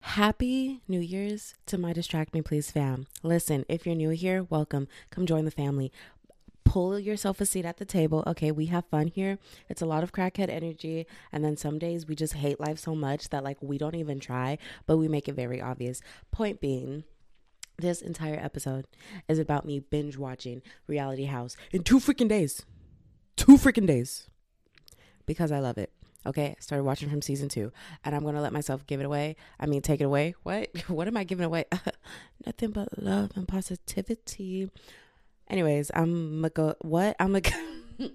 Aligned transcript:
Happy 0.00 0.80
New 0.88 1.00
Year's 1.00 1.54
to 1.66 1.78
my 1.78 1.92
Distract 1.92 2.32
Me 2.34 2.42
Please 2.42 2.70
fam. 2.70 3.06
Listen, 3.22 3.64
if 3.68 3.84
you're 3.84 3.94
new 3.94 4.10
here, 4.10 4.42
welcome. 4.44 4.88
Come 5.10 5.26
join 5.26 5.44
the 5.44 5.50
family. 5.50 5.92
Pull 6.64 6.98
yourself 6.98 7.40
a 7.40 7.46
seat 7.46 7.64
at 7.64 7.76
the 7.76 7.84
table. 7.84 8.24
Okay, 8.26 8.50
we 8.50 8.66
have 8.66 8.84
fun 8.86 9.08
here. 9.08 9.38
It's 9.68 9.82
a 9.82 9.86
lot 9.86 10.02
of 10.02 10.12
crackhead 10.12 10.48
energy. 10.48 11.06
And 11.30 11.44
then 11.44 11.56
some 11.56 11.78
days 11.78 12.06
we 12.06 12.14
just 12.14 12.34
hate 12.34 12.60
life 12.60 12.78
so 12.78 12.94
much 12.94 13.28
that, 13.30 13.44
like, 13.44 13.58
we 13.60 13.78
don't 13.78 13.94
even 13.94 14.18
try, 14.18 14.58
but 14.86 14.96
we 14.96 15.08
make 15.08 15.28
it 15.28 15.34
very 15.34 15.60
obvious. 15.60 16.00
Point 16.30 16.60
being, 16.60 17.04
this 17.76 18.02
entire 18.02 18.38
episode 18.38 18.86
is 19.28 19.38
about 19.38 19.66
me 19.66 19.78
binge 19.78 20.16
watching 20.16 20.62
Reality 20.86 21.24
House 21.24 21.56
in 21.70 21.84
two 21.84 21.98
freaking 22.00 22.28
days. 22.28 22.64
Two 23.36 23.56
freaking 23.56 23.86
days. 23.86 24.28
Because 25.26 25.52
I 25.52 25.60
love 25.60 25.78
it. 25.78 25.92
Okay, 26.28 26.54
I 26.58 26.60
started 26.60 26.84
watching 26.84 27.08
from 27.08 27.22
season 27.22 27.48
two, 27.48 27.72
and 28.04 28.14
I'm 28.14 28.22
gonna 28.22 28.42
let 28.42 28.52
myself 28.52 28.86
give 28.86 29.00
it 29.00 29.06
away. 29.06 29.34
I 29.58 29.64
mean, 29.64 29.80
take 29.80 30.02
it 30.02 30.04
away. 30.04 30.34
What? 30.42 30.68
What 30.88 31.08
am 31.08 31.16
I 31.16 31.24
giving 31.24 31.46
away? 31.46 31.64
Nothing 32.46 32.70
but 32.70 33.02
love 33.02 33.30
and 33.34 33.48
positivity. 33.48 34.70
Anyways, 35.48 35.90
I'm 35.94 36.42
gonna 36.42 36.50
go. 36.50 36.74
What? 36.82 37.16
I'm 37.18 37.32
gonna. 37.32 37.56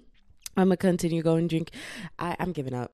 I'm 0.56 0.68
gonna 0.68 0.76
continue 0.76 1.22
going 1.22 1.48
drink. 1.48 1.72
I, 2.16 2.36
I'm 2.38 2.52
giving 2.52 2.74
up. 2.74 2.92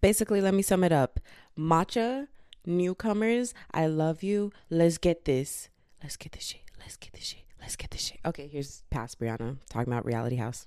Basically, 0.00 0.40
let 0.40 0.54
me 0.54 0.62
sum 0.62 0.84
it 0.84 0.92
up. 0.92 1.20
Matcha 1.58 2.28
newcomers, 2.64 3.52
I 3.72 3.86
love 3.86 4.22
you. 4.22 4.52
Let's 4.70 4.96
get 4.96 5.26
this. 5.26 5.68
Let's 6.02 6.16
get 6.16 6.32
this 6.32 6.44
shit. 6.44 6.62
Let's 6.78 6.96
get 6.96 7.12
this 7.12 7.24
shit. 7.24 7.44
Let's 7.60 7.76
get 7.76 7.90
this 7.90 8.00
shit. 8.00 8.20
Okay, 8.24 8.48
here's 8.48 8.84
past 8.88 9.20
Brianna 9.20 9.58
talking 9.68 9.92
about 9.92 10.06
Reality 10.06 10.36
House. 10.36 10.66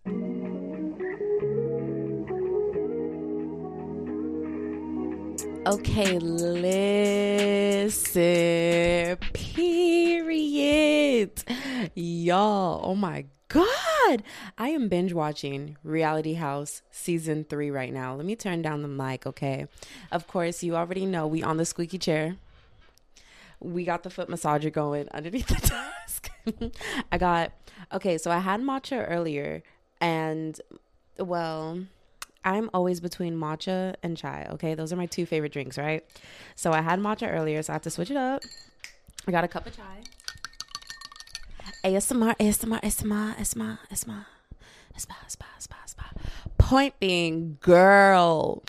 Okay, 5.65 6.19
listen. 6.19 6.67
Period. 9.31 11.41
Y'all, 11.95 12.81
oh 12.83 12.95
my 12.95 13.27
God. 13.47 14.23
I 14.57 14.67
am 14.69 14.89
binge 14.89 15.13
watching 15.13 15.77
Reality 15.81 16.33
House 16.33 16.81
season 16.91 17.45
three 17.45 17.71
right 17.71 17.93
now. 17.93 18.13
Let 18.13 18.25
me 18.25 18.35
turn 18.35 18.61
down 18.61 18.81
the 18.81 18.89
mic, 18.89 19.25
okay? 19.25 19.67
Of 20.11 20.27
course, 20.27 20.63
you 20.63 20.75
already 20.75 21.05
know 21.05 21.27
we 21.27 21.41
on 21.41 21.55
the 21.55 21.63
squeaky 21.63 21.97
chair. 21.97 22.35
We 23.61 23.85
got 23.85 24.03
the 24.03 24.09
foot 24.09 24.27
massager 24.27 24.69
going 24.71 25.07
underneath 25.13 25.47
the 25.47 25.55
desk. 26.05 26.29
I 27.09 27.17
got, 27.17 27.53
okay, 27.93 28.17
so 28.17 28.31
I 28.31 28.39
had 28.39 28.59
matcha 28.59 29.09
earlier 29.09 29.63
and, 30.01 30.59
well, 31.17 31.85
I'm 32.45 32.69
always 32.73 32.99
between 32.99 33.37
matcha 33.37 33.95
and 34.03 34.17
chai. 34.17 34.47
Okay, 34.51 34.75
those 34.75 34.91
are 34.91 34.95
my 34.95 35.05
two 35.05 35.25
favorite 35.25 35.51
drinks, 35.51 35.77
right? 35.77 36.03
So 36.55 36.71
I 36.71 36.81
had 36.81 36.99
matcha 36.99 37.31
earlier, 37.31 37.61
so 37.63 37.73
I 37.73 37.75
have 37.75 37.81
to 37.83 37.89
switch 37.89 38.11
it 38.11 38.17
up. 38.17 38.43
I 39.27 39.31
got 39.31 39.43
a 39.43 39.47
cup 39.47 39.65
of 39.65 39.75
chai. 39.75 40.03
ASMR, 41.83 42.35
ASMR, 42.37 42.81
ASMR, 42.81 43.35
ASMR, 43.35 43.77
ASMR, 43.89 44.25
ASMR, 44.95 45.15
ASMR, 45.57 45.85
ASMR. 45.85 46.57
Point 46.57 46.99
being, 46.99 47.57
girl. 47.61 48.63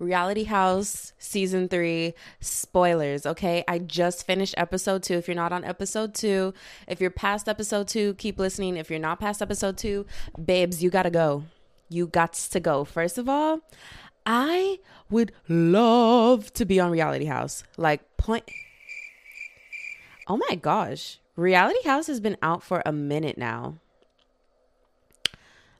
Reality 0.00 0.44
House 0.44 1.12
season 1.18 1.68
three 1.68 2.14
spoilers. 2.40 3.26
Okay, 3.26 3.64
I 3.68 3.78
just 3.78 4.26
finished 4.26 4.54
episode 4.56 5.02
two. 5.02 5.14
If 5.14 5.28
you're 5.28 5.36
not 5.36 5.52
on 5.52 5.64
episode 5.64 6.14
two, 6.14 6.52
if 6.88 7.00
you're 7.00 7.10
past 7.10 7.48
episode 7.48 7.88
two, 7.88 8.14
keep 8.14 8.38
listening. 8.38 8.76
If 8.76 8.90
you're 8.90 8.98
not 8.98 9.20
past 9.20 9.40
episode 9.40 9.78
two, 9.78 10.04
babes, 10.44 10.82
you 10.82 10.90
gotta 10.90 11.10
go 11.10 11.44
you 11.94 12.06
got 12.06 12.34
to 12.34 12.60
go. 12.60 12.84
First 12.84 13.18
of 13.18 13.28
all, 13.28 13.60
I 14.26 14.78
would 15.10 15.32
love 15.48 16.52
to 16.54 16.64
be 16.64 16.80
on 16.80 16.90
Reality 16.90 17.26
House. 17.26 17.64
Like, 17.76 18.16
point. 18.16 18.44
Oh 20.26 20.40
my 20.48 20.56
gosh. 20.56 21.18
Reality 21.36 21.82
House 21.84 22.06
has 22.06 22.20
been 22.20 22.36
out 22.42 22.62
for 22.62 22.82
a 22.86 22.92
minute 22.92 23.36
now. 23.36 23.74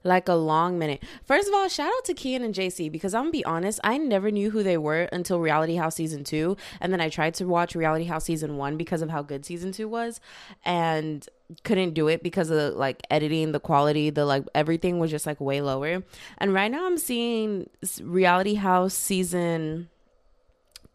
Like 0.07 0.29
a 0.29 0.35
long 0.35 0.79
minute. 0.79 1.03
First 1.25 1.49
of 1.49 1.55
all, 1.55 1.67
shout 1.69 1.87
out 1.87 2.05
to 2.05 2.15
Kian 2.15 2.45
and 2.45 2.55
JC 2.55 2.93
because 2.93 3.15
I'm 3.15 3.23
gonna 3.23 3.33
be 3.33 3.45
honest, 3.47 3.81
I 3.83 3.97
never 3.97 4.31
knew 4.31 4.51
who 4.51 4.63
they 4.63 4.77
were 4.77 5.09
until 5.13 5.41
Reality 5.41 5.77
House 5.77 5.95
season 5.95 6.25
two. 6.25 6.59
And 6.79 6.93
then 6.93 7.01
I 7.01 7.09
tried 7.09 7.33
to 7.35 7.47
watch 7.47 7.75
Reality 7.75 8.05
House 8.05 8.25
season 8.25 8.59
one 8.59 8.77
because 8.77 9.01
of 9.01 9.09
how 9.09 9.23
good 9.23 9.47
season 9.47 9.73
two 9.73 9.89
was. 9.89 10.21
And 10.63 11.27
couldn't 11.63 11.93
do 11.93 12.09
it 12.09 12.23
because 12.23 12.51
of 12.51 12.75
like 12.75 13.03
editing 13.11 13.53
the 13.53 13.61
quality 13.61 14.11
the 14.11 14.25
like 14.25 14.45
everything 14.55 14.99
was 14.99 15.11
just 15.11 15.27
like 15.27 15.41
way 15.41 15.61
lower. 15.61 16.03
And 16.39 16.55
right 16.55 16.71
now 16.71 16.87
i'm 16.87 16.99
seeing 16.99 17.69
reality 18.01 18.55
house 18.55 18.95
season 18.95 19.91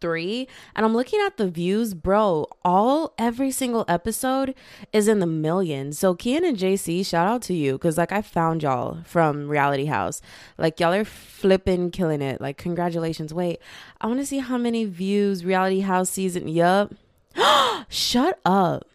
three 0.01 0.47
and 0.75 0.85
i'm 0.85 0.95
looking 0.95 1.19
at 1.21 1.37
the 1.37 1.47
views 1.47 1.93
bro. 1.93 2.47
All 2.65 3.13
every 3.19 3.51
single 3.51 3.85
episode 3.87 4.55
is 4.91 5.07
in 5.07 5.19
the 5.19 5.27
millions. 5.27 5.99
So 5.99 6.15
kian 6.15 6.47
and 6.47 6.57
jc 6.57 7.05
shout 7.05 7.27
out 7.27 7.41
to 7.43 7.53
you 7.53 7.73
because 7.73 7.97
like 7.97 8.11
i 8.11 8.23
found 8.23 8.63
y'all 8.63 9.03
from 9.03 9.47
reality 9.49 9.85
house. 9.85 10.19
Like 10.57 10.79
y'all 10.79 10.93
are 10.93 11.05
flipping 11.05 11.91
killing 11.91 12.23
it. 12.23 12.41
Like 12.41 12.57
congratulations. 12.57 13.33
Wait 13.33 13.59
i 14.01 14.07
want 14.07 14.19
to 14.19 14.25
see 14.25 14.39
how 14.39 14.57
many 14.57 14.85
views 14.85 15.45
reality 15.45 15.81
house 15.81 16.09
season 16.09 16.47
yup. 16.47 16.93
Shut 17.89 18.39
up 18.43 18.88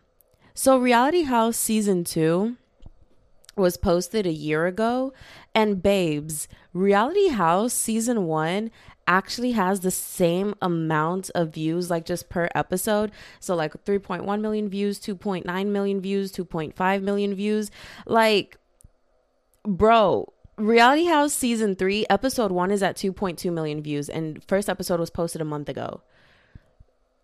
so, 0.55 0.79
Reality 0.79 1.23
House 1.23 1.57
season 1.57 2.05
two 2.05 2.57
was 3.57 3.77
posted 3.77 4.27
a 4.27 4.33
year 4.33 4.67
ago, 4.67 5.13
and 5.55 5.83
babes, 5.83 6.49
Reality 6.73 7.29
House 7.29 7.73
season 7.73 8.27
one 8.27 8.71
actually 9.07 9.53
has 9.53 9.81
the 9.81 9.91
same 9.91 10.55
amount 10.63 11.31
of 11.35 11.53
views, 11.53 11.91
like 11.91 12.05
just 12.05 12.29
per 12.29 12.49
episode. 12.55 13.11
So, 13.41 13.55
like 13.55 13.85
3.1 13.85 14.41
million 14.41 14.69
views, 14.69 15.01
2.9 15.01 15.67
million 15.67 16.01
views, 16.01 16.33
2.5 16.33 17.03
million 17.03 17.35
views. 17.35 17.71
Like, 18.07 18.57
bro, 19.65 20.33
Reality 20.57 21.07
House 21.07 21.33
season 21.33 21.75
three, 21.75 22.07
episode 22.09 22.53
one 22.53 22.71
is 22.71 22.83
at 22.83 22.97
2.2 22.97 23.53
million 23.53 23.83
views, 23.83 24.09
and 24.09 24.43
first 24.45 24.69
episode 24.69 25.01
was 25.01 25.11
posted 25.11 25.41
a 25.41 25.45
month 25.45 25.69
ago 25.69 26.03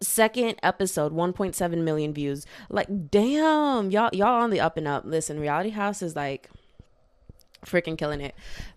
second 0.01 0.57
episode 0.63 1.13
1.7 1.13 1.83
million 1.83 2.13
views. 2.13 2.47
Like 2.69 3.11
damn 3.11 3.91
y'all 3.91 4.11
y'all 4.13 4.43
on 4.43 4.51
the 4.51 4.61
up 4.61 4.77
and 4.77 4.89
up. 4.89 5.05
Listen 5.05 5.39
reality 5.39 5.71
house 5.71 6.03
is 6.03 6.17
like 6.17 6.51
freaking 7.65 7.99
killing 7.99 8.21
it. 8.21 8.35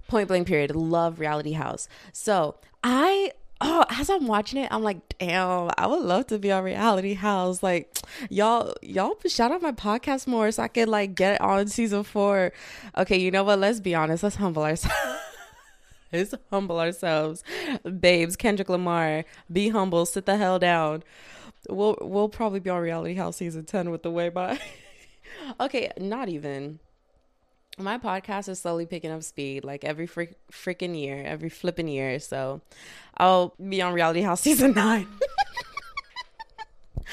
Point 0.07 0.27
blank 0.27 0.47
period. 0.47 0.75
Love 0.75 1.19
reality 1.19 1.53
house. 1.53 1.87
So 2.11 2.55
i 2.83 3.31
oh 3.61 3.85
as 3.89 4.09
i'm 4.09 4.27
watching 4.27 4.61
it 4.61 4.67
i'm 4.73 4.83
like 4.83 4.97
damn 5.17 5.71
i 5.77 5.87
would 5.87 6.03
love 6.03 6.27
to 6.27 6.37
be 6.37 6.51
on 6.51 6.63
reality 6.63 7.13
house. 7.13 7.63
Like 7.63 7.97
y'all 8.29 8.73
y'all 8.81 9.17
shout 9.25 9.51
out 9.51 9.61
my 9.61 9.71
podcast 9.71 10.27
more 10.27 10.51
so 10.51 10.63
i 10.63 10.67
could 10.67 10.89
like 10.89 11.15
get 11.15 11.39
on 11.39 11.67
season 11.67 12.03
four. 12.03 12.51
Okay 12.97 13.17
you 13.17 13.31
know 13.31 13.43
what? 13.43 13.59
Let's 13.59 13.79
be 13.79 13.95
honest. 13.95 14.23
Let's 14.23 14.35
humble 14.35 14.63
ourselves 14.63 15.19
Let's 16.13 16.35
humble 16.51 16.79
ourselves. 16.79 17.43
Babes, 17.99 18.35
Kendrick 18.35 18.69
Lamar, 18.69 19.25
be 19.51 19.69
humble, 19.69 20.05
sit 20.05 20.27
the 20.27 20.37
hell 20.37 20.59
down. 20.59 21.03
We'll 21.67 21.97
we'll 22.01 22.29
probably 22.29 22.59
be 22.59 22.69
on 22.69 22.81
Reality 22.81 23.15
House 23.15 23.37
season 23.37 23.65
10 23.65 23.89
with 23.89 24.03
the 24.03 24.11
way 24.11 24.29
by. 24.29 24.59
okay, 25.59 25.91
not 25.97 26.29
even. 26.29 26.79
My 27.79 27.97
podcast 27.97 28.47
is 28.47 28.59
slowly 28.59 28.85
picking 28.85 29.09
up 29.09 29.23
speed 29.23 29.63
like 29.63 29.83
every 29.83 30.05
fr- 30.05 30.35
freaking 30.51 30.95
year, 30.95 31.23
every 31.25 31.49
flipping 31.49 31.87
year. 31.87 32.19
So 32.19 32.61
I'll 33.17 33.55
be 33.57 33.81
on 33.81 33.93
Reality 33.93 34.21
House 34.21 34.41
season 34.43 34.73
9. 34.73 35.07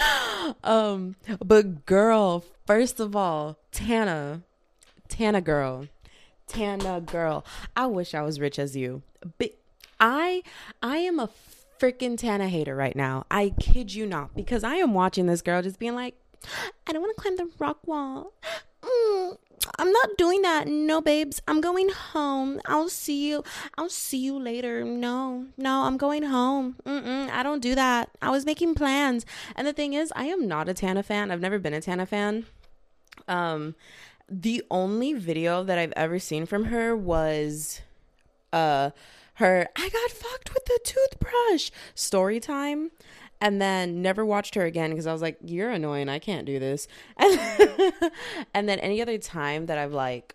um, 0.65 1.17
but 1.43 1.87
girl, 1.87 2.45
first 2.67 3.01
of 3.01 3.17
all, 3.17 3.57
Tana, 3.73 4.43
Tana 5.09 5.41
girl 5.41 5.87
Tana 6.51 7.01
girl. 7.01 7.45
I 7.77 7.87
wish 7.87 8.15
I 8.15 8.23
was 8.23 8.41
rich 8.41 8.59
as 8.59 8.77
you. 8.77 9.03
But 9.39 9.53
I 9.99 10.43
I 10.83 10.99
am 10.99 11.21
a 11.21 11.31
freaking 11.79 12.19
Tana 12.19 12.49
hater 12.49 12.75
right 12.75 12.97
now. 12.97 13.25
I 13.31 13.55
kid 13.61 13.95
you 13.95 14.07
not 14.07 14.35
because 14.35 14.65
I 14.65 14.77
am 14.77 14.93
watching 14.93 15.27
this 15.27 15.43
girl 15.43 15.63
just 15.63 15.79
being 15.79 15.95
like, 15.95 16.15
I 16.87 16.93
don't 16.93 17.03
want 17.03 17.17
to 17.17 17.23
climb 17.23 17.37
the 17.37 17.51
rock 17.59 17.79
wall. 17.87 18.33
Mm, 18.83 19.37
I'm 19.79 19.93
not 19.93 20.17
doing 20.17 20.43
that. 20.43 20.67
No, 20.67 21.01
babes. 21.01 21.41
I'm 21.47 21.61
going 21.61 21.91
home. 21.91 22.61
I'll 22.67 22.89
see 22.89 23.29
you. 23.29 23.45
I'll 23.77 23.91
see 23.91 24.19
you 24.19 24.39
later. 24.39 24.85
No, 24.85 25.47
no, 25.57 25.83
I'm 25.83 25.97
going 25.97 26.25
home. 26.25 26.77
Mm-mm, 26.85 27.31
I 27.31 27.43
don't 27.43 27.61
do 27.61 27.75
that. 27.75 28.11
I 28.21 28.31
was 28.31 28.45
making 28.47 28.75
plans. 28.75 29.25
And 29.55 29.67
the 29.67 29.73
thing 29.73 29.93
is, 29.93 30.13
I 30.17 30.25
am 30.25 30.49
not 30.49 30.69
a 30.69 30.75
Tana 30.75 31.03
fan. 31.03 31.31
I've 31.31 31.41
never 31.41 31.59
been 31.59 31.75
a 31.75 31.81
Tana 31.81 32.07
fan. 32.07 32.47
Um, 33.29 33.75
the 34.31 34.63
only 34.71 35.13
video 35.13 35.65
that 35.65 35.79
I've 35.79 35.93
ever 35.97 36.19
seen 36.19 36.47
from 36.47 36.67
her 36.67 36.97
was 36.97 37.81
uh 38.53 38.91
her 39.35 39.69
I 39.77 39.89
got 39.89 40.11
fucked 40.11 40.55
with 40.55 40.65
the 40.65 40.81
toothbrush 40.85 41.71
story 41.95 42.41
time 42.41 42.91
and 43.41 43.61
then 43.61 44.03
never 44.03 44.25
watched 44.25 44.55
her 44.55 44.65
again 44.65 44.91
because 44.91 45.07
I 45.07 45.13
was 45.13 45.23
like, 45.23 45.39
You're 45.45 45.71
annoying. 45.71 46.09
I 46.09 46.19
can't 46.19 46.47
do 46.47 46.59
this. 46.59 46.87
And, 47.17 47.39
and 48.55 48.69
then 48.69 48.79
any 48.81 49.01
other 49.01 49.19
time 49.19 49.67
that 49.67 49.79
I've 49.79 49.93
like 49.93 50.35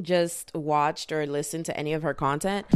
just 0.00 0.54
watched 0.54 1.10
or 1.12 1.26
listened 1.26 1.66
to 1.66 1.76
any 1.76 1.92
of 1.92 2.02
her 2.02 2.14
content. 2.14 2.66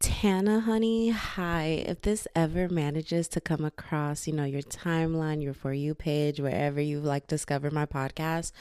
Tana, 0.00 0.60
honey, 0.60 1.10
hi. 1.10 1.84
If 1.86 2.02
this 2.02 2.26
ever 2.34 2.68
manages 2.68 3.28
to 3.28 3.40
come 3.40 3.64
across, 3.64 4.26
you 4.26 4.32
know, 4.32 4.44
your 4.44 4.62
timeline, 4.62 5.42
your 5.42 5.52
For 5.52 5.74
You 5.74 5.94
page, 5.94 6.40
wherever 6.40 6.80
you've 6.80 7.04
like 7.04 7.26
discover 7.26 7.70
my 7.70 7.84
podcast, 7.84 8.52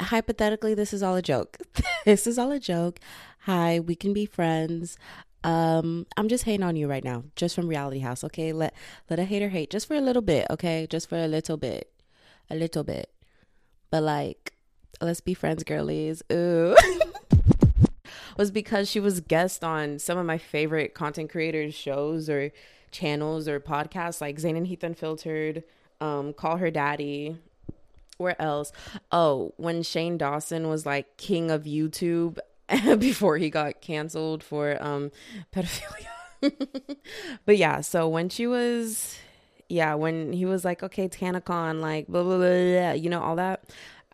hypothetically, 0.00 0.74
this 0.74 0.92
is 0.92 1.02
all 1.02 1.16
a 1.16 1.22
joke. 1.22 1.58
this 2.04 2.26
is 2.26 2.38
all 2.38 2.52
a 2.52 2.60
joke. 2.60 3.00
Hi, 3.40 3.80
we 3.80 3.94
can 3.94 4.12
be 4.12 4.26
friends. 4.26 4.96
Um, 5.44 6.06
I'm 6.16 6.28
just 6.28 6.44
hating 6.44 6.64
on 6.64 6.76
you 6.76 6.88
right 6.88 7.04
now, 7.04 7.24
just 7.36 7.54
from 7.54 7.68
Reality 7.68 8.00
House. 8.00 8.24
Okay, 8.24 8.52
let 8.52 8.74
let 9.08 9.18
a 9.18 9.24
hater 9.24 9.48
hate 9.48 9.70
just 9.70 9.86
for 9.86 9.94
a 9.94 10.00
little 10.00 10.22
bit. 10.22 10.46
Okay, 10.50 10.86
just 10.90 11.08
for 11.08 11.16
a 11.16 11.28
little 11.28 11.56
bit, 11.56 11.92
a 12.50 12.56
little 12.56 12.82
bit. 12.82 13.10
But 13.90 14.02
like, 14.02 14.54
let's 15.00 15.20
be 15.20 15.34
friends, 15.34 15.62
girlies. 15.62 16.22
Ooh. 16.32 16.76
was 18.36 18.50
because 18.50 18.88
she 18.90 19.00
was 19.00 19.20
guest 19.20 19.64
on 19.64 19.98
some 19.98 20.18
of 20.18 20.26
my 20.26 20.38
favorite 20.38 20.94
content 20.94 21.30
creators 21.30 21.74
shows 21.74 22.28
or 22.28 22.52
channels 22.90 23.48
or 23.48 23.60
podcasts 23.60 24.20
like 24.20 24.38
Zane 24.38 24.56
and 24.56 24.66
Heath 24.66 24.84
Unfiltered, 24.84 25.64
um, 26.00 26.32
Call 26.32 26.58
Her 26.58 26.70
Daddy, 26.70 27.38
where 28.16 28.40
else? 28.40 28.72
Oh, 29.12 29.52
when 29.56 29.82
Shane 29.82 30.18
Dawson 30.18 30.68
was 30.68 30.86
like 30.86 31.16
king 31.16 31.50
of 31.50 31.64
YouTube 31.64 32.38
before 32.98 33.38
he 33.38 33.50
got 33.50 33.80
canceled 33.80 34.42
for 34.42 34.82
um 34.82 35.10
pedophilia. 35.52 36.08
but 37.46 37.56
yeah, 37.56 37.80
so 37.80 38.08
when 38.08 38.28
she 38.28 38.46
was 38.46 39.16
yeah, 39.68 39.94
when 39.94 40.32
he 40.32 40.44
was 40.44 40.64
like, 40.64 40.82
okay, 40.82 41.08
TanaCon, 41.08 41.80
like 41.80 42.06
blah, 42.06 42.22
blah, 42.22 42.36
blah, 42.36 42.46
blah, 42.46 42.92
you 42.92 43.10
know, 43.10 43.20
all 43.20 43.36
that. 43.36 43.64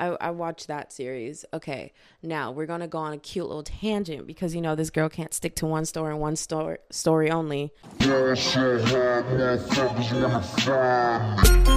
I, 0.03 0.17
I 0.21 0.31
watched 0.31 0.67
that 0.67 0.93
series. 0.93 1.45
Okay, 1.55 1.93
now 2.25 2.51
we're 2.51 2.67
gonna 2.67 2.89
go 2.89 2.99
on 2.99 3.13
a 3.13 3.19
cute 3.19 3.47
little 3.47 3.63
tangent 3.63 4.27
because 4.27 4.53
you 4.53 4.61
know 4.61 4.75
this 4.75 4.91
girl 4.91 5.09
can't 5.09 5.33
stick 5.33 5.55
to 5.57 5.67
one 5.67 5.85
story 5.85 6.11
and 6.11 6.21
one 6.21 6.35
story 6.35 6.79
story 6.91 7.31
only. 7.31 7.73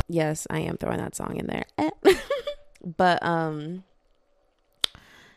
Yes, 0.08 0.48
I 0.50 0.62
am 0.62 0.78
throwing 0.78 0.98
that 0.98 1.16
song 1.16 1.38
in 1.38 1.46
there. 1.46 1.66
but 2.98 3.24
um 3.24 3.84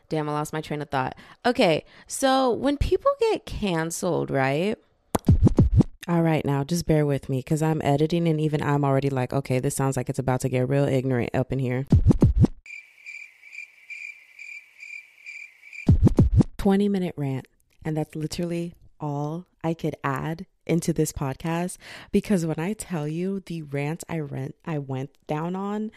damn, 0.08 0.26
I 0.26 0.32
lost 0.32 0.54
my 0.54 0.62
train 0.62 0.80
of 0.80 0.88
thought. 0.88 1.14
Okay, 1.44 1.84
so 2.06 2.50
when 2.50 2.78
people 2.78 3.10
get 3.20 3.44
canceled, 3.44 4.30
right? 4.30 4.78
All 6.08 6.22
right, 6.22 6.42
now 6.42 6.64
just 6.64 6.86
bear 6.86 7.04
with 7.04 7.28
me 7.28 7.40
because 7.40 7.60
I'm 7.60 7.82
editing 7.84 8.26
and 8.26 8.40
even 8.40 8.62
I'm 8.62 8.82
already 8.82 9.10
like, 9.10 9.34
okay, 9.34 9.58
this 9.58 9.76
sounds 9.76 9.94
like 9.98 10.08
it's 10.08 10.18
about 10.18 10.40
to 10.40 10.48
get 10.48 10.66
real 10.66 10.84
ignorant 10.84 11.34
up 11.34 11.52
in 11.52 11.58
here. 11.58 11.86
20 16.58 16.88
minute 16.88 17.14
rant, 17.16 17.46
and 17.84 17.96
that's 17.96 18.14
literally 18.14 18.74
all 19.00 19.46
I 19.62 19.74
could 19.74 19.96
add 20.02 20.46
into 20.66 20.92
this 20.92 21.12
podcast 21.12 21.78
because 22.12 22.44
when 22.44 22.58
I 22.58 22.74
tell 22.74 23.08
you 23.08 23.40
the 23.40 23.62
rant 23.62 24.04
I 24.08 24.18
rent 24.18 24.54
I 24.66 24.78
went 24.78 25.10
down 25.26 25.56
on 25.56 25.90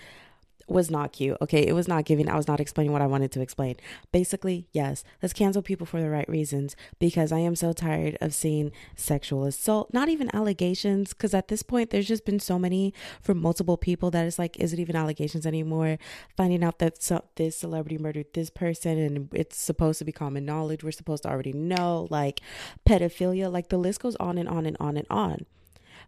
was 0.71 0.89
not 0.89 1.13
cute. 1.13 1.37
Okay, 1.41 1.65
it 1.65 1.73
was 1.73 1.87
not 1.87 2.05
giving. 2.05 2.29
I 2.29 2.35
was 2.35 2.47
not 2.47 2.59
explaining 2.59 2.93
what 2.93 3.01
I 3.01 3.07
wanted 3.07 3.31
to 3.33 3.41
explain. 3.41 3.75
Basically, 4.11 4.67
yes, 4.71 5.03
let's 5.21 5.33
cancel 5.33 5.61
people 5.61 5.85
for 5.85 6.01
the 6.01 6.09
right 6.09 6.27
reasons 6.29 6.75
because 6.99 7.31
I 7.31 7.39
am 7.39 7.55
so 7.55 7.73
tired 7.73 8.17
of 8.21 8.33
seeing 8.33 8.71
sexual 8.95 9.45
assault, 9.45 9.93
not 9.93 10.09
even 10.09 10.33
allegations, 10.35 11.13
because 11.13 11.33
at 11.33 11.47
this 11.47 11.63
point, 11.63 11.89
there's 11.89 12.07
just 12.07 12.25
been 12.25 12.39
so 12.39 12.57
many 12.57 12.93
from 13.21 13.41
multiple 13.41 13.77
people 13.77 14.11
that 14.11 14.25
it's 14.25 14.39
like, 14.39 14.57
is 14.59 14.73
it 14.73 14.79
even 14.79 14.95
allegations 14.95 15.45
anymore? 15.45 15.97
Finding 16.35 16.63
out 16.63 16.79
that 16.79 17.01
so, 17.01 17.23
this 17.35 17.57
celebrity 17.57 17.97
murdered 17.97 18.33
this 18.33 18.49
person 18.49 18.97
and 18.97 19.29
it's 19.33 19.57
supposed 19.57 19.99
to 19.99 20.05
be 20.05 20.11
common 20.11 20.45
knowledge. 20.45 20.83
We're 20.83 20.91
supposed 20.91 21.23
to 21.23 21.29
already 21.29 21.53
know, 21.53 22.07
like 22.09 22.41
pedophilia, 22.87 23.51
like 23.51 23.69
the 23.69 23.77
list 23.77 24.01
goes 24.01 24.15
on 24.17 24.37
and 24.37 24.49
on 24.49 24.65
and 24.65 24.77
on 24.79 24.97
and 24.97 25.07
on. 25.09 25.45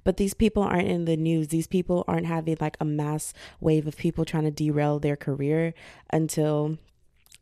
But 0.04 0.18
these 0.18 0.34
people 0.34 0.63
aren't 0.63 0.88
in 0.88 1.06
the 1.06 1.18
news. 1.18 1.50
These 1.50 1.68
people 1.68 2.04
aren't 2.07 2.25
having 2.25 2.57
like 2.60 2.78
a 2.80 2.86
mass 2.86 3.34
wave 3.60 3.88
of 3.88 3.98
people 3.98 4.25
trying 4.25 4.44
to 4.44 4.51
derail 4.51 5.00
their 5.00 5.16
career 5.16 5.74
until 6.12 6.78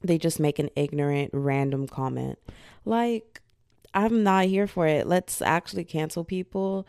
they 0.01 0.17
just 0.17 0.39
make 0.39 0.59
an 0.59 0.69
ignorant, 0.75 1.31
random 1.33 1.87
comment. 1.87 2.39
Like, 2.85 3.41
I'm 3.93 4.23
not 4.23 4.45
here 4.45 4.67
for 4.67 4.87
it. 4.87 5.07
Let's 5.07 5.41
actually 5.41 5.83
cancel 5.83 6.23
people 6.23 6.87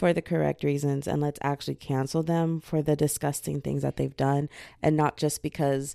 for 0.00 0.12
the 0.14 0.22
correct 0.22 0.64
reasons 0.64 1.06
and 1.06 1.20
let's 1.20 1.38
actually 1.42 1.74
cancel 1.74 2.22
them 2.22 2.58
for 2.58 2.80
the 2.80 2.96
disgusting 2.96 3.60
things 3.60 3.82
that 3.82 3.96
they've 3.96 4.16
done 4.16 4.48
and 4.82 4.96
not 4.96 5.18
just 5.18 5.42
because 5.42 5.94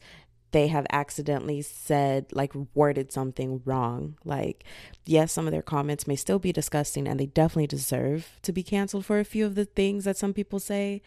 they 0.55 0.67
have 0.67 0.87
accidentally 0.89 1.61
said 1.61 2.27
like 2.31 2.53
worded 2.73 3.11
something 3.11 3.61
wrong. 3.65 4.17
Like, 4.23 4.63
yes, 5.05 5.33
some 5.33 5.47
of 5.47 5.51
their 5.51 5.61
comments 5.61 6.07
may 6.07 6.15
still 6.15 6.39
be 6.39 6.53
disgusting 6.53 7.09
and 7.09 7.19
they 7.19 7.25
definitely 7.25 7.67
deserve 7.67 8.39
to 8.43 8.53
be 8.53 8.63
canceled 8.63 9.05
for 9.05 9.19
a 9.19 9.25
few 9.25 9.45
of 9.45 9.55
the 9.55 9.65
things 9.65 10.05
that 10.05 10.15
some 10.15 10.33
people 10.33 10.59
say. 10.59 11.01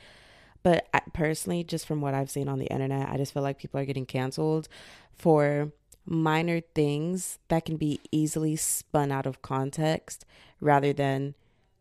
But 0.63 0.87
I, 0.93 1.01
personally, 1.15 1.65
just 1.65 1.87
from 1.87 2.03
what 2.03 2.13
I've 2.13 2.29
seen 2.29 2.47
on 2.47 2.59
the 2.59 2.67
internet, 2.67 3.09
I 3.09 3.17
just 3.17 3.33
feel 3.33 3.43
like 3.43 3.59
people 3.59 3.81
are 3.81 3.87
getting 3.87 4.05
canceled 4.05 4.69
for 5.15 5.73
minor 6.05 6.61
things 6.61 7.39
that 7.49 7.65
can 7.65 7.79
be 7.79 8.01
easily 8.13 8.55
spun 8.55 9.11
out 9.11 9.25
of 9.25 9.41
context 9.41 10.27
rather 10.61 10.93
than 10.93 11.35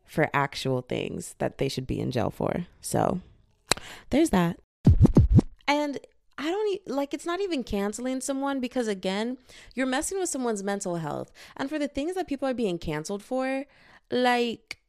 for 0.06 0.30
actual 0.34 0.84
things 0.84 1.36
that 1.40 1.58
they 1.58 1.68
should 1.68 1.86
be 1.86 2.00
in 2.00 2.12
jail 2.12 2.30
for. 2.30 2.66
So 2.80 3.20
there's 4.10 4.30
that. 4.30 4.58
And 5.68 6.00
I 6.38 6.50
don't 6.52 6.88
like 6.88 7.14
it's 7.14 7.26
not 7.26 7.42
even 7.42 7.64
canceling 7.64 8.22
someone 8.22 8.60
because 8.60 8.88
again, 8.88 9.38
you're 9.74 9.88
messing 9.88 10.20
with 10.20 10.30
someone's 10.30 10.64
mental 10.64 10.98
health. 10.98 11.32
And 11.56 11.70
for 11.70 11.80
the 11.80 11.88
things 11.88 12.16
that 12.16 12.28
people 12.28 12.48
are 12.48 12.54
being 12.54 12.78
canceled 12.78 13.24
for, 13.24 13.66
like 14.12 14.80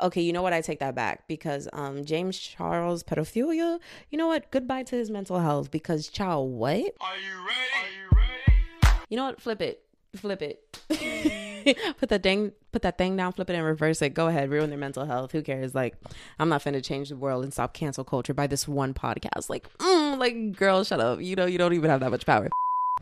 okay, 0.00 0.20
you 0.20 0.32
know 0.32 0.42
what? 0.42 0.52
I 0.52 0.60
take 0.60 0.78
that 0.80 0.94
back 0.94 1.26
because 1.26 1.68
um 1.72 2.04
James 2.04 2.38
Charles 2.38 3.02
pedophilia, 3.02 3.78
you 4.10 4.18
know 4.18 4.26
what? 4.26 4.50
Goodbye 4.50 4.84
to 4.84 4.96
his 4.96 5.10
mental 5.10 5.40
health 5.40 5.70
because 5.70 6.08
child, 6.08 6.50
what? 6.52 6.70
Are 7.00 7.16
you 7.16 7.34
ready? 7.46 7.68
Are 7.74 7.90
you 7.90 8.08
ready? 8.12 8.98
You 9.08 9.16
know 9.16 9.24
what? 9.24 9.40
Flip 9.40 9.60
it. 9.60 9.82
Flip 10.16 10.42
it. 10.42 10.64
put 11.98 12.08
that 12.08 12.22
thing 12.22 12.52
put 12.72 12.82
that 12.82 12.98
thing 12.98 13.16
down, 13.16 13.32
flip 13.32 13.50
it 13.50 13.54
and 13.54 13.64
reverse 13.64 14.00
it. 14.02 14.10
Go 14.14 14.28
ahead, 14.28 14.50
ruin 14.50 14.70
their 14.70 14.78
mental 14.78 15.04
health. 15.04 15.32
Who 15.32 15.42
cares? 15.42 15.74
Like, 15.74 15.94
I'm 16.38 16.48
not 16.48 16.62
finna 16.62 16.84
change 16.84 17.08
the 17.08 17.16
world 17.16 17.44
and 17.44 17.52
stop 17.52 17.74
cancel 17.74 18.04
culture 18.04 18.34
by 18.34 18.46
this 18.46 18.68
one 18.68 18.94
podcast. 18.94 19.50
Like, 19.50 19.66
mm, 19.78 19.97
like, 20.24 20.56
girl, 20.56 20.84
shut 20.84 21.00
up. 21.00 21.20
You 21.20 21.36
know, 21.36 21.46
you 21.46 21.58
don't 21.58 21.72
even 21.72 21.90
have 21.90 22.00
that 22.00 22.10
much 22.10 22.26
power. 22.26 22.48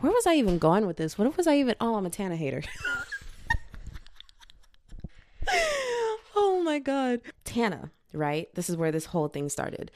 Where 0.00 0.12
was 0.12 0.26
I 0.26 0.35
even 0.35 0.58
going 0.58 0.87
with 0.87 0.96
this? 0.96 1.16
What 1.18 1.37
was 1.37 1.46
I 1.46 1.56
even? 1.56 1.75
Oh, 1.80 1.96
I'm 1.96 2.06
a 2.06 2.11
Tana 2.11 2.37
hater. 2.37 2.62
oh 6.37 6.62
my 6.64 6.78
god, 6.78 7.20
Tana. 7.44 7.90
Right. 8.12 8.54
This 8.54 8.70
is 8.70 8.76
where 8.76 8.92
this 8.92 9.06
whole 9.06 9.28
thing 9.28 9.49
started. 9.49 9.90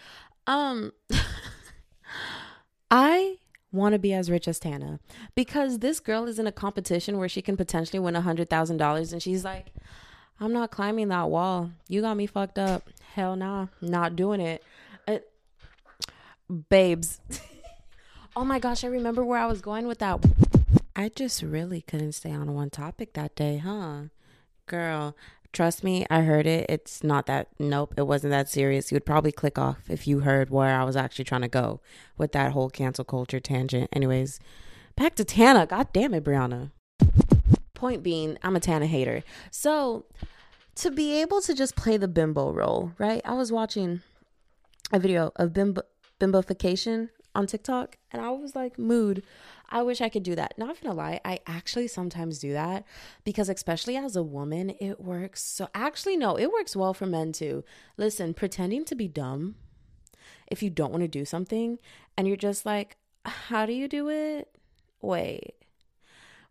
Um, 0.46 0.92
I 2.90 3.36
want 3.72 3.92
to 3.92 3.98
be 3.98 4.12
as 4.12 4.30
rich 4.30 4.48
as 4.48 4.58
Tana 4.58 4.98
because 5.34 5.78
this 5.78 6.00
girl 6.00 6.26
is 6.26 6.38
in 6.38 6.46
a 6.46 6.52
competition 6.52 7.18
where 7.18 7.28
she 7.28 7.40
can 7.40 7.56
potentially 7.56 8.00
win 8.00 8.16
a 8.16 8.20
hundred 8.20 8.50
thousand 8.50 8.78
dollars 8.78 9.12
and 9.12 9.22
she's 9.22 9.44
like, 9.44 9.72
I'm 10.40 10.52
not 10.52 10.70
climbing 10.70 11.08
that 11.08 11.30
wall. 11.30 11.70
You 11.88 12.00
got 12.00 12.16
me 12.16 12.26
fucked 12.26 12.58
up. 12.58 12.88
Hell 13.14 13.36
nah, 13.36 13.66
not 13.80 14.16
doing 14.16 14.40
it. 14.40 14.64
Babes. 16.68 17.20
oh 18.36 18.44
my 18.44 18.58
gosh, 18.58 18.84
I 18.84 18.88
remember 18.88 19.24
where 19.24 19.38
I 19.38 19.46
was 19.46 19.60
going 19.60 19.86
with 19.86 19.98
that. 19.98 20.24
I 20.96 21.08
just 21.08 21.42
really 21.42 21.82
couldn't 21.82 22.12
stay 22.12 22.32
on 22.32 22.54
one 22.54 22.70
topic 22.70 23.14
that 23.14 23.34
day, 23.34 23.58
huh? 23.58 24.04
Girl, 24.66 25.16
Trust 25.52 25.82
me, 25.82 26.06
I 26.08 26.20
heard 26.20 26.46
it. 26.46 26.66
It's 26.68 27.02
not 27.02 27.26
that, 27.26 27.48
nope, 27.58 27.94
it 27.96 28.06
wasn't 28.06 28.30
that 28.30 28.48
serious. 28.48 28.90
You 28.90 28.96
would 28.96 29.06
probably 29.06 29.32
click 29.32 29.58
off 29.58 29.78
if 29.88 30.06
you 30.06 30.20
heard 30.20 30.48
where 30.48 30.78
I 30.78 30.84
was 30.84 30.94
actually 30.94 31.24
trying 31.24 31.40
to 31.40 31.48
go 31.48 31.80
with 32.16 32.30
that 32.32 32.52
whole 32.52 32.70
cancel 32.70 33.04
culture 33.04 33.40
tangent. 33.40 33.88
Anyways, 33.92 34.38
back 34.94 35.16
to 35.16 35.24
Tana. 35.24 35.66
God 35.66 35.88
damn 35.92 36.14
it, 36.14 36.22
Brianna. 36.22 36.70
Point 37.74 38.04
being, 38.04 38.38
I'm 38.44 38.54
a 38.54 38.60
Tana 38.60 38.86
hater. 38.86 39.24
So, 39.50 40.04
to 40.76 40.90
be 40.92 41.20
able 41.20 41.40
to 41.40 41.52
just 41.52 41.74
play 41.74 41.96
the 41.96 42.08
bimbo 42.08 42.52
role, 42.52 42.92
right? 42.98 43.20
I 43.24 43.34
was 43.34 43.50
watching 43.50 44.02
a 44.92 45.00
video 45.00 45.32
of 45.34 45.52
bimbo, 45.52 45.82
bimbofication 46.20 47.08
on 47.34 47.46
TikTok. 47.46 47.96
And 48.12 48.22
I 48.22 48.30
was 48.30 48.54
like, 48.54 48.78
mood. 48.78 49.22
I 49.68 49.82
wish 49.82 50.00
I 50.00 50.08
could 50.08 50.24
do 50.24 50.34
that. 50.34 50.58
Not 50.58 50.80
gonna 50.80 50.94
lie, 50.94 51.20
I 51.24 51.38
actually 51.46 51.86
sometimes 51.86 52.40
do 52.40 52.52
that 52.52 52.84
because, 53.24 53.48
especially 53.48 53.96
as 53.96 54.16
a 54.16 54.22
woman, 54.22 54.74
it 54.80 55.00
works. 55.00 55.42
So, 55.42 55.68
actually, 55.74 56.16
no, 56.16 56.36
it 56.36 56.52
works 56.52 56.74
well 56.74 56.92
for 56.92 57.06
men 57.06 57.32
too. 57.32 57.64
Listen, 57.96 58.34
pretending 58.34 58.84
to 58.86 58.94
be 58.96 59.06
dumb 59.06 59.54
if 60.48 60.62
you 60.62 60.70
don't 60.70 60.90
want 60.90 61.02
to 61.02 61.08
do 61.08 61.24
something 61.24 61.78
and 62.16 62.26
you're 62.26 62.36
just 62.36 62.66
like, 62.66 62.96
how 63.24 63.64
do 63.64 63.72
you 63.72 63.86
do 63.86 64.08
it? 64.08 64.48
Wait, 65.00 65.54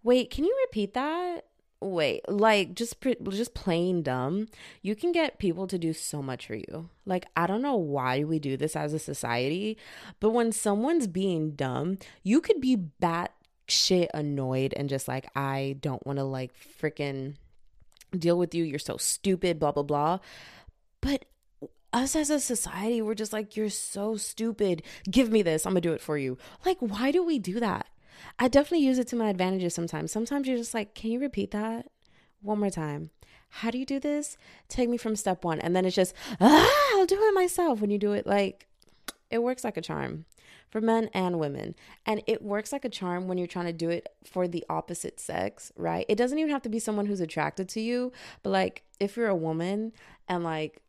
wait, 0.02 0.32
can 0.32 0.46
you 0.46 0.58
repeat 0.66 0.94
that? 0.94 1.46
Wait 1.82 2.28
like 2.28 2.74
just 2.74 2.98
just 3.30 3.54
plain 3.54 4.02
dumb 4.02 4.48
you 4.82 4.96
can 4.96 5.14
get 5.14 5.40
people 5.40 5.66
to 5.66 5.78
do 5.78 5.94
so 5.94 6.22
much 6.22 6.48
for 6.48 6.56
you. 6.56 6.90
Like 7.06 7.26
i 7.36 7.48
don't 7.48 7.62
know 7.62 7.76
why 7.76 8.24
we 8.24 8.40
do 8.40 8.58
this 8.58 8.76
as 8.76 8.94
a 8.94 9.00
society 9.00 9.78
but 10.20 10.32
when 10.32 10.52
someone's 10.52 11.08
being 11.08 11.52
dumb 11.52 11.98
you 12.24 12.42
could 12.42 12.60
be 12.60 12.76
bat 12.76 13.34
shit 13.68 14.10
annoyed 14.14 14.74
and 14.76 14.90
just 14.90 15.08
like 15.08 15.30
i 15.36 15.78
don't 15.80 16.06
want 16.06 16.18
to 16.18 16.24
like 16.24 16.52
freaking 16.82 17.36
deal 18.18 18.38
with 18.38 18.54
you 18.56 18.64
you're 18.64 18.80
so 18.80 18.98
stupid 18.98 19.60
blah 19.60 19.72
blah 19.72 19.84
blah. 19.84 20.20
But 21.02 21.26
us 21.92 22.16
as 22.16 22.30
a 22.30 22.40
society 22.40 23.02
we're 23.02 23.16
just 23.16 23.34
like 23.34 23.56
you're 23.56 23.70
so 23.70 24.18
stupid. 24.18 24.84
Give 25.10 25.32
me 25.32 25.42
this 25.42 25.66
i'm 25.66 25.72
gonna 25.72 25.82
do 25.82 25.94
it 25.94 26.02
for 26.02 26.18
you. 26.18 26.38
Like 26.66 26.78
why 26.80 27.12
do 27.12 27.24
we 27.24 27.40
do 27.40 27.60
that 27.60 27.88
I 28.38 28.48
definitely 28.48 28.86
use 28.86 29.00
it 29.00 29.08
to 29.10 29.16
my 29.16 29.30
advantages 29.30 29.74
sometimes. 29.74 30.12
Sometimes 30.12 30.48
you're 30.48 30.58
just 30.58 30.74
like, 30.74 30.94
can 30.96 31.12
you 31.12 31.20
repeat 31.20 31.52
that 31.52 31.88
one 32.42 32.60
more 32.60 32.70
time? 32.70 33.12
How 33.50 33.72
do 33.72 33.78
you 33.78 33.86
do 33.86 34.00
this? 34.00 34.38
Take 34.68 34.90
me 34.90 34.98
from 34.98 35.16
step 35.16 35.44
one. 35.44 35.60
And 35.60 35.76
then 35.76 35.86
it's 35.86 35.96
just, 35.96 36.14
ah, 36.40 36.92
I'll 36.94 37.06
do 37.06 37.18
it 37.20 37.34
myself. 37.34 37.82
When 37.82 37.90
you 37.90 37.98
do 37.98 38.14
it, 38.14 38.28
like, 38.28 38.68
it 39.32 39.40
works 39.40 39.64
like 39.64 39.78
a 39.78 39.82
charm 39.82 40.26
for 40.70 40.82
men 40.82 41.10
and 41.14 41.40
women. 41.40 41.76
And 42.06 42.22
it 42.28 42.42
works 42.42 42.72
like 42.72 42.86
a 42.86 42.90
charm 42.90 43.28
when 43.28 43.38
you're 43.38 43.48
trying 43.48 43.66
to 43.66 43.74
do 43.74 43.90
it 43.90 44.08
for 44.24 44.48
the 44.48 44.64
opposite 44.70 45.20
sex, 45.20 45.72
right? 45.76 46.06
It 46.08 46.16
doesn't 46.16 46.38
even 46.38 46.52
have 46.52 46.62
to 46.64 46.70
be 46.70 46.80
someone 46.80 47.08
who's 47.08 47.22
attracted 47.22 47.68
to 47.70 47.82
you, 47.82 48.12
but 48.44 48.52
like 48.52 48.84
if 49.00 49.18
you're 49.18 49.28
a 49.28 49.36
woman 49.36 49.94
and 50.28 50.44
like 50.44 50.82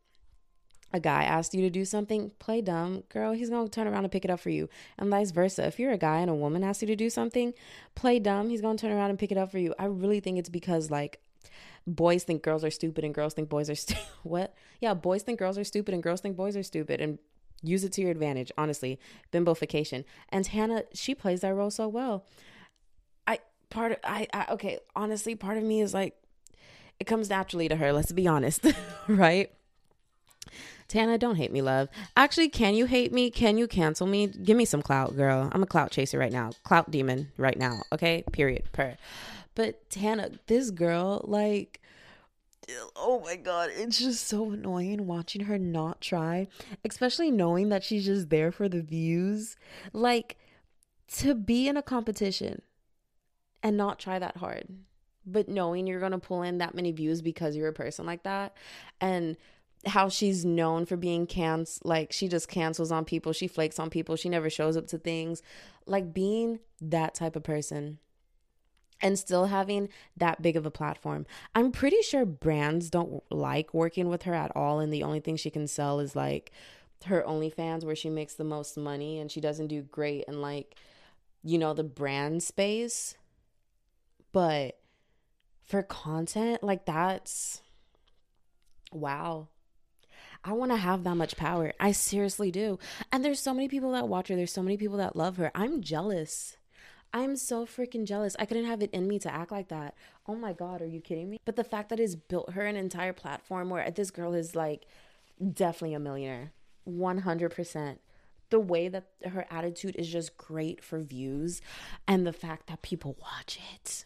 a 0.92 1.00
guy 1.00 1.24
asks 1.24 1.54
you 1.54 1.62
to 1.62 1.70
do 1.70 1.84
something, 1.84 2.32
play 2.38 2.60
dumb, 2.60 3.04
girl, 3.08 3.32
he's 3.32 3.50
gonna 3.50 3.68
turn 3.68 3.86
around 3.86 4.04
and 4.04 4.12
pick 4.12 4.24
it 4.24 4.30
up 4.30 4.40
for 4.40 4.50
you. 4.50 4.68
And 4.98 5.10
vice 5.10 5.30
versa. 5.30 5.66
If 5.66 5.78
you're 5.78 5.92
a 5.92 5.98
guy 5.98 6.18
and 6.18 6.30
a 6.30 6.34
woman 6.34 6.64
asks 6.64 6.82
you 6.82 6.88
to 6.88 6.96
do 6.96 7.10
something, 7.10 7.54
play 7.94 8.18
dumb, 8.18 8.50
he's 8.50 8.60
gonna 8.60 8.78
turn 8.78 8.92
around 8.92 9.10
and 9.10 9.18
pick 9.18 9.30
it 9.30 9.38
up 9.38 9.50
for 9.50 9.58
you. 9.58 9.74
I 9.78 9.84
really 9.84 10.20
think 10.20 10.38
it's 10.38 10.48
because 10.48 10.90
like 10.90 11.20
boys 11.86 12.24
think 12.24 12.42
girls 12.42 12.64
are 12.64 12.70
stupid 12.70 13.04
and 13.04 13.14
girls 13.14 13.34
think 13.34 13.48
boys 13.48 13.70
are 13.70 13.74
stupid. 13.74 14.02
what? 14.22 14.54
Yeah, 14.80 14.94
boys 14.94 15.22
think 15.22 15.38
girls 15.38 15.58
are 15.58 15.64
stupid 15.64 15.94
and 15.94 16.02
girls 16.02 16.20
think 16.20 16.36
boys 16.36 16.56
are 16.56 16.62
stupid 16.62 17.00
and 17.00 17.18
use 17.62 17.84
it 17.84 17.92
to 17.92 18.00
your 18.00 18.10
advantage, 18.10 18.50
honestly. 18.56 18.98
Bimbofication. 19.32 20.04
And 20.30 20.46
Hannah, 20.46 20.84
she 20.92 21.14
plays 21.14 21.40
that 21.40 21.54
role 21.54 21.70
so 21.70 21.88
well. 21.88 22.26
I 23.26 23.38
part 23.68 23.92
of 23.92 23.98
I, 24.04 24.26
I 24.32 24.46
okay, 24.52 24.78
honestly, 24.96 25.34
part 25.34 25.56
of 25.56 25.62
me 25.62 25.80
is 25.80 25.94
like 25.94 26.16
it 26.98 27.06
comes 27.06 27.30
naturally 27.30 27.68
to 27.68 27.76
her, 27.76 27.92
let's 27.92 28.12
be 28.12 28.26
honest, 28.26 28.66
right? 29.08 29.50
Tana, 30.90 31.18
don't 31.18 31.36
hate 31.36 31.52
me, 31.52 31.62
love. 31.62 31.88
Actually, 32.16 32.48
can 32.48 32.74
you 32.74 32.86
hate 32.86 33.12
me? 33.12 33.30
Can 33.30 33.56
you 33.56 33.68
cancel 33.68 34.08
me? 34.08 34.26
Give 34.26 34.56
me 34.56 34.64
some 34.64 34.82
clout, 34.82 35.16
girl. 35.16 35.48
I'm 35.52 35.62
a 35.62 35.66
clout 35.66 35.92
chaser 35.92 36.18
right 36.18 36.32
now. 36.32 36.50
Clout 36.64 36.90
demon 36.90 37.30
right 37.36 37.56
now. 37.56 37.82
Okay? 37.92 38.24
Period. 38.32 38.64
Per. 38.72 38.96
But 39.54 39.88
Tana, 39.88 40.30
this 40.48 40.72
girl, 40.72 41.20
like, 41.22 41.80
oh 42.96 43.20
my 43.24 43.36
god, 43.36 43.70
it's 43.72 44.00
just 44.00 44.26
so 44.26 44.50
annoying 44.50 45.06
watching 45.06 45.44
her 45.44 45.58
not 45.58 46.00
try, 46.00 46.48
especially 46.84 47.30
knowing 47.30 47.68
that 47.68 47.84
she's 47.84 48.04
just 48.04 48.28
there 48.28 48.50
for 48.50 48.68
the 48.68 48.82
views. 48.82 49.56
Like, 49.92 50.38
to 51.18 51.36
be 51.36 51.68
in 51.68 51.76
a 51.76 51.82
competition 51.82 52.62
and 53.62 53.76
not 53.76 54.00
try 54.00 54.18
that 54.18 54.38
hard, 54.38 54.66
but 55.24 55.48
knowing 55.48 55.86
you're 55.86 56.00
gonna 56.00 56.18
pull 56.18 56.42
in 56.42 56.58
that 56.58 56.74
many 56.74 56.90
views 56.90 57.22
because 57.22 57.54
you're 57.54 57.68
a 57.68 57.72
person 57.72 58.06
like 58.06 58.24
that, 58.24 58.56
and 59.00 59.36
how 59.86 60.08
she's 60.08 60.44
known 60.44 60.84
for 60.84 60.96
being 60.96 61.26
cans 61.26 61.80
like 61.84 62.12
she 62.12 62.28
just 62.28 62.48
cancels 62.48 62.92
on 62.92 63.04
people 63.04 63.32
she 63.32 63.48
flakes 63.48 63.78
on 63.78 63.88
people 63.88 64.14
she 64.14 64.28
never 64.28 64.50
shows 64.50 64.76
up 64.76 64.86
to 64.88 64.98
things. 64.98 65.42
Like 65.86 66.12
being 66.12 66.60
that 66.80 67.14
type 67.14 67.36
of 67.36 67.42
person 67.42 67.98
and 69.00 69.18
still 69.18 69.46
having 69.46 69.88
that 70.16 70.42
big 70.42 70.56
of 70.56 70.66
a 70.66 70.70
platform. 70.70 71.24
I'm 71.54 71.72
pretty 71.72 72.02
sure 72.02 72.26
brands 72.26 72.90
don't 72.90 73.22
like 73.30 73.72
working 73.72 74.08
with 74.08 74.24
her 74.24 74.34
at 74.34 74.54
all 74.54 74.80
and 74.80 74.92
the 74.92 75.02
only 75.02 75.20
thing 75.20 75.36
she 75.36 75.50
can 75.50 75.66
sell 75.66 76.00
is 76.00 76.14
like 76.14 76.52
her 77.06 77.24
OnlyFans 77.26 77.82
where 77.82 77.96
she 77.96 78.10
makes 78.10 78.34
the 78.34 78.44
most 78.44 78.76
money 78.76 79.18
and 79.18 79.30
she 79.32 79.40
doesn't 79.40 79.68
do 79.68 79.80
great 79.82 80.24
in 80.28 80.42
like 80.42 80.76
you 81.42 81.56
know 81.56 81.72
the 81.72 81.84
brand 81.84 82.42
space. 82.42 83.16
But 84.32 84.78
for 85.64 85.82
content 85.82 86.62
like 86.62 86.84
that's 86.84 87.62
wow 88.92 89.48
I 90.42 90.52
want 90.52 90.70
to 90.70 90.76
have 90.78 91.04
that 91.04 91.16
much 91.16 91.36
power. 91.36 91.72
I 91.78 91.92
seriously 91.92 92.50
do. 92.50 92.78
And 93.12 93.24
there's 93.24 93.40
so 93.40 93.52
many 93.52 93.68
people 93.68 93.92
that 93.92 94.08
watch 94.08 94.28
her. 94.28 94.36
There's 94.36 94.52
so 94.52 94.62
many 94.62 94.76
people 94.76 94.96
that 94.96 95.16
love 95.16 95.36
her. 95.36 95.50
I'm 95.54 95.82
jealous. 95.82 96.56
I'm 97.12 97.36
so 97.36 97.66
freaking 97.66 98.06
jealous. 98.06 98.36
I 98.38 98.46
couldn't 98.46 98.66
have 98.66 98.82
it 98.82 98.90
in 98.92 99.08
me 99.08 99.18
to 99.20 99.34
act 99.34 99.50
like 99.50 99.68
that. 99.68 99.94
Oh 100.26 100.36
my 100.36 100.52
God, 100.52 100.80
are 100.80 100.86
you 100.86 101.00
kidding 101.00 101.28
me? 101.28 101.40
But 101.44 101.56
the 101.56 101.64
fact 101.64 101.90
that 101.90 102.00
it's 102.00 102.14
built 102.14 102.52
her 102.52 102.64
an 102.64 102.76
entire 102.76 103.12
platform 103.12 103.68
where 103.68 103.90
this 103.90 104.10
girl 104.10 104.32
is 104.32 104.54
like 104.54 104.86
definitely 105.52 105.94
a 105.94 106.00
millionaire. 106.00 106.52
100%. 106.88 107.98
The 108.50 108.60
way 108.60 108.88
that 108.88 109.06
her 109.24 109.46
attitude 109.50 109.96
is 109.96 110.08
just 110.08 110.36
great 110.36 110.82
for 110.82 111.00
views 111.00 111.60
and 112.08 112.26
the 112.26 112.32
fact 112.32 112.68
that 112.68 112.82
people 112.82 113.16
watch 113.20 113.58
it. 113.74 114.04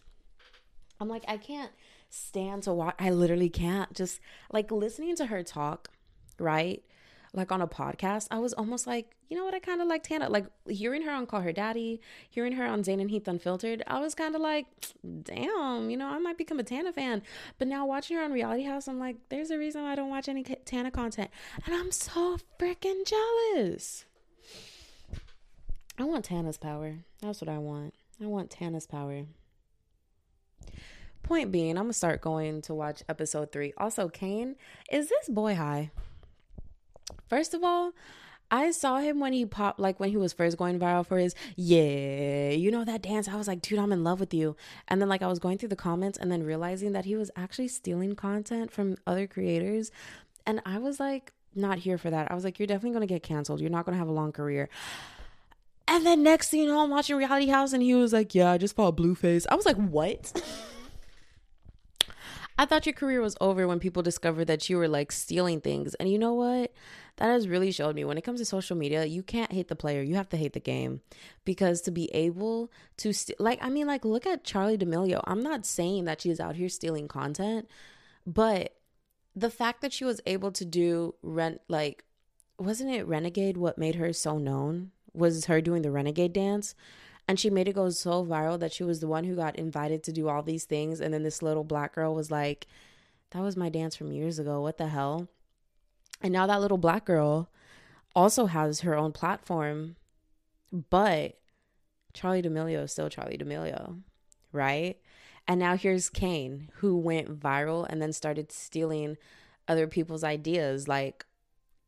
I'm 1.01 1.09
like, 1.09 1.25
I 1.29 1.37
can't 1.37 1.73
stand 2.11 2.63
to 2.65 2.73
watch. 2.73 2.95
I 2.99 3.11
literally 3.11 3.51
can't. 3.51 3.93
Just 3.93 4.21
like 4.53 4.71
listening 4.71 5.17
to 5.17 5.27
her 5.27 5.43
talk 5.43 5.91
right? 6.39 6.83
Like 7.33 7.51
on 7.51 7.61
a 7.61 7.67
podcast, 7.67 8.29
I 8.31 8.39
was 8.39 8.53
almost 8.53 8.87
like, 8.87 9.17
you 9.29 9.37
know 9.37 9.45
what? 9.45 9.55
I 9.55 9.59
kind 9.59 9.83
of 9.83 9.89
liked 9.89 10.07
Tana. 10.07 10.29
Like 10.29 10.47
hearing 10.69 11.03
her 11.03 11.11
on 11.11 11.27
Call 11.27 11.41
Her 11.41 11.53
Daddy, 11.53 12.01
hearing 12.31 12.53
her 12.53 12.65
on 12.65 12.85
Zane 12.85 13.01
and 13.01 13.11
Heath 13.11 13.27
Unfiltered, 13.27 13.83
I 13.89 13.99
was 13.99 14.15
kind 14.15 14.37
of 14.37 14.41
like, 14.41 14.67
damn, 15.23 15.91
you 15.91 15.97
know, 15.97 16.07
I 16.07 16.19
might 16.19 16.39
become 16.39 16.61
a 16.61 16.63
Tana 16.63 16.93
fan. 16.93 17.23
But 17.59 17.67
now 17.67 17.87
watching 17.87 18.17
her 18.17 18.23
on 18.23 18.33
Reality 18.33 18.63
House, 18.63 18.87
I'm 18.87 19.01
like, 19.01 19.17
there's 19.31 19.51
a 19.51 19.59
reason 19.59 19.83
I 19.83 19.97
don't 19.97 20.11
watch 20.11 20.29
any 20.29 20.45
Tana 20.45 20.93
content. 20.93 21.31
And 21.67 21.75
I'm 21.75 21.91
so 21.91 22.39
freaking 22.59 23.05
jealous. 23.05 24.05
I 25.99 26.05
want 26.05 26.25
Tana's 26.25 26.59
power. 26.59 26.99
That's 27.21 27.41
what 27.41 27.49
I 27.49 27.59
want. 27.59 27.95
I 28.23 28.27
want 28.27 28.51
Tana's 28.51 28.87
power. 28.87 29.25
Point 31.25 31.51
being, 31.51 31.79
I'm 31.79 31.85
gonna 31.85 31.93
start 31.95 32.21
going 32.21 32.63
to 32.63 32.75
watch 32.75 33.03
episode 33.09 33.51
three. 33.51 33.73
Also, 33.77 34.09
Kane, 34.09 34.57
is 34.93 35.09
this 35.09 35.29
boy 35.29 35.57
high? 35.57 35.91
First 37.29 37.55
of 37.55 37.63
all, 37.65 37.93
I 38.51 38.71
saw 38.71 38.99
him 38.99 39.21
when 39.21 39.33
he 39.33 39.47
popped, 39.47 39.81
like 39.81 39.99
when 39.99 40.11
he 40.11 40.17
was 40.17 40.33
first 40.33 40.57
going 40.57 40.79
viral 40.79 41.07
for 41.07 41.19
his, 41.19 41.35
yeah, 41.57 42.51
you 42.51 42.71
know 42.71 42.85
that 42.85 43.03
dance. 43.03 43.27
I 43.27 43.37
was 43.37 43.49
like, 43.49 43.63
dude, 43.63 43.79
I'm 43.79 43.93
in 43.93 44.05
love 44.05 44.21
with 44.21 44.35
you. 44.35 44.57
And 44.87 45.01
then, 45.01 45.09
like, 45.09 45.23
I 45.23 45.27
was 45.27 45.39
going 45.39 45.59
through 45.59 45.71
the 45.71 45.77
comments 45.77 46.19
and 46.19 46.31
then 46.31 46.43
realizing 46.43 46.93
that 46.93 47.05
he 47.05 47.17
was 47.17 47.31
actually 47.37 47.69
stealing 47.69 48.15
content 48.15 48.71
from 48.71 48.97
other 49.07 49.27
creators. 49.27 49.91
And 50.47 50.61
I 50.67 50.79
was 50.79 51.01
like, 51.01 51.33
not 51.57 51.79
here 51.79 51.99
for 51.99 52.11
that. 52.11 52.31
I 52.31 52.35
was 52.35 52.45
like, 52.45 52.59
you're 52.59 52.67
definitely 52.67 52.91
going 52.97 53.09
to 53.09 53.13
get 53.13 53.23
canceled. 53.23 53.61
You're 53.61 53.71
not 53.71 53.87
going 53.87 53.95
to 53.95 53.99
have 53.99 54.09
a 54.09 54.13
long 54.13 54.33
career. 54.33 54.69
And 55.87 56.05
then 56.05 56.23
next 56.23 56.51
thing 56.51 56.61
you 56.61 56.69
know, 56.69 56.83
I'm 56.83 56.91
watching 56.91 57.17
Reality 57.17 57.47
House 57.47 57.73
and 57.73 57.83
he 57.83 57.95
was 57.95 58.13
like, 58.13 58.35
yeah, 58.35 58.51
I 58.51 58.59
just 58.59 58.75
fought 58.75 58.97
Blueface. 58.97 59.47
I 59.51 59.55
was 59.55 59.67
like, 59.67 59.77
what? 59.77 60.43
I 62.57 62.67
thought 62.67 62.87
your 62.87 62.93
career 62.93 63.21
was 63.21 63.37
over 63.41 63.67
when 63.67 63.81
people 63.81 64.03
discovered 64.03 64.45
that 64.47 64.69
you 64.71 64.77
were 64.77 64.87
like 64.87 65.11
stealing 65.11 65.61
things. 65.61 65.95
And 65.95 66.09
you 66.09 66.19
know 66.19 66.35
what? 66.35 66.73
That 67.17 67.27
has 67.27 67.49
really 67.49 67.73
showed 67.73 67.97
me 67.97 68.05
when 68.05 68.17
it 68.17 68.23
comes 68.23 68.41
to 68.41 68.45
social 68.45 68.77
media, 68.77 69.05
you 69.05 69.23
can't 69.23 69.53
hate 69.53 69.69
the 69.69 69.77
player, 69.77 70.03
you 70.03 70.15
have 70.15 70.29
to 70.29 70.37
hate 70.37 70.53
the 70.53 70.61
game. 70.61 71.01
Because 71.45 71.81
to 71.83 71.91
be 71.91 72.13
able 72.15 72.71
to, 72.99 73.13
st- 73.13 73.41
like, 73.41 73.59
I 73.63 73.71
mean, 73.71 73.87
like, 73.87 74.05
look 74.05 74.27
at 74.27 74.45
Charlie 74.45 74.77
D'Amelio. 74.77 75.21
I'm 75.25 75.43
not 75.43 75.67
saying 75.67 76.05
that 76.05 76.21
she's 76.21 76.41
out 76.41 76.57
here 76.57 76.69
stealing 76.69 77.09
content, 77.09 77.69
but 78.27 78.77
the 79.35 79.51
fact 79.51 79.81
that 79.83 79.93
she 79.93 80.05
was 80.05 80.21
able 80.27 80.53
to 80.53 80.65
do 80.65 81.15
rent, 81.23 81.61
like, 81.69 82.05
wasn't 82.59 82.91
it 82.91 83.07
Renegade 83.07 83.57
what 83.57 83.79
made 83.79 83.97
her 83.97 84.13
so 84.13 84.39
known? 84.39 84.93
Was 85.13 85.47
her 85.47 85.61
doing 85.61 85.83
the 85.83 85.91
Renegade 85.91 86.33
dance? 86.33 86.75
And 87.27 87.41
she 87.41 87.49
made 87.49 87.69
it 87.69 87.75
go 87.75 87.89
so 87.91 88.25
viral 88.25 88.59
that 88.61 88.73
she 88.73 88.85
was 88.85 89.01
the 89.01 89.07
one 89.09 89.25
who 89.25 89.35
got 89.35 89.57
invited 89.57 90.03
to 90.05 90.13
do 90.13 90.29
all 90.29 90.43
these 90.43 90.65
things. 90.65 91.01
And 91.01 91.15
then 91.15 91.23
this 91.23 91.43
little 91.43 91.65
black 91.65 91.95
girl 91.95 92.15
was 92.15 92.31
like, 92.31 92.67
that 93.31 93.43
was 93.43 93.57
my 93.57 93.69
dance 93.69 93.97
from 93.97 94.13
years 94.13 94.39
ago. 94.39 94.61
What 94.61 94.77
the 94.77 94.89
hell? 94.89 95.29
And 96.21 96.33
now 96.33 96.47
that 96.47 96.61
little 96.61 96.79
black 96.79 97.05
girl 97.05 97.49
also 98.15 98.47
has 98.47 98.81
her 98.81 98.97
own 98.97 99.13
platform, 99.13 99.97
but 100.91 101.39
Charlie 102.13 102.43
D'Amelio 102.43 102.85
is 102.85 102.93
still 102.93 103.09
Charlie 103.09 103.37
D'Amelio, 103.37 104.01
right? 104.53 104.99
And 105.49 105.59
now 105.59 105.77
here's 105.77 106.09
Kane, 106.09 106.71
who 106.77 106.97
went 106.97 107.41
viral 107.41 107.87
and 107.89 108.01
then 108.01 108.13
started 108.13 108.53
stealing 108.53 109.17
other 109.67 109.87
people's 109.87 110.25
ideas. 110.25 110.89
Like, 110.89 111.27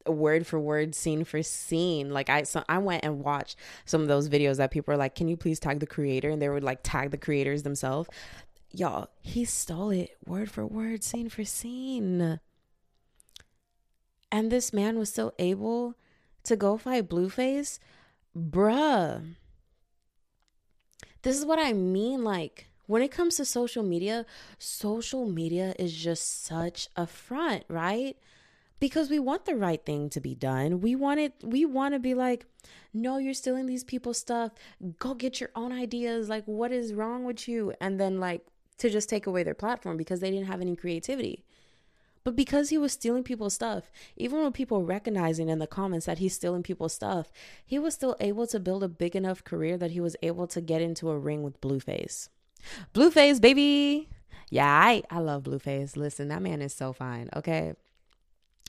word 0.06 0.46
for 0.46 0.58
word, 0.58 0.94
scene 0.94 1.24
for 1.24 1.42
scene. 1.42 2.10
Like 2.10 2.30
I, 2.30 2.42
so 2.44 2.64
I 2.68 2.78
went 2.78 3.04
and 3.04 3.20
watched 3.20 3.56
some 3.84 4.02
of 4.02 4.08
those 4.08 4.28
videos 4.28 4.56
that 4.56 4.70
people 4.70 4.94
are 4.94 4.96
like, 4.96 5.14
"Can 5.14 5.28
you 5.28 5.36
please 5.36 5.60
tag 5.60 5.80
the 5.80 5.86
creator?" 5.86 6.30
And 6.30 6.40
they 6.40 6.48
would 6.48 6.64
like 6.64 6.80
tag 6.82 7.10
the 7.10 7.18
creators 7.18 7.62
themselves. 7.62 8.08
Y'all, 8.72 9.08
he 9.22 9.44
stole 9.44 9.90
it 9.90 10.16
word 10.26 10.50
for 10.50 10.66
word, 10.66 11.02
scene 11.02 11.28
for 11.28 11.44
scene. 11.44 12.40
And 14.30 14.50
this 14.50 14.72
man 14.72 14.98
was 14.98 15.08
still 15.10 15.32
able 15.38 15.94
to 16.44 16.56
go 16.56 16.76
fight 16.76 17.08
Blueface, 17.08 17.78
bruh. 18.36 19.34
This 21.22 21.38
is 21.38 21.44
what 21.44 21.58
I 21.58 21.72
mean. 21.72 22.22
Like 22.22 22.68
when 22.86 23.02
it 23.02 23.10
comes 23.10 23.36
to 23.36 23.44
social 23.44 23.82
media, 23.82 24.26
social 24.58 25.26
media 25.26 25.74
is 25.78 25.92
just 25.92 26.44
such 26.44 26.88
a 26.96 27.06
front, 27.06 27.64
right? 27.68 28.16
Because 28.78 29.10
we 29.10 29.18
want 29.18 29.44
the 29.44 29.56
right 29.56 29.84
thing 29.84 30.10
to 30.10 30.20
be 30.20 30.34
done. 30.34 30.80
We 30.80 30.94
want 30.94 31.20
it 31.20 31.34
we 31.42 31.64
want 31.64 31.94
to 31.94 31.98
be 31.98 32.14
like, 32.14 32.46
"No, 32.92 33.18
you're 33.18 33.34
stealing 33.34 33.66
these 33.66 33.84
people's 33.84 34.18
stuff. 34.18 34.52
Go 34.98 35.14
get 35.14 35.40
your 35.40 35.50
own 35.54 35.72
ideas. 35.72 36.28
Like 36.28 36.44
what 36.46 36.72
is 36.72 36.94
wrong 36.94 37.24
with 37.24 37.48
you?" 37.48 37.72
And 37.80 38.00
then 38.00 38.20
like 38.20 38.46
to 38.78 38.90
just 38.90 39.08
take 39.08 39.26
away 39.26 39.42
their 39.42 39.54
platform 39.54 39.96
because 39.96 40.20
they 40.20 40.30
didn't 40.30 40.46
have 40.48 40.60
any 40.60 40.76
creativity. 40.76 41.44
But 42.24 42.34
because 42.34 42.70
he 42.70 42.78
was 42.78 42.92
stealing 42.92 43.22
people's 43.22 43.54
stuff, 43.54 43.92
even 44.16 44.42
when 44.42 44.50
people 44.50 44.82
recognizing 44.82 45.48
in 45.48 45.60
the 45.60 45.66
comments 45.68 46.06
that 46.06 46.18
he's 46.18 46.34
stealing 46.34 46.64
people's 46.64 46.92
stuff, 46.92 47.30
he 47.64 47.78
was 47.78 47.94
still 47.94 48.16
able 48.18 48.48
to 48.48 48.58
build 48.58 48.82
a 48.82 48.88
big 48.88 49.14
enough 49.14 49.44
career 49.44 49.76
that 49.78 49.92
he 49.92 50.00
was 50.00 50.16
able 50.22 50.48
to 50.48 50.60
get 50.60 50.82
into 50.82 51.08
a 51.08 51.16
ring 51.16 51.44
with 51.44 51.60
Blueface. 51.60 52.28
Blueface, 52.92 53.40
baby. 53.40 54.08
Yeah, 54.50 54.66
I, 54.66 55.04
I 55.08 55.20
love 55.20 55.44
Blueface. 55.44 55.96
Listen, 55.96 56.26
that 56.28 56.42
man 56.42 56.62
is 56.62 56.74
so 56.74 56.92
fine. 56.92 57.30
Okay. 57.36 57.74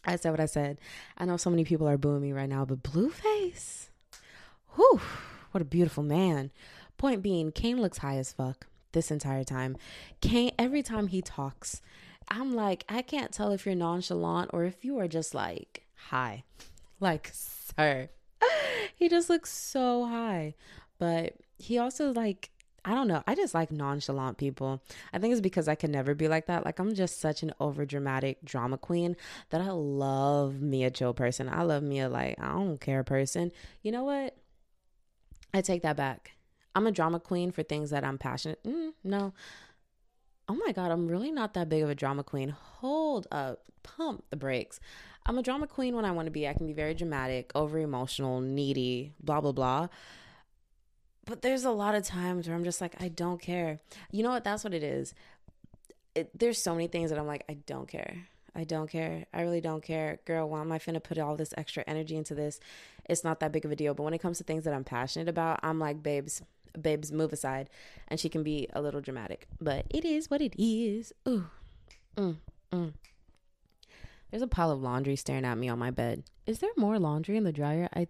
I 0.07 0.15
said 0.15 0.31
what 0.31 0.39
I 0.39 0.45
said. 0.45 0.79
I 1.17 1.25
know 1.25 1.35
so 1.35 1.49
many 1.49 1.65
people 1.65 1.87
are 1.87 1.97
booing 1.97 2.21
me 2.21 2.31
right 2.31 2.47
now, 2.47 2.63
but 2.63 2.81
Blueface, 2.81 3.89
whew, 4.75 5.01
what 5.51 5.61
a 5.61 5.65
beautiful 5.65 6.01
man. 6.01 6.51
Point 6.97 7.21
being, 7.21 7.51
Kane 7.51 7.81
looks 7.81 7.97
high 7.97 8.15
as 8.15 8.31
fuck 8.31 8.67
this 8.93 9.11
entire 9.11 9.43
time. 9.43 9.75
Kane, 10.21 10.51
every 10.57 10.81
time 10.81 11.07
he 11.07 11.21
talks, 11.21 11.81
I'm 12.29 12.55
like, 12.55 12.85
I 12.87 13.01
can't 13.01 13.33
tell 13.33 13.51
if 13.51 13.65
you're 13.65 13.75
nonchalant 13.75 14.51
or 14.53 14.63
if 14.63 14.83
you 14.83 14.97
are 14.97 15.09
just 15.09 15.33
like 15.35 15.85
high. 16.09 16.45
Like, 17.01 17.29
sir. 17.33 18.09
he 18.95 19.09
just 19.09 19.29
looks 19.29 19.51
so 19.51 20.05
high. 20.05 20.55
But 20.99 21.33
he 21.57 21.77
also 21.77 22.13
like 22.13 22.49
I 22.87 22.93
don't 22.93 23.09
know. 23.09 23.21
I 23.27 23.35
just 23.35 23.53
like 23.53 23.69
nonchalant 23.69 24.37
people. 24.37 24.81
I 25.11 25.19
think 25.19 25.33
it's 25.33 25.41
because 25.41 25.67
I 25.67 25.75
can 25.75 25.91
never 25.91 26.15
be 26.15 26.29
like 26.29 26.45
that. 26.45 26.63
Like 26.63 26.79
I'm 26.79 26.95
just 26.95 27.19
such 27.19 27.43
an 27.43 27.53
over 27.59 27.85
dramatic 27.85 28.45
drama 28.45 28.77
queen 28.77 29.17
that 29.49 29.59
I 29.59 29.71
love 29.71 30.61
me 30.61 30.85
a 30.85 30.89
chill 30.89 31.13
person. 31.13 31.49
I 31.49 31.63
love 31.63 31.83
me 31.83 31.99
a 31.99 32.07
like 32.07 32.39
I 32.39 32.53
don't 32.53 32.79
care 32.79 33.03
person. 33.03 33.51
You 33.83 33.91
know 33.91 34.05
what? 34.05 34.37
I 35.53 35.59
take 35.59 35.81
that 35.81 35.97
back. 35.97 36.37
I'm 36.75 36.87
a 36.87 36.91
drama 36.93 37.19
queen 37.19 37.51
for 37.51 37.61
things 37.61 37.89
that 37.89 38.05
I'm 38.05 38.17
passionate. 38.17 38.63
Mm, 38.63 38.93
no. 39.03 39.33
Oh 40.47 40.55
my 40.55 40.71
god, 40.71 40.89
I'm 40.89 41.09
really 41.09 41.31
not 41.31 41.55
that 41.55 41.67
big 41.67 41.83
of 41.83 41.89
a 41.89 41.95
drama 41.95 42.23
queen. 42.23 42.55
Hold 42.79 43.27
up. 43.33 43.63
Pump 43.83 44.23
the 44.29 44.37
brakes. 44.37 44.79
I'm 45.25 45.37
a 45.37 45.43
drama 45.43 45.67
queen 45.67 45.93
when 45.93 46.05
I 46.05 46.11
want 46.11 46.27
to 46.27 46.31
be. 46.31 46.47
I 46.47 46.53
can 46.53 46.67
be 46.67 46.73
very 46.73 46.93
dramatic, 46.93 47.51
over 47.53 47.79
emotional, 47.79 48.39
needy, 48.39 49.11
blah 49.21 49.41
blah 49.41 49.51
blah 49.51 49.89
but 51.27 51.41
there's 51.41 51.65
a 51.65 51.71
lot 51.71 51.93
of 51.93 52.03
times 52.03 52.47
where 52.47 52.55
I'm 52.55 52.63
just 52.63 52.81
like, 52.81 52.95
I 53.01 53.09
don't 53.09 53.41
care. 53.41 53.79
You 54.11 54.23
know 54.23 54.29
what? 54.29 54.43
That's 54.43 54.63
what 54.63 54.73
it 54.73 54.81
is. 54.81 55.13
It, 56.15 56.31
there's 56.37 56.57
so 56.57 56.73
many 56.73 56.87
things 56.87 57.09
that 57.11 57.19
I'm 57.19 57.27
like, 57.27 57.43
I 57.49 57.57
don't 57.67 57.87
care. 57.87 58.27
I 58.55 58.63
don't 58.63 58.89
care. 58.89 59.25
I 59.33 59.41
really 59.41 59.61
don't 59.61 59.83
care. 59.83 60.19
Girl, 60.25 60.49
why 60.49 60.61
am 60.61 60.71
I 60.71 60.79
finna 60.79 61.03
put 61.03 61.19
all 61.19 61.35
this 61.35 61.53
extra 61.57 61.83
energy 61.85 62.15
into 62.15 62.33
this? 62.33 62.59
It's 63.05 63.23
not 63.23 63.39
that 63.41 63.51
big 63.51 63.65
of 63.65 63.71
a 63.71 63.75
deal. 63.75 63.93
But 63.93 64.03
when 64.03 64.13
it 64.13 64.21
comes 64.21 64.39
to 64.39 64.43
things 64.43 64.63
that 64.63 64.73
I'm 64.73 64.85
passionate 64.85 65.27
about, 65.27 65.59
I'm 65.61 65.79
like, 65.79 66.01
babes, 66.01 66.41
babes, 66.81 67.11
move 67.11 67.33
aside. 67.33 67.69
And 68.07 68.19
she 68.19 68.29
can 68.29 68.41
be 68.41 68.67
a 68.73 68.81
little 68.81 69.01
dramatic. 69.01 69.47
But 69.61 69.85
it 69.89 70.05
is 70.05 70.31
what 70.31 70.41
it 70.41 70.55
is. 70.57 71.13
Ooh. 71.27 71.45
Mm, 72.15 72.37
mm. 72.71 72.93
There's 74.31 74.41
a 74.41 74.47
pile 74.47 74.71
of 74.71 74.81
laundry 74.81 75.15
staring 75.17 75.45
at 75.45 75.57
me 75.57 75.69
on 75.69 75.77
my 75.77 75.91
bed. 75.91 76.23
Is 76.45 76.59
there 76.59 76.71
more 76.77 76.97
laundry 76.97 77.37
in 77.37 77.43
the 77.43 77.51
dryer? 77.51 77.89
I 77.93 78.07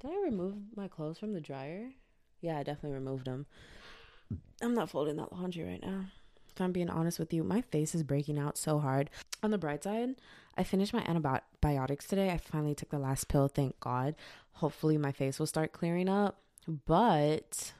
did 0.00 0.10
I 0.10 0.22
remove 0.24 0.54
my 0.76 0.88
clothes 0.88 1.18
from 1.18 1.32
the 1.32 1.40
dryer? 1.40 1.90
Yeah, 2.40 2.58
I 2.58 2.62
definitely 2.62 2.92
removed 2.92 3.24
them. 3.24 3.46
I'm 4.62 4.74
not 4.74 4.90
folding 4.90 5.16
that 5.16 5.32
laundry 5.32 5.64
right 5.64 5.82
now. 5.82 6.06
If 6.50 6.60
I'm 6.60 6.72
being 6.72 6.90
honest 6.90 7.18
with 7.18 7.32
you, 7.32 7.42
my 7.44 7.60
face 7.60 7.94
is 7.94 8.02
breaking 8.02 8.38
out 8.38 8.58
so 8.58 8.78
hard. 8.78 9.10
On 9.42 9.50
the 9.50 9.58
bright 9.58 9.84
side, 9.84 10.16
I 10.56 10.64
finished 10.64 10.92
my 10.92 11.04
antibiotics 11.06 12.06
today. 12.06 12.30
I 12.30 12.36
finally 12.38 12.74
took 12.74 12.90
the 12.90 12.98
last 12.98 13.28
pill, 13.28 13.48
thank 13.48 13.78
God. 13.80 14.16
Hopefully, 14.54 14.98
my 14.98 15.12
face 15.12 15.38
will 15.38 15.46
start 15.46 15.72
clearing 15.72 16.08
up. 16.08 16.40
But 16.86 17.72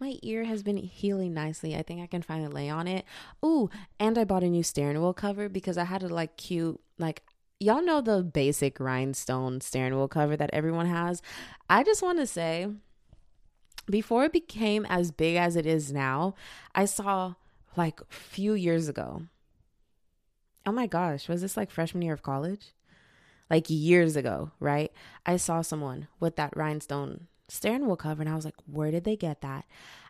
my 0.00 0.18
ear 0.22 0.44
has 0.44 0.62
been 0.62 0.78
healing 0.78 1.34
nicely. 1.34 1.76
I 1.76 1.82
think 1.82 2.00
I 2.02 2.06
can 2.06 2.22
finally 2.22 2.52
lay 2.52 2.68
on 2.70 2.88
it. 2.88 3.04
Ooh, 3.44 3.70
and 4.00 4.18
I 4.18 4.24
bought 4.24 4.42
a 4.42 4.48
new 4.48 4.62
steering 4.62 5.00
wheel 5.00 5.14
cover 5.14 5.48
because 5.48 5.78
I 5.78 5.84
had 5.84 6.02
a 6.02 6.08
like 6.08 6.36
cute 6.36 6.80
like 6.98 7.22
y'all 7.58 7.82
know 7.82 8.00
the 8.00 8.22
basic 8.22 8.78
rhinestone 8.78 9.60
steering 9.60 9.94
wheel 9.94 10.08
cover 10.08 10.36
that 10.36 10.50
everyone 10.52 10.86
has. 10.86 11.22
I 11.68 11.82
just 11.82 12.02
want 12.02 12.18
to 12.18 12.26
say, 12.26 12.68
before 13.88 14.24
it 14.24 14.32
became 14.32 14.84
as 14.86 15.10
big 15.10 15.36
as 15.36 15.56
it 15.56 15.66
is 15.66 15.92
now, 15.92 16.34
I 16.74 16.84
saw 16.84 17.34
like 17.76 18.00
a 18.00 18.04
few 18.10 18.54
years 18.54 18.88
ago. 18.88 19.22
Oh 20.64 20.72
my 20.72 20.86
gosh, 20.86 21.28
was 21.28 21.42
this 21.42 21.56
like 21.56 21.70
freshman 21.70 22.02
year 22.02 22.14
of 22.14 22.22
college? 22.22 22.72
Like 23.48 23.66
years 23.68 24.16
ago, 24.16 24.50
right? 24.58 24.92
I 25.24 25.36
saw 25.36 25.62
someone 25.62 26.08
with 26.18 26.34
that 26.36 26.56
rhinestone 26.56 27.28
steering 27.48 27.86
wheel 27.86 27.96
cover 27.96 28.22
and 28.22 28.28
I 28.30 28.34
was 28.34 28.44
like, 28.44 28.56
where 28.66 28.90
did 28.90 29.04
they 29.04 29.16
get 29.16 29.40
that? 29.42 29.66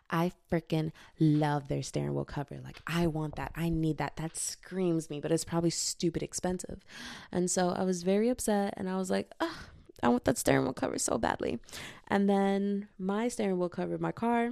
I 0.09 0.31
freaking 0.51 0.91
love 1.19 1.67
their 1.67 1.83
steering 1.83 2.13
wheel 2.13 2.25
cover. 2.25 2.59
Like, 2.63 2.79
I 2.87 3.07
want 3.07 3.35
that. 3.35 3.51
I 3.55 3.69
need 3.69 3.97
that. 3.97 4.17
That 4.17 4.37
screams 4.37 5.09
me, 5.09 5.19
but 5.19 5.31
it's 5.31 5.45
probably 5.45 5.69
stupid 5.69 6.23
expensive. 6.23 6.83
And 7.31 7.49
so 7.49 7.69
I 7.69 7.83
was 7.83 8.03
very 8.03 8.29
upset 8.29 8.73
and 8.77 8.89
I 8.89 8.97
was 8.97 9.09
like, 9.09 9.31
oh, 9.39 9.65
I 10.03 10.09
want 10.09 10.25
that 10.25 10.37
steering 10.37 10.63
wheel 10.63 10.73
cover 10.73 10.97
so 10.97 11.17
badly. 11.17 11.59
And 12.07 12.29
then 12.29 12.87
my 12.97 13.27
steering 13.27 13.57
wheel 13.59 13.69
cover, 13.69 13.97
my 13.97 14.11
car 14.11 14.51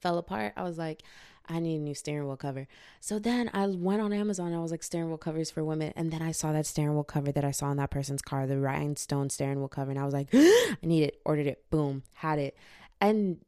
fell 0.00 0.18
apart. 0.18 0.52
I 0.56 0.62
was 0.62 0.78
like, 0.78 1.02
I 1.48 1.60
need 1.60 1.76
a 1.76 1.80
new 1.80 1.94
steering 1.94 2.26
wheel 2.26 2.36
cover. 2.36 2.68
So 3.00 3.18
then 3.18 3.50
I 3.54 3.66
went 3.66 4.02
on 4.02 4.12
Amazon. 4.12 4.52
I 4.52 4.60
was 4.60 4.70
like, 4.70 4.82
steering 4.82 5.08
wheel 5.08 5.18
covers 5.18 5.50
for 5.50 5.64
women. 5.64 5.92
And 5.96 6.10
then 6.10 6.20
I 6.20 6.32
saw 6.32 6.52
that 6.52 6.66
steering 6.66 6.94
wheel 6.94 7.04
cover 7.04 7.32
that 7.32 7.44
I 7.44 7.52
saw 7.52 7.70
in 7.70 7.78
that 7.78 7.90
person's 7.90 8.22
car, 8.22 8.46
the 8.46 8.58
rhinestone 8.58 9.30
steering 9.30 9.58
wheel 9.58 9.68
cover. 9.68 9.90
And 9.90 9.98
I 9.98 10.04
was 10.04 10.14
like, 10.14 10.28
I 10.34 10.76
need 10.82 11.04
it. 11.04 11.20
Ordered 11.24 11.46
it. 11.46 11.64
Boom. 11.70 12.02
Had 12.14 12.38
it. 12.38 12.56
And 13.00 13.38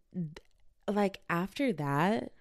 like 0.91 1.21
after 1.29 1.73
that, 1.75 2.33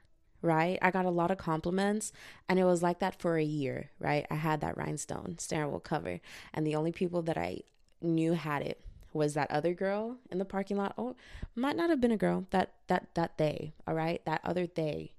right? 0.41 0.77
I 0.81 0.91
got 0.91 1.05
a 1.05 1.09
lot 1.09 1.31
of 1.31 1.37
compliments 1.37 2.11
and 2.47 2.59
it 2.59 2.65
was 2.65 2.81
like 2.83 2.99
that 2.99 3.19
for 3.19 3.37
a 3.37 3.43
year, 3.43 3.91
right? 3.99 4.25
I 4.29 4.35
had 4.35 4.61
that 4.61 4.77
rhinestone 4.77 5.37
steering 5.39 5.71
wheel 5.71 5.79
cover 5.79 6.19
and 6.53 6.65
the 6.65 6.75
only 6.75 6.91
people 6.91 7.21
that 7.23 7.37
I 7.37 7.61
knew 8.01 8.33
had 8.33 8.61
it 8.61 8.81
was 9.13 9.33
that 9.33 9.49
other 9.51 9.73
girl 9.73 10.17
in 10.31 10.37
the 10.37 10.45
parking 10.45 10.77
lot. 10.77 10.93
Oh, 10.97 11.15
might 11.55 11.75
not 11.75 11.89
have 11.89 11.99
been 11.99 12.11
a 12.11 12.17
girl. 12.17 12.45
That 12.51 12.73
that 12.87 13.07
that 13.15 13.37
day, 13.37 13.73
all 13.87 13.95
right? 13.95 14.23
That 14.25 14.41
other 14.43 14.67
day 14.67 15.13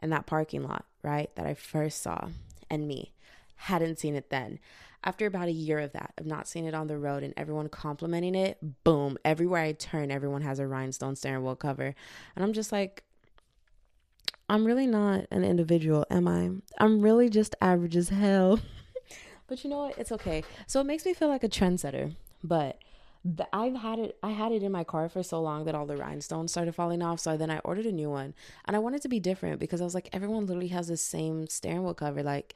in 0.00 0.10
that 0.10 0.26
parking 0.26 0.62
lot, 0.62 0.84
right? 1.02 1.34
That 1.36 1.46
I 1.46 1.54
first 1.54 2.02
saw 2.02 2.28
and 2.68 2.86
me 2.86 3.12
hadn't 3.56 3.98
seen 3.98 4.14
it 4.14 4.30
then. 4.30 4.58
After 5.04 5.26
about 5.26 5.48
a 5.48 5.52
year 5.52 5.78
of 5.78 5.92
that, 5.92 6.12
of 6.18 6.26
not 6.26 6.48
seeing 6.48 6.64
it 6.64 6.74
on 6.74 6.88
the 6.88 6.98
road 6.98 7.22
and 7.22 7.32
everyone 7.36 7.68
complimenting 7.68 8.34
it, 8.34 8.58
boom, 8.84 9.16
everywhere 9.24 9.62
I 9.62 9.72
turn, 9.72 10.10
everyone 10.10 10.42
has 10.42 10.58
a 10.58 10.66
rhinestone 10.66 11.14
steering 11.14 11.44
wheel 11.44 11.56
cover. 11.56 11.94
And 12.34 12.44
I'm 12.44 12.52
just 12.52 12.72
like, 12.72 13.04
I'm 14.48 14.64
really 14.64 14.86
not 14.86 15.26
an 15.30 15.44
individual, 15.44 16.06
am 16.10 16.26
I? 16.26 16.50
I'm 16.78 17.00
really 17.00 17.28
just 17.28 17.54
average 17.60 17.96
as 17.96 18.08
hell. 18.08 18.60
but 19.46 19.62
you 19.62 19.70
know 19.70 19.84
what? 19.84 19.98
It's 19.98 20.12
okay. 20.12 20.42
So 20.66 20.80
it 20.80 20.84
makes 20.84 21.04
me 21.04 21.14
feel 21.14 21.28
like 21.28 21.44
a 21.44 21.48
trendsetter. 21.48 22.14
But 22.42 22.80
I've 23.52 23.76
had 23.76 23.98
it. 23.98 24.18
I 24.22 24.30
had 24.30 24.52
it 24.52 24.62
in 24.62 24.72
my 24.72 24.84
car 24.84 25.08
for 25.08 25.22
so 25.22 25.40
long 25.42 25.64
that 25.64 25.74
all 25.74 25.86
the 25.86 25.96
rhinestones 25.96 26.50
started 26.50 26.74
falling 26.74 27.02
off. 27.02 27.20
So 27.20 27.36
then 27.36 27.50
I 27.50 27.58
ordered 27.58 27.86
a 27.86 27.92
new 27.92 28.10
one, 28.10 28.34
and 28.64 28.76
I 28.76 28.78
wanted 28.78 29.02
to 29.02 29.08
be 29.08 29.20
different 29.20 29.60
because 29.60 29.80
I 29.80 29.84
was 29.84 29.94
like, 29.94 30.08
everyone 30.12 30.46
literally 30.46 30.68
has 30.68 30.88
the 30.88 30.96
same 30.96 31.46
steering 31.48 31.84
wheel 31.84 31.94
cover. 31.94 32.22
Like, 32.22 32.54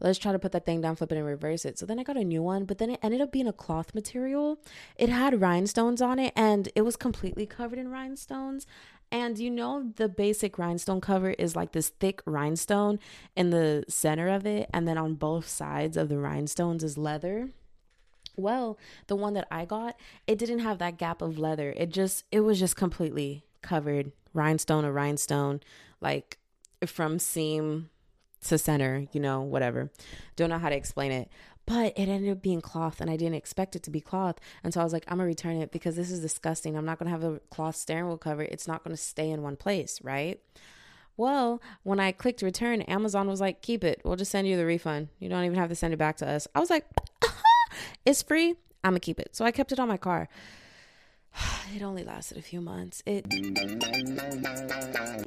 let's 0.00 0.18
try 0.18 0.32
to 0.32 0.38
put 0.38 0.52
that 0.52 0.66
thing 0.66 0.80
down, 0.80 0.96
flip 0.96 1.12
it, 1.12 1.16
and 1.16 1.26
reverse 1.26 1.64
it. 1.64 1.78
So 1.78 1.86
then 1.86 1.98
I 1.98 2.02
got 2.02 2.16
a 2.16 2.24
new 2.24 2.42
one, 2.42 2.64
but 2.64 2.78
then 2.78 2.90
it 2.90 3.00
ended 3.02 3.20
up 3.20 3.32
being 3.32 3.48
a 3.48 3.52
cloth 3.52 3.94
material. 3.94 4.58
It 4.96 5.08
had 5.08 5.40
rhinestones 5.40 6.02
on 6.02 6.18
it, 6.18 6.32
and 6.36 6.68
it 6.74 6.82
was 6.82 6.96
completely 6.96 7.46
covered 7.46 7.78
in 7.78 7.88
rhinestones. 7.88 8.66
And 9.10 9.38
you 9.38 9.50
know, 9.50 9.92
the 9.96 10.08
basic 10.08 10.58
rhinestone 10.58 11.00
cover 11.00 11.30
is 11.30 11.54
like 11.54 11.72
this 11.72 11.88
thick 11.88 12.22
rhinestone 12.26 12.98
in 13.36 13.50
the 13.50 13.84
center 13.88 14.28
of 14.28 14.46
it, 14.46 14.68
and 14.72 14.86
then 14.86 14.98
on 14.98 15.14
both 15.14 15.48
sides 15.48 15.96
of 15.96 16.08
the 16.08 16.18
rhinestones 16.18 16.82
is 16.82 16.98
leather. 16.98 17.50
Well, 18.36 18.78
the 19.06 19.16
one 19.16 19.32
that 19.34 19.48
I 19.50 19.64
got, 19.64 19.96
it 20.26 20.38
didn't 20.38 20.58
have 20.58 20.78
that 20.78 20.98
gap 20.98 21.22
of 21.22 21.38
leather. 21.38 21.72
It 21.76 21.90
just, 21.90 22.24
it 22.30 22.40
was 22.40 22.58
just 22.58 22.76
completely 22.76 23.44
covered 23.62 24.12
rhinestone 24.34 24.84
to 24.84 24.92
rhinestone, 24.92 25.60
like 26.02 26.38
from 26.84 27.18
seam 27.18 27.88
to 28.44 28.58
center, 28.58 29.06
you 29.12 29.20
know, 29.20 29.40
whatever. 29.40 29.90
Don't 30.36 30.50
know 30.50 30.58
how 30.58 30.68
to 30.68 30.76
explain 30.76 31.12
it. 31.12 31.28
but 31.66 31.92
it 31.98 32.08
ended 32.08 32.30
up 32.30 32.40
being 32.42 32.60
cloth 32.60 33.00
and 33.00 33.10
I 33.10 33.16
didn't 33.16 33.34
expect 33.34 33.74
it 33.74 33.82
to 33.82 33.90
be 33.90 34.00
cloth. 34.00 34.36
And 34.62 34.72
so 34.72 34.80
I 34.80 34.84
was 34.84 34.92
like, 34.92 35.04
I'm 35.08 35.18
gonna 35.18 35.26
return 35.26 35.56
it 35.56 35.72
because 35.72 35.96
this 35.96 36.12
is 36.12 36.20
disgusting. 36.20 36.76
I'm 36.76 36.84
not 36.84 36.98
gonna 36.98 37.10
have 37.10 37.24
a 37.24 37.40
cloth 37.50 37.74
steering 37.74 38.06
wheel 38.06 38.18
cover. 38.18 38.42
It's 38.42 38.68
not 38.68 38.84
gonna 38.84 38.96
stay 38.96 39.30
in 39.30 39.42
one 39.42 39.56
place, 39.56 40.00
right? 40.02 40.40
Well, 41.16 41.60
when 41.82 41.98
I 41.98 42.12
clicked 42.12 42.42
return, 42.42 42.82
Amazon 42.82 43.26
was 43.26 43.40
like, 43.40 43.62
keep 43.62 43.82
it. 43.82 44.00
We'll 44.04 44.14
just 44.16 44.30
send 44.30 44.46
you 44.46 44.56
the 44.56 44.66
refund. 44.66 45.08
You 45.18 45.28
don't 45.28 45.44
even 45.44 45.58
have 45.58 45.70
to 45.70 45.74
send 45.74 45.92
it 45.92 45.96
back 45.96 46.18
to 46.18 46.28
us. 46.28 46.46
I 46.54 46.60
was 46.60 46.70
like, 46.70 46.86
it's 48.06 48.22
free. 48.22 48.50
I'm 48.84 48.92
gonna 48.92 49.00
keep 49.00 49.18
it. 49.18 49.34
So 49.34 49.44
I 49.44 49.50
kept 49.50 49.72
it 49.72 49.80
on 49.80 49.88
my 49.88 49.96
car. 49.96 50.28
It 51.74 51.82
only 51.82 52.04
lasted 52.04 52.38
a 52.38 52.42
few 52.42 52.60
months. 52.60 53.02
It. 53.04 53.26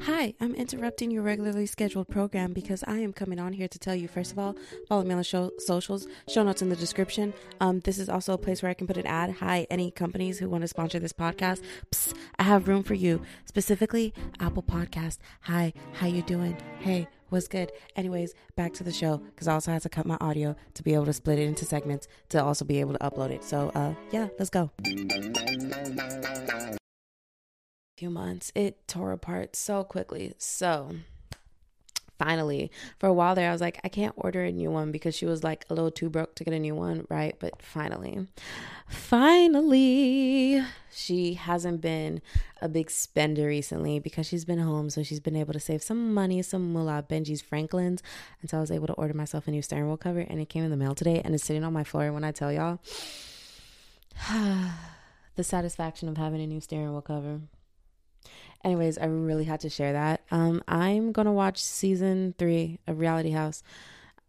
Hi, 0.04 0.34
I'm 0.40 0.56
interrupting 0.56 1.12
your 1.12 1.22
regularly 1.22 1.66
scheduled 1.66 2.08
program 2.08 2.54
because 2.54 2.84
I 2.88 3.00
am 3.00 3.14
coming 3.14 3.40
on 3.40 3.54
here 3.54 3.68
to 3.68 3.78
tell 3.78 3.94
you. 3.94 4.08
First 4.08 4.32
of 4.32 4.40
all, 4.40 4.56
follow 4.88 5.04
me 5.04 5.12
on 5.12 5.18
the 5.18 5.24
show 5.24 5.52
socials, 5.60 6.08
show 6.28 6.44
notes 6.44 6.62
in 6.62 6.70
the 6.70 6.76
description. 6.76 7.34
Um, 7.60 7.82
this 7.82 8.00
is 8.00 8.10
also 8.10 8.34
a 8.34 8.38
place 8.38 8.64
where 8.64 8.70
I 8.70 8.74
can 8.74 8.88
put 8.88 8.98
an 8.98 9.06
ad. 9.06 9.32
Hi, 9.42 9.68
any 9.70 9.92
companies 9.92 10.40
who 10.40 10.50
want 10.50 10.62
to 10.62 10.68
sponsor 10.68 10.98
this 10.98 11.14
podcast, 11.14 11.62
Psst, 11.92 12.16
I 12.40 12.44
have 12.44 12.68
room 12.68 12.84
for 12.84 12.96
you. 12.96 13.22
Specifically, 13.46 14.14
Apple 14.40 14.64
Podcast. 14.64 15.18
Hi, 15.42 15.74
how 15.94 16.08
you 16.08 16.22
doing? 16.24 16.58
Hey 16.80 17.08
was 17.30 17.48
good. 17.48 17.72
Anyways, 17.96 18.34
back 18.56 18.74
to 18.74 18.84
the 18.84 18.92
show 18.92 19.18
because 19.18 19.48
I 19.48 19.54
also 19.54 19.72
had 19.72 19.82
to 19.84 19.90
cut 19.90 20.06
my 20.06 20.18
audio 20.22 20.56
to 20.74 20.84
be 20.84 20.94
able 20.94 21.06
to 21.06 21.14
split 21.14 21.40
it 21.40 21.48
into 21.48 21.66
segments 21.66 22.08
to 22.30 22.44
also 22.44 22.66
be 22.66 22.80
able 22.80 22.94
to 22.94 23.00
upload 23.00 23.32
it. 23.32 23.44
So, 23.44 23.70
uh, 23.76 23.94
yeah, 24.12 24.28
let's 24.38 24.50
go. 24.50 24.72
Few 27.98 28.10
months, 28.10 28.52
it 28.56 28.88
tore 28.88 29.12
apart 29.12 29.56
so 29.56 29.84
quickly. 29.84 30.34
So, 30.38 30.92
finally, 32.20 32.70
for 33.00 33.08
a 33.08 33.14
while 33.14 33.34
there, 33.34 33.50
I 33.50 33.52
was 33.52 33.62
like, 33.62 33.80
I 33.84 33.90
can't 33.90 34.14
order 34.18 34.44
a 34.44 34.52
new 34.52 34.70
one 34.70 34.92
because 34.92 35.16
she 35.16 35.26
was 35.26 35.44
like 35.44 35.66
a 35.70 35.74
little 35.74 35.90
too 35.90 36.10
broke 36.10 36.36
to 36.36 36.44
get 36.44 36.54
a 36.54 36.60
new 36.60 36.76
one, 36.76 37.08
right? 37.10 37.36
But 37.40 37.62
finally, 37.62 38.28
finally, 38.88 40.62
she 40.92 41.36
hasn't 41.36 41.82
been 41.82 42.22
a 42.62 42.68
big 42.68 42.92
spender 42.92 43.48
recently 43.48 44.00
because 44.00 44.28
she's 44.28 44.46
been 44.46 44.60
home. 44.60 44.90
So 44.90 45.02
she's 45.02 45.22
been 45.22 45.38
able 45.38 45.54
to 45.54 45.60
save 45.60 45.82
some 45.82 46.14
money, 46.14 46.42
some 46.42 46.74
moolah, 46.74 47.06
Benji's 47.10 47.42
Franklin's. 47.42 48.04
And 48.42 48.50
so 48.50 48.58
I 48.58 48.62
was 48.62 48.72
able 48.72 48.88
to 48.88 48.94
order 48.94 49.14
myself 49.14 49.48
a 49.48 49.52
new 49.52 49.62
steering 49.62 49.88
wheel 49.88 49.98
cover 49.98 50.20
and 50.20 50.40
it 50.40 50.50
came 50.50 50.64
in 50.64 50.72
the 50.72 50.78
mail 50.78 50.94
today 50.94 51.22
and 51.24 51.34
it's 51.34 51.46
sitting 51.46 51.64
on 51.64 51.74
my 51.74 51.86
floor. 51.86 52.12
When 52.12 52.26
I 52.26 52.32
tell 52.32 52.52
y'all, 52.52 52.80
the 55.36 55.44
satisfaction 55.44 56.10
of 56.10 56.18
having 56.18 56.42
a 56.42 56.48
new 56.48 56.60
steering 56.60 56.92
wheel 56.92 57.02
cover. 57.02 57.40
Anyways, 58.64 58.98
I 58.98 59.06
really 59.06 59.46
had 59.46 59.62
to 59.62 59.70
share 59.70 59.94
that. 59.94 60.22
Um, 60.32 60.62
I'm 60.68 61.12
gonna 61.12 61.32
watch 61.32 61.62
season 61.62 62.36
three 62.38 62.80
of 62.88 63.00
Reality 63.00 63.32
House, 63.32 63.64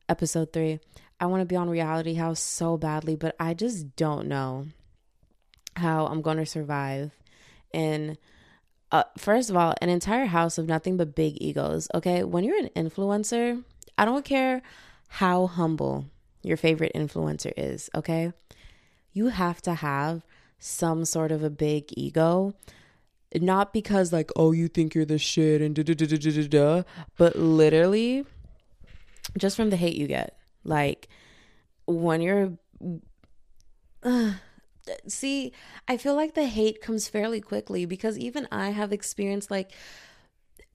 episode 0.08 0.52
three. 0.52 0.78
I 1.18 1.26
want 1.26 1.40
to 1.40 1.46
be 1.46 1.56
on 1.56 1.68
Reality 1.68 2.14
House 2.14 2.40
so 2.40 2.76
badly, 2.76 3.16
but 3.16 3.34
I 3.40 3.54
just 3.54 3.96
don't 3.96 4.28
know 4.28 4.66
how 5.76 6.06
I'm 6.06 6.22
gonna 6.22 6.46
survive 6.46 7.12
in. 7.72 8.16
Uh, 8.92 9.04
first 9.16 9.50
of 9.50 9.56
all, 9.56 9.74
an 9.80 9.88
entire 9.88 10.26
house 10.26 10.58
of 10.58 10.66
nothing 10.66 10.96
but 10.96 11.14
big 11.14 11.36
egos. 11.40 11.88
Okay, 11.94 12.24
when 12.24 12.42
you're 12.42 12.58
an 12.58 12.70
influencer, 12.76 13.62
I 13.96 14.04
don't 14.04 14.24
care 14.24 14.62
how 15.08 15.46
humble 15.46 16.06
your 16.42 16.56
favorite 16.56 16.92
influencer 16.94 17.52
is. 17.56 17.90
Okay, 17.94 18.32
you 19.12 19.28
have 19.28 19.60
to 19.62 19.74
have 19.74 20.22
some 20.58 21.04
sort 21.04 21.32
of 21.32 21.42
a 21.42 21.50
big 21.50 21.86
ego 21.96 22.54
not 23.34 23.72
because 23.72 24.12
like 24.12 24.30
oh 24.36 24.52
you 24.52 24.68
think 24.68 24.94
you're 24.94 25.04
the 25.04 25.18
shit 25.18 25.60
and 25.62 25.74
da 25.74 25.82
da 25.82 25.94
da 25.94 26.06
da 26.06 26.16
da 26.16 26.48
da, 26.48 26.82
but 27.16 27.36
literally 27.36 28.24
just 29.38 29.56
from 29.56 29.70
the 29.70 29.76
hate 29.76 29.96
you 29.96 30.06
get. 30.06 30.36
Like 30.64 31.08
when 31.86 32.20
you're 32.20 32.52
uh, 34.02 34.32
see, 35.06 35.52
I 35.88 35.96
feel 35.96 36.14
like 36.14 36.34
the 36.34 36.46
hate 36.46 36.80
comes 36.80 37.08
fairly 37.08 37.40
quickly 37.40 37.84
because 37.84 38.18
even 38.18 38.48
I 38.50 38.70
have 38.70 38.92
experienced 38.92 39.50
like 39.50 39.72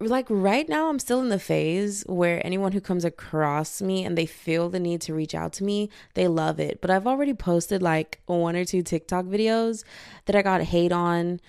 like 0.01 0.25
right 0.29 0.67
now 0.67 0.89
I'm 0.89 0.99
still 0.99 1.21
in 1.21 1.29
the 1.29 1.39
phase 1.39 2.03
where 2.07 2.45
anyone 2.45 2.73
who 2.73 2.81
comes 2.81 3.05
across 3.05 3.81
me 3.81 4.03
and 4.03 4.17
they 4.17 4.25
feel 4.25 4.69
the 4.69 4.79
need 4.79 4.99
to 5.01 5.13
reach 5.13 5.33
out 5.33 5.53
to 5.53 5.63
me, 5.63 5.89
they 6.15 6.27
love 6.27 6.59
it. 6.59 6.81
But 6.81 6.91
I've 6.91 7.07
already 7.07 7.33
posted 7.33 7.81
like 7.81 8.19
one 8.25 8.57
or 8.57 8.65
two 8.65 8.83
TikTok 8.83 9.25
videos 9.25 9.85
that 10.25 10.35
I 10.35 10.41
got 10.41 10.61
hate 10.63 10.91
on 10.91 11.39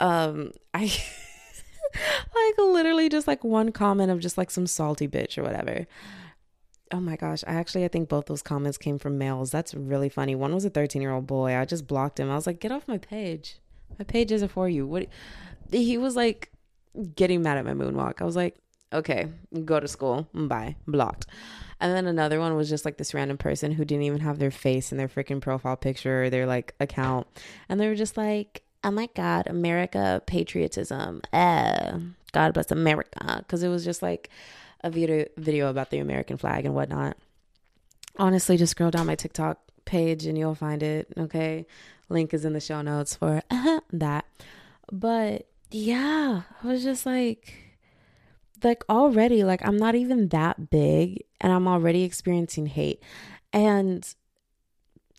um 0.00 0.52
i 0.74 0.92
like 2.34 2.58
literally 2.58 3.08
just 3.08 3.26
like 3.26 3.44
one 3.44 3.72
comment 3.72 4.10
of 4.10 4.20
just 4.20 4.38
like 4.38 4.50
some 4.50 4.66
salty 4.66 5.08
bitch 5.08 5.38
or 5.38 5.42
whatever. 5.42 5.86
Oh 6.92 7.00
my 7.00 7.16
gosh. 7.16 7.44
I 7.46 7.52
actually 7.54 7.84
i 7.84 7.88
think 7.88 8.08
both 8.08 8.26
those 8.26 8.42
comments 8.42 8.78
came 8.78 8.98
from 8.98 9.18
males. 9.18 9.50
That's 9.50 9.74
really 9.74 10.08
funny. 10.08 10.34
One 10.34 10.54
was 10.54 10.64
a 10.64 10.70
13 10.70 11.02
year 11.02 11.12
old 11.12 11.26
boy. 11.26 11.56
I 11.56 11.64
just 11.64 11.86
blocked 11.86 12.18
him. 12.20 12.30
I 12.30 12.34
was 12.34 12.46
like 12.46 12.60
get 12.60 12.72
off 12.72 12.88
my 12.88 12.98
page. 12.98 13.58
My 13.98 14.04
page 14.04 14.32
isn't 14.32 14.48
for 14.48 14.68
you. 14.68 14.86
What 14.86 15.06
he 15.70 15.98
was 15.98 16.16
like 16.16 16.50
getting 17.14 17.42
mad 17.42 17.58
at 17.58 17.64
my 17.64 17.74
moonwalk. 17.74 18.20
I 18.20 18.24
was 18.24 18.36
like 18.36 18.56
okay 18.92 19.28
go 19.64 19.80
to 19.80 19.88
school. 19.88 20.28
Bye. 20.34 20.76
Blocked. 20.86 21.26
And 21.80 21.94
then 21.94 22.06
another 22.06 22.40
one 22.40 22.56
was 22.56 22.68
just 22.68 22.84
like 22.84 22.98
this 22.98 23.14
random 23.14 23.38
person 23.38 23.72
who 23.72 23.86
didn't 23.86 24.04
even 24.04 24.20
have 24.20 24.38
their 24.38 24.50
face 24.50 24.92
in 24.92 24.98
their 24.98 25.08
freaking 25.08 25.40
profile 25.40 25.76
picture 25.76 26.24
or 26.24 26.30
their 26.30 26.46
like 26.46 26.74
account. 26.78 27.26
And 27.68 27.80
they 27.80 27.88
were 27.88 27.94
just 27.94 28.16
like 28.16 28.62
oh 28.82 28.90
my 28.90 29.08
God, 29.14 29.46
America 29.46 30.22
patriotism. 30.26 31.22
Uh, 31.32 31.98
God 32.32 32.54
bless 32.54 32.70
America. 32.70 33.36
Because 33.38 33.62
it 33.62 33.68
was 33.68 33.84
just 33.84 34.02
like 34.02 34.30
a 34.82 34.90
video, 34.90 35.26
video 35.36 35.68
about 35.68 35.90
the 35.90 35.98
American 35.98 36.36
flag 36.36 36.64
and 36.64 36.74
whatnot. 36.74 37.16
Honestly, 38.18 38.56
just 38.56 38.72
scroll 38.72 38.90
down 38.90 39.06
my 39.06 39.14
TikTok 39.14 39.58
page 39.84 40.26
and 40.26 40.36
you'll 40.38 40.54
find 40.54 40.82
it. 40.82 41.08
Okay. 41.16 41.66
Link 42.08 42.34
is 42.34 42.44
in 42.44 42.52
the 42.52 42.60
show 42.60 42.82
notes 42.82 43.14
for 43.14 43.42
that. 43.92 44.24
But 44.90 45.46
yeah, 45.70 46.42
I 46.62 46.66
was 46.66 46.82
just 46.82 47.06
like, 47.06 47.54
like 48.62 48.82
already, 48.88 49.44
like 49.44 49.66
I'm 49.66 49.76
not 49.76 49.94
even 49.94 50.28
that 50.28 50.70
big 50.70 51.24
and 51.40 51.52
I'm 51.52 51.68
already 51.68 52.02
experiencing 52.02 52.66
hate. 52.66 53.02
And 53.52 54.06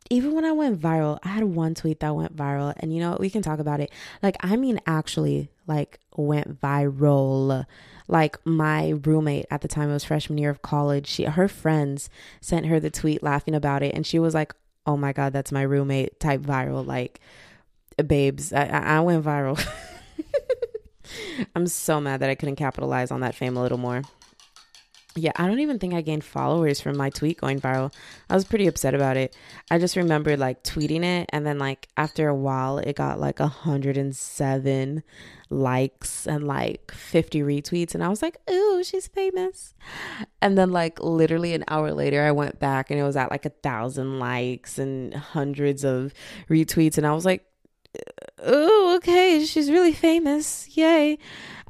even 0.09 0.33
when 0.33 0.45
I 0.45 0.51
went 0.51 0.79
viral, 0.79 1.19
I 1.23 1.29
had 1.29 1.43
one 1.43 1.73
tweet 1.75 1.99
that 2.01 2.15
went 2.15 2.35
viral, 2.35 2.73
and 2.77 2.93
you 2.93 2.99
know 2.99 3.17
we 3.19 3.29
can 3.29 3.41
talk 3.41 3.59
about 3.59 3.79
it. 3.79 3.91
Like, 4.21 4.35
I 4.41 4.55
mean, 4.55 4.79
actually, 4.85 5.49
like 5.67 5.99
went 6.15 6.59
viral. 6.59 7.65
Like 8.07 8.37
my 8.45 8.89
roommate 8.89 9.45
at 9.49 9.61
the 9.61 9.67
time, 9.67 9.89
it 9.89 9.93
was 9.93 10.03
freshman 10.03 10.37
year 10.37 10.49
of 10.49 10.61
college. 10.61 11.07
She, 11.07 11.23
her 11.23 11.47
friends 11.47 12.09
sent 12.41 12.65
her 12.65 12.79
the 12.79 12.89
tweet 12.89 13.23
laughing 13.23 13.55
about 13.55 13.83
it, 13.83 13.95
and 13.95 14.05
she 14.05 14.19
was 14.19 14.33
like, 14.33 14.53
"Oh 14.85 14.97
my 14.97 15.13
god, 15.13 15.33
that's 15.33 15.51
my 15.51 15.61
roommate." 15.61 16.19
Type 16.19 16.41
viral, 16.41 16.85
like, 16.85 17.19
babes, 18.05 18.51
I, 18.53 18.65
I 18.65 18.99
went 19.01 19.23
viral. 19.23 19.63
I'm 21.55 21.67
so 21.67 21.99
mad 21.99 22.21
that 22.21 22.29
I 22.29 22.35
couldn't 22.35 22.55
capitalize 22.55 23.11
on 23.11 23.21
that 23.21 23.35
fame 23.35 23.57
a 23.57 23.61
little 23.61 23.77
more 23.77 24.03
yeah, 25.15 25.31
I 25.35 25.47
don't 25.47 25.59
even 25.59 25.77
think 25.77 25.93
I 25.93 26.01
gained 26.01 26.23
followers 26.23 26.79
from 26.79 26.95
my 26.95 27.09
tweet 27.09 27.39
going 27.39 27.59
viral. 27.59 27.93
I 28.29 28.35
was 28.35 28.45
pretty 28.45 28.67
upset 28.67 28.95
about 28.95 29.17
it. 29.17 29.35
I 29.69 29.77
just 29.77 29.97
remember 29.97 30.37
like 30.37 30.63
tweeting 30.63 31.03
it, 31.03 31.29
and 31.33 31.45
then 31.45 31.59
like 31.59 31.87
after 31.97 32.29
a 32.29 32.35
while, 32.35 32.77
it 32.77 32.95
got 32.95 33.19
like 33.19 33.39
107 33.39 35.03
likes 35.49 36.25
and 36.25 36.47
like 36.47 36.91
50 36.91 37.41
retweets, 37.41 37.93
and 37.93 38.03
I 38.03 38.07
was 38.07 38.21
like, 38.21 38.37
"Ooh, 38.49 38.83
she's 38.83 39.07
famous." 39.07 39.73
And 40.41 40.57
then 40.57 40.71
like 40.71 41.01
literally 41.01 41.53
an 41.53 41.65
hour 41.67 41.91
later, 41.91 42.23
I 42.23 42.31
went 42.31 42.59
back 42.59 42.89
and 42.89 42.99
it 42.99 43.03
was 43.03 43.17
at 43.17 43.31
like 43.31 43.45
a 43.45 43.49
thousand 43.49 44.19
likes 44.19 44.79
and 44.79 45.13
hundreds 45.13 45.83
of 45.83 46.13
retweets, 46.49 46.97
and 46.97 47.05
I 47.05 47.13
was 47.13 47.25
like, 47.25 47.45
"Ooh, 48.47 48.95
okay, 48.95 49.43
she's 49.45 49.69
really 49.69 49.93
famous, 49.93 50.75
yay!" 50.75 51.17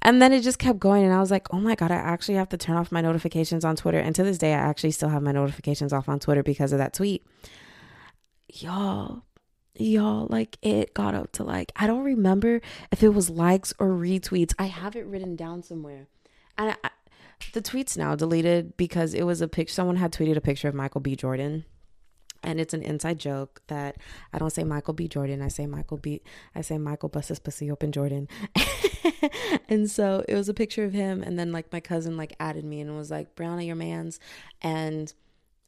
And 0.01 0.21
then 0.21 0.33
it 0.33 0.41
just 0.41 0.59
kept 0.59 0.79
going. 0.79 1.03
And 1.03 1.13
I 1.13 1.19
was 1.19 1.31
like, 1.31 1.53
oh 1.53 1.59
my 1.59 1.75
God, 1.75 1.91
I 1.91 1.95
actually 1.95 2.35
have 2.35 2.49
to 2.49 2.57
turn 2.57 2.75
off 2.75 2.91
my 2.91 3.01
notifications 3.01 3.63
on 3.63 3.75
Twitter. 3.75 3.99
And 3.99 4.15
to 4.15 4.23
this 4.23 4.37
day, 4.37 4.53
I 4.53 4.57
actually 4.57 4.91
still 4.91 5.09
have 5.09 5.21
my 5.21 5.31
notifications 5.31 5.93
off 5.93 6.09
on 6.09 6.19
Twitter 6.19 6.43
because 6.43 6.71
of 6.71 6.79
that 6.79 6.93
tweet. 6.93 7.25
Y'all, 8.47 9.23
y'all, 9.75 10.27
like 10.29 10.57
it 10.61 10.93
got 10.93 11.13
up 11.13 11.31
to 11.33 11.43
like, 11.43 11.71
I 11.75 11.85
don't 11.85 12.03
remember 12.03 12.61
if 12.91 13.03
it 13.03 13.09
was 13.09 13.29
likes 13.29 13.73
or 13.77 13.89
retweets. 13.89 14.53
I 14.57 14.65
have 14.65 14.95
it 14.95 15.05
written 15.05 15.35
down 15.35 15.61
somewhere. 15.61 16.07
And 16.57 16.75
I, 16.83 16.89
the 17.53 17.61
tweet's 17.61 17.95
now 17.95 18.15
deleted 18.15 18.75
because 18.77 19.13
it 19.13 19.23
was 19.23 19.39
a 19.39 19.47
picture, 19.47 19.73
someone 19.73 19.97
had 19.97 20.11
tweeted 20.11 20.35
a 20.35 20.41
picture 20.41 20.67
of 20.67 20.73
Michael 20.73 21.01
B. 21.01 21.15
Jordan 21.15 21.65
and 22.43 22.59
it's 22.59 22.73
an 22.73 22.81
inside 22.81 23.19
joke 23.19 23.61
that 23.67 23.97
I 24.33 24.37
don't 24.37 24.49
say 24.51 24.63
Michael 24.63 24.93
B. 24.93 25.07
Jordan. 25.07 25.41
I 25.41 25.47
say 25.47 25.65
Michael 25.65 25.97
B. 25.97 26.21
I 26.55 26.61
say 26.61 26.77
Michael 26.77 27.09
busts 27.09 27.29
his 27.29 27.39
pussy 27.39 27.69
open 27.69 27.91
Jordan. 27.91 28.27
and 29.69 29.89
so 29.89 30.23
it 30.27 30.35
was 30.35 30.49
a 30.49 30.53
picture 30.53 30.83
of 30.83 30.93
him, 30.93 31.21
and 31.21 31.37
then 31.37 31.51
like 31.51 31.71
my 31.71 31.79
cousin 31.79 32.17
like 32.17 32.35
added 32.39 32.65
me 32.65 32.81
and 32.81 32.95
was 32.95 33.11
like, 33.11 33.35
"Brianna, 33.35 33.65
your 33.65 33.75
man's," 33.75 34.19
and 34.61 35.13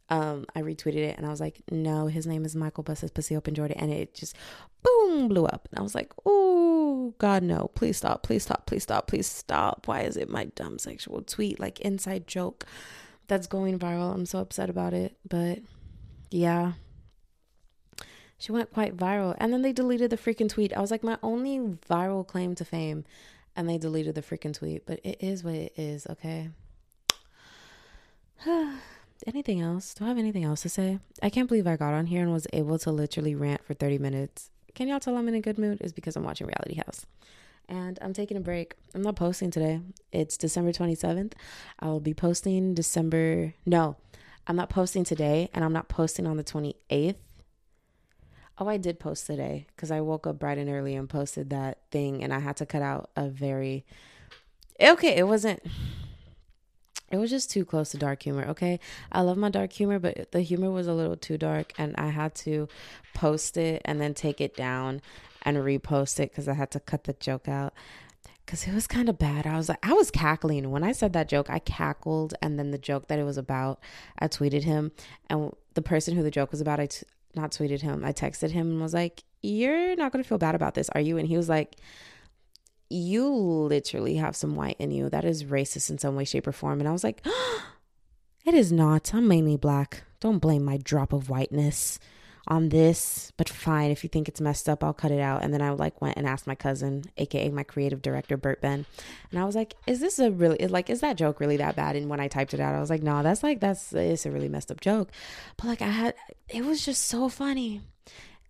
um, 0.10 0.46
I 0.56 0.62
retweeted 0.62 0.98
it 0.98 1.18
and 1.18 1.26
I 1.26 1.30
was 1.30 1.40
like, 1.40 1.62
"No, 1.72 2.08
his 2.08 2.28
name 2.28 2.46
is 2.46 2.56
Michael 2.56 2.84
busts 2.84 3.02
his 3.02 3.12
pussy 3.12 3.36
open 3.36 3.56
Jordan," 3.56 3.78
and 3.80 3.92
it 3.92 4.14
just 4.14 4.36
boom 4.84 5.28
blew 5.28 5.46
up, 5.46 5.68
and 5.72 5.80
I 5.80 5.84
was 5.84 5.96
like, 5.96 6.12
"Oh 6.26 7.14
God, 7.18 7.44
no! 7.44 7.72
Please 7.76 7.98
stop! 7.98 8.24
Please 8.24 8.44
stop! 8.44 8.66
Please 8.66 8.84
stop! 8.84 9.08
Please 9.08 9.28
stop! 9.28 9.88
Why 9.88 10.02
is 10.02 10.18
it 10.18 10.30
my 10.30 10.46
dumb 10.46 10.80
sexual 10.80 11.22
tweet 11.22 11.60
like 11.60 11.80
inside 11.82 12.28
joke?" 12.28 12.66
That's 13.28 13.48
going 13.48 13.80
viral. 13.80 14.14
I'm 14.14 14.26
so 14.26 14.40
upset 14.40 14.70
about 14.70 14.94
it, 14.94 15.16
but 15.28 15.60
yeah. 16.34 16.74
She 18.38 18.52
went 18.52 18.74
quite 18.74 18.98
viral. 18.98 19.36
And 19.38 19.54
then 19.54 19.62
they 19.62 19.72
deleted 19.72 20.10
the 20.10 20.18
freaking 20.18 20.50
tweet. 20.50 20.76
I 20.76 20.82
was 20.82 20.92
like, 20.92 21.04
my 21.04 21.18
only 21.22 21.60
viral 21.60 22.28
claim 22.28 22.56
to 22.56 22.66
fame. 22.66 23.06
And 23.56 23.70
they 23.70 23.78
deleted 23.78 24.16
the 24.16 24.22
freaking 24.22 24.54
tweet. 24.54 24.86
But 24.86 25.00
it 25.04 25.18
is 25.20 25.44
what 25.44 25.54
it 25.54 25.74
is, 25.78 26.08
okay? 26.10 26.50
anything 29.28 29.62
else? 29.62 29.94
Do 29.94 30.06
I 30.06 30.08
have 30.08 30.18
anything 30.18 30.44
else 30.44 30.64
to 30.64 30.70
say? 30.70 31.00
I 31.22 31.30
can't 31.30 31.48
believe 31.48 31.68
I 31.68 31.78
got 31.78 31.94
on 31.94 32.08
here 32.08 32.24
and 32.24 32.34
was 32.34 32.48
able 32.52 32.80
to 32.80 32.92
literally 32.92 33.36
rant 33.36 33.64
for 33.64 33.76
30 33.76 34.00
minutes. 34.00 34.50
Can 34.74 34.88
y'all 34.88 35.00
tell 35.00 35.16
I'm 35.16 35.28
in 35.28 35.36
a 35.36 35.42
good 35.42 35.60
mood? 35.60 35.78
Is 35.82 35.94
because 35.94 36.16
I'm 36.16 36.24
watching 36.24 36.48
Reality 36.48 36.76
House. 36.76 37.06
And 37.70 38.00
I'm 38.02 38.12
taking 38.12 38.38
a 38.38 38.42
break. 38.42 38.74
I'm 38.94 39.04
not 39.04 39.16
posting 39.16 39.52
today. 39.52 39.82
It's 40.12 40.36
December 40.36 40.72
27th. 40.72 41.34
I 41.80 41.88
will 41.88 42.02
be 42.02 42.14
posting 42.14 42.74
December. 42.74 43.54
No, 43.66 43.96
I'm 44.48 44.56
not 44.56 44.70
posting 44.70 45.04
today. 45.04 45.50
And 45.54 45.64
I'm 45.64 45.74
not 45.74 45.90
posting 45.90 46.28
on 46.28 46.38
the 46.38 46.44
28th. 46.44 47.16
Oh, 48.60 48.68
I 48.68 48.78
did 48.78 49.00
post 49.00 49.26
today 49.26 49.66
because 49.76 49.90
I 49.90 50.02
woke 50.02 50.28
up 50.28 50.40
bright 50.40 50.58
and 50.58 50.70
early 50.70 50.96
and 50.96 51.10
posted 51.10 51.50
that 51.50 51.80
thing. 51.92 52.24
And 52.24 52.34
I 52.34 52.40
had 52.40 52.58
to 52.58 52.66
cut 52.66 52.82
out 52.82 53.10
a 53.16 53.28
very. 53.28 53.86
Okay, 54.80 55.16
it 55.16 55.28
wasn't 55.28 55.62
it 57.14 57.20
was 57.20 57.30
just 57.30 57.52
too 57.52 57.64
close 57.64 57.92
to 57.92 57.98
dark 57.98 58.24
humor. 58.24 58.44
Okay. 58.48 58.80
I 59.12 59.22
love 59.22 59.38
my 59.38 59.50
dark 59.50 59.72
humor, 59.72 60.00
but 60.00 60.32
the 60.32 60.42
humor 60.42 60.72
was 60.72 60.88
a 60.88 60.96
little 60.96 61.16
too 61.16 61.38
dark 61.38 61.72
and 61.78 61.96
I 61.96 62.08
had 62.08 62.34
to 62.36 62.68
post 63.14 63.56
it 63.56 63.84
and 63.86 64.02
then 64.02 64.16
take 64.16 64.42
it 64.42 64.56
down 64.58 65.00
and 65.44 65.58
repost 65.58 66.20
it 66.20 66.32
because 66.32 66.48
I 66.48 66.54
had 66.54 66.72
to 66.72 66.80
cut 66.80 67.04
the 67.04 67.14
joke 67.14 67.48
out 67.48 67.74
because 68.46 68.68
it 68.68 68.74
was 68.74 68.88
kind 68.88 69.10
of 69.10 69.18
bad. 69.18 69.48
I 69.48 69.58
was 69.58 69.70
like, 69.70 69.86
I 69.86 69.94
was 69.94 70.12
cackling 70.12 70.70
when 70.72 70.84
I 70.84 70.92
said 70.92 71.14
that 71.14 71.30
joke. 71.30 71.50
I 71.50 71.60
cackled, 71.60 72.34
and 72.42 72.60
then 72.60 72.72
the 72.72 72.78
joke 72.78 73.08
that 73.08 73.20
it 73.20 73.24
was 73.24 73.38
about, 73.38 73.80
I 74.20 74.28
tweeted 74.28 74.64
him, 74.64 74.92
and 75.30 75.52
the 75.74 75.82
person 75.82 76.16
who 76.16 76.24
the 76.24 76.32
joke 76.32 76.52
was 76.52 76.62
about, 76.62 76.80
I 76.80 76.88
t- 76.88 77.06
not 77.36 77.52
tweeted 77.52 77.82
him. 77.82 78.04
I 78.06 78.14
texted 78.14 78.52
him 78.52 78.70
and 78.70 78.82
was 78.82 78.94
like, 78.94 79.24
"You're 79.42 79.96
not 79.96 80.12
gonna 80.12 80.24
feel 80.24 80.38
bad 80.38 80.56
about 80.56 80.76
this, 80.76 80.90
are 80.90 81.02
you?" 81.02 81.18
And 81.18 81.28
he 81.28 81.38
was 81.38 81.50
like, 81.50 81.78
you 82.94 83.28
literally 83.28 84.16
have 84.16 84.36
some 84.36 84.56
white 84.56 84.76
in 84.80 84.92
you. 84.92 85.10
That 85.10 85.26
is 85.26 85.46
racist 85.46 85.90
in 85.90 85.98
some 85.98 86.16
way, 86.16 86.26
shape, 86.26 86.48
or 86.48 86.52
form. 86.52 86.80
And 86.80 86.88
I 86.88 86.92
was 86.92 87.04
like, 87.04 87.22
oh, 87.26 87.64
it 88.46 88.54
is 88.54 88.72
not. 88.72 89.14
I'm 89.14 89.28
mainly 89.28 89.58
black. 89.58 90.04
Don't 90.20 90.40
blame 90.40 90.64
my 90.64 90.78
drop 90.78 91.12
of 91.12 91.30
whiteness 91.30 92.00
on 92.48 92.70
this, 92.70 93.32
but 93.38 93.48
fine. 93.48 93.92
If 93.92 94.04
you 94.04 94.10
think 94.10 94.28
it's 94.28 94.42
messed 94.42 94.68
up, 94.68 94.84
I'll 94.84 94.94
cut 94.94 95.12
it 95.12 95.20
out. 95.20 95.44
And 95.44 95.54
then 95.54 95.62
I 95.62 95.70
like 95.70 96.02
went 96.02 96.18
and 96.18 96.28
asked 96.28 96.48
my 96.48 96.56
cousin, 96.56 97.04
aka 97.18 97.50
my 97.50 97.64
creative 97.64 98.02
director, 98.02 98.38
Bert 98.38 98.62
Ben, 98.62 98.86
and 99.32 99.40
I 99.40 99.46
was 99.46 99.56
like, 99.56 99.76
"Is 99.88 100.00
this 100.00 100.20
a 100.20 100.32
really 100.32 100.68
like 100.68 100.90
is 100.90 101.02
that 101.02 101.18
joke 101.18 101.40
really 101.40 101.58
that 101.58 101.76
bad?" 101.76 101.96
And 101.96 102.10
when 102.10 102.20
I 102.20 102.28
typed 102.28 102.54
it 102.54 102.60
out, 102.60 102.76
I 102.76 102.80
was 102.80 102.90
like, 102.90 103.04
"No, 103.04 103.24
that's 103.24 103.44
like 103.44 103.60
that's 103.60 103.94
it's 103.94 104.26
a 104.26 104.32
really 104.32 104.50
messed 104.50 104.72
up 104.72 104.82
joke," 104.82 105.10
but 105.58 105.68
like 105.68 105.82
I 105.82 105.90
had, 105.90 106.16
it 106.50 106.66
was 106.66 106.86
just 106.86 107.04
so 107.04 107.30
funny. 107.30 107.82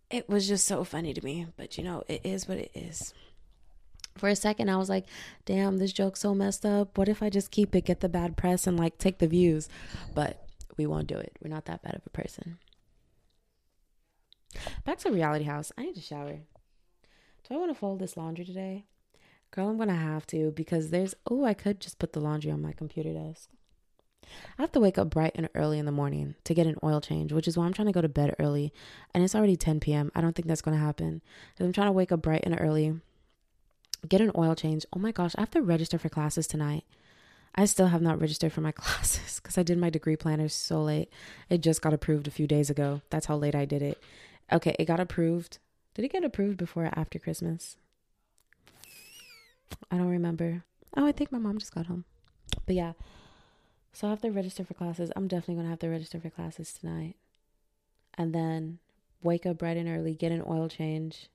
It 0.10 0.30
was 0.30 0.48
just 0.48 0.66
so 0.66 0.84
funny 0.84 1.14
to 1.14 1.24
me. 1.24 1.48
But 1.58 1.78
you 1.78 1.84
know, 1.84 2.04
it 2.08 2.22
is 2.24 2.48
what 2.48 2.58
it 2.58 2.72
is 2.74 3.14
for 4.18 4.30
a 4.30 4.36
second 4.36 4.70
I 4.70 4.78
was 4.78 4.90
like, 4.90 5.06
damn, 5.46 5.78
this 5.78 5.92
joke's 5.92 6.20
so 6.20 6.36
messed 6.36 6.66
up. 6.66 6.98
What 6.98 7.10
if 7.10 7.24
I 7.24 7.30
just 7.30 7.52
keep 7.52 7.76
it, 7.76 7.86
get 7.86 8.00
the 8.00 8.10
bad 8.10 8.38
press, 8.38 8.68
and 8.68 8.78
like 8.78 8.98
take 8.98 9.20
the 9.20 9.28
views? 9.28 9.70
But 10.14 10.46
we 10.78 10.86
won't 10.86 11.08
do 11.08 11.18
it. 11.18 11.38
We're 11.42 11.50
not 11.50 11.66
that 11.66 11.82
bad 11.82 11.96
of 11.96 12.02
a 12.06 12.10
person. 12.10 12.58
Back 14.86 15.00
to 15.00 15.12
Reality 15.12 15.46
House. 15.46 15.72
I 15.78 15.84
need 15.84 15.96
to 15.96 16.02
shower. 16.02 16.40
Do 17.48 17.56
I 17.56 17.58
want 17.58 17.72
to 17.72 17.76
fold 17.76 18.00
this 18.00 18.18
laundry 18.18 18.46
today? 18.46 18.86
Girl, 19.52 19.70
I'm 19.70 19.78
gonna 19.78 19.96
have 19.96 20.26
to 20.28 20.52
because 20.52 20.90
there's 20.90 21.14
oh, 21.30 21.46
I 21.46 21.54
could 21.54 21.80
just 21.80 22.00
put 22.00 22.14
the 22.14 22.20
laundry 22.20 22.52
on 22.52 22.62
my 22.62 22.72
computer 22.72 23.14
desk. 23.14 23.50
I 24.58 24.62
have 24.62 24.72
to 24.72 24.80
wake 24.80 24.98
up 24.98 25.10
bright 25.10 25.34
and 25.36 25.50
early 25.54 25.78
in 25.78 25.86
the 25.86 25.92
morning 25.92 26.36
to 26.46 26.54
get 26.54 26.66
an 26.66 26.78
oil 26.84 27.02
change, 27.02 27.34
which 27.34 27.48
is 27.48 27.58
why 27.58 27.66
I'm 27.66 27.74
trying 27.74 27.88
to 27.88 27.92
go 27.92 28.02
to 28.02 28.10
bed 28.10 28.36
early. 28.40 28.74
And 29.14 29.24
it's 29.24 29.36
already 29.36 29.56
10 29.56 29.80
p.m. 29.80 30.12
I 30.16 30.22
don't 30.22 30.36
think 30.36 30.48
that's 30.48 30.62
gonna 30.62 30.78
happen. 30.78 31.22
I'm 31.60 31.74
trying 31.74 31.88
to 31.88 31.92
wake 31.92 32.12
up 32.12 32.22
bright 32.22 32.44
and 32.46 32.58
early 32.60 33.00
get 34.08 34.22
an 34.22 34.32
oil 34.36 34.56
change. 34.56 34.86
Oh 34.94 35.00
my 35.00 35.12
gosh, 35.12 35.34
I 35.38 35.42
have 35.42 35.52
to 35.52 35.62
register 35.62 35.98
for 35.98 36.10
classes 36.10 36.48
tonight. 36.48 36.84
I 37.56 37.66
still 37.66 37.88
have 37.88 38.02
not 38.02 38.20
registered 38.20 38.52
for 38.52 38.62
my 38.62 38.72
classes 38.76 39.40
because 39.40 39.58
I 39.58 39.64
did 39.64 39.78
my 39.78 39.90
degree 39.90 40.16
planner 40.16 40.50
so 40.50 40.82
late. 40.82 41.10
It 41.50 41.62
just 41.62 41.82
got 41.82 41.94
approved 41.94 42.28
a 42.28 42.32
few 42.32 42.48
days 42.48 42.70
ago. 42.70 43.02
That's 43.10 43.28
how 43.28 43.38
late 43.38 43.56
I 43.56 43.66
did 43.66 43.82
it. 43.82 44.02
Okay, 44.52 44.76
it 44.78 44.86
got 44.86 45.00
approved. 45.00 45.60
Did 45.94 46.06
it 46.06 46.12
get 46.12 46.24
approved 46.24 46.58
before 46.58 46.86
or 46.86 46.94
after 46.96 47.20
Christmas? 47.20 47.78
I 49.92 49.98
don't 49.98 50.08
remember. 50.08 50.64
Oh, 50.96 51.06
I 51.06 51.12
think 51.12 51.32
my 51.32 51.38
mom 51.38 51.58
just 51.58 51.74
got 51.74 51.88
home. 51.88 52.06
But 52.66 52.76
yeah, 52.76 52.94
so 53.92 54.08
I 54.08 54.10
have 54.12 54.22
to 54.22 54.32
register 54.32 54.64
for 54.64 54.74
classes. 54.74 55.12
I'm 55.16 55.28
definitely 55.28 55.56
going 55.56 55.66
to 55.66 55.72
have 55.72 55.80
to 55.80 55.90
register 55.90 56.20
for 56.20 56.30
classes 56.30 56.74
tonight. 56.74 57.16
And 58.16 58.34
then 58.34 58.80
wake 59.22 59.46
up 59.46 59.60
bright 59.60 59.78
and 59.78 59.90
early, 59.90 60.14
get 60.14 60.32
an 60.32 60.44
oil 60.48 60.68
change. 60.68 61.30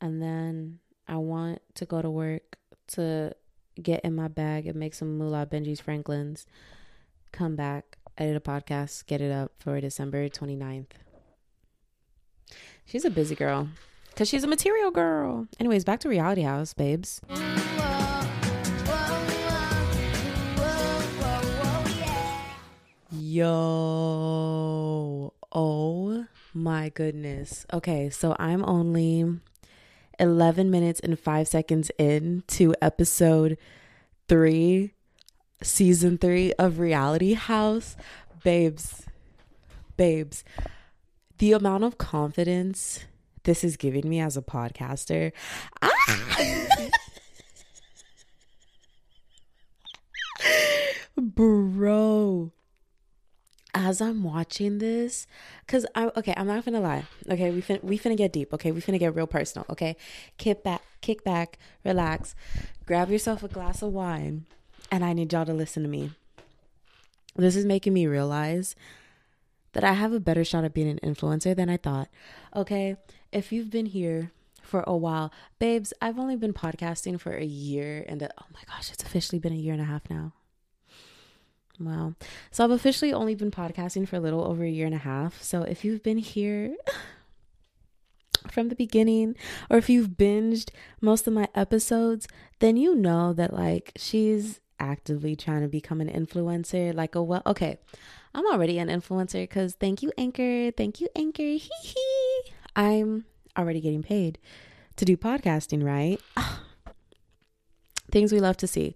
And 0.00 0.20
then 0.20 0.78
I 1.06 1.16
want 1.16 1.62
to 1.74 1.84
go 1.84 2.02
to 2.02 2.10
work 2.10 2.58
to 2.88 3.34
get 3.80 4.04
in 4.04 4.14
my 4.14 4.28
bag 4.28 4.66
and 4.66 4.76
make 4.76 4.94
some 4.94 5.18
moolah 5.18 5.46
Benji's 5.46 5.80
Franklin's, 5.80 6.46
come 7.30 7.56
back, 7.56 7.98
edit 8.18 8.36
a 8.36 8.40
podcast, 8.40 9.06
get 9.06 9.20
it 9.20 9.32
up 9.32 9.52
for 9.58 9.80
December 9.80 10.28
29th. 10.28 10.86
She's 12.84 13.04
a 13.04 13.10
busy 13.10 13.34
girl 13.34 13.68
because 14.10 14.28
she's 14.28 14.44
a 14.44 14.48
material 14.48 14.90
girl. 14.90 15.48
Anyways, 15.58 15.84
back 15.84 16.00
to 16.00 16.08
Reality 16.08 16.42
House, 16.42 16.74
babes. 16.74 17.20
Yo, 23.10 23.52
oh 25.52 26.26
my 26.54 26.88
goodness. 26.90 27.66
Okay, 27.72 28.10
so 28.10 28.36
I'm 28.38 28.64
only 28.64 29.40
11 30.18 30.70
minutes 30.70 31.00
and 31.00 31.18
5 31.18 31.48
seconds 31.48 31.90
in 31.98 32.42
to 32.48 32.74
episode 32.82 33.58
3 34.28 34.92
season 35.62 36.18
3 36.18 36.52
of 36.54 36.78
Reality 36.78 37.34
House 37.34 37.96
babes 38.42 39.06
babes 39.96 40.44
the 41.42 41.50
amount 41.50 41.82
of 41.82 41.98
confidence 41.98 43.04
this 43.42 43.64
is 43.64 43.76
giving 43.76 44.08
me 44.08 44.20
as 44.20 44.36
a 44.36 44.40
podcaster 44.42 45.32
ah! 45.82 45.90
bro 51.16 52.52
as 53.74 54.00
I'm 54.00 54.22
watching 54.22 54.78
this, 54.78 55.26
cause 55.66 55.84
I'm 55.96 56.12
okay, 56.16 56.34
I'm 56.36 56.46
not 56.46 56.64
gonna 56.64 56.80
lie. 56.80 57.06
Okay, 57.28 57.50
we 57.50 57.60
fin 57.60 57.80
we 57.82 57.98
finna 57.98 58.16
get 58.16 58.32
deep. 58.32 58.52
Okay, 58.52 58.70
we 58.70 58.80
finna 58.80 58.98
get 59.00 59.14
real 59.14 59.26
personal. 59.26 59.66
Okay, 59.70 59.96
kick 60.36 60.62
back, 60.62 60.82
kick 61.00 61.24
back, 61.24 61.58
relax, 61.82 62.36
grab 62.86 63.10
yourself 63.10 63.42
a 63.42 63.48
glass 63.48 63.82
of 63.82 63.92
wine, 63.92 64.44
and 64.92 65.04
I 65.04 65.14
need 65.14 65.32
y'all 65.32 65.46
to 65.46 65.54
listen 65.54 65.82
to 65.82 65.88
me. 65.88 66.12
This 67.34 67.56
is 67.56 67.64
making 67.64 67.94
me 67.94 68.06
realize 68.06 68.76
that 69.72 69.84
I 69.84 69.92
have 69.92 70.12
a 70.12 70.20
better 70.20 70.44
shot 70.44 70.64
at 70.64 70.74
being 70.74 70.88
an 70.88 71.00
influencer 71.02 71.56
than 71.56 71.68
I 71.68 71.76
thought. 71.76 72.08
Okay, 72.54 72.96
if 73.32 73.52
you've 73.52 73.70
been 73.70 73.86
here 73.86 74.32
for 74.62 74.84
a 74.86 74.96
while, 74.96 75.32
babes, 75.58 75.92
I've 76.00 76.18
only 76.18 76.36
been 76.36 76.52
podcasting 76.52 77.20
for 77.20 77.32
a 77.32 77.44
year, 77.44 78.04
and 78.08 78.22
a, 78.22 78.30
oh 78.40 78.46
my 78.52 78.60
gosh, 78.66 78.92
it's 78.92 79.02
officially 79.02 79.38
been 79.38 79.52
a 79.52 79.56
year 79.56 79.72
and 79.72 79.82
a 79.82 79.86
half 79.86 80.08
now. 80.08 80.32
Wow. 81.80 82.14
So 82.50 82.64
I've 82.64 82.70
officially 82.70 83.12
only 83.12 83.34
been 83.34 83.50
podcasting 83.50 84.06
for 84.06 84.16
a 84.16 84.20
little 84.20 84.44
over 84.44 84.64
a 84.64 84.70
year 84.70 84.86
and 84.86 84.94
a 84.94 84.98
half. 84.98 85.42
So 85.42 85.62
if 85.62 85.84
you've 85.84 86.02
been 86.02 86.18
here 86.18 86.76
from 88.50 88.68
the 88.68 88.74
beginning 88.74 89.36
or 89.70 89.78
if 89.78 89.88
you've 89.88 90.10
binged 90.10 90.70
most 91.00 91.26
of 91.26 91.32
my 91.32 91.48
episodes, 91.54 92.28
then 92.60 92.76
you 92.76 92.94
know 92.94 93.32
that 93.32 93.52
like 93.52 93.92
she's 93.96 94.60
actively 94.78 95.34
trying 95.34 95.62
to 95.62 95.68
become 95.68 96.00
an 96.00 96.08
influencer. 96.08 96.94
Like 96.94 97.14
a 97.14 97.22
well, 97.22 97.42
okay. 97.46 97.78
I'm 98.34 98.46
already 98.46 98.78
an 98.78 98.88
influencer 98.88 99.42
because 99.42 99.74
thank 99.74 100.02
you, 100.02 100.12
Anchor. 100.16 100.70
Thank 100.70 101.00
you, 101.00 101.08
Anchor. 101.14 101.42
Hee 101.42 101.70
hee. 101.82 102.52
I'm 102.74 103.26
already 103.58 103.80
getting 103.80 104.02
paid 104.02 104.38
to 104.96 105.04
do 105.04 105.16
podcasting, 105.16 105.84
right? 105.84 106.20
Things 108.10 108.32
we 108.32 108.40
love 108.40 108.56
to 108.58 108.66
see. 108.66 108.94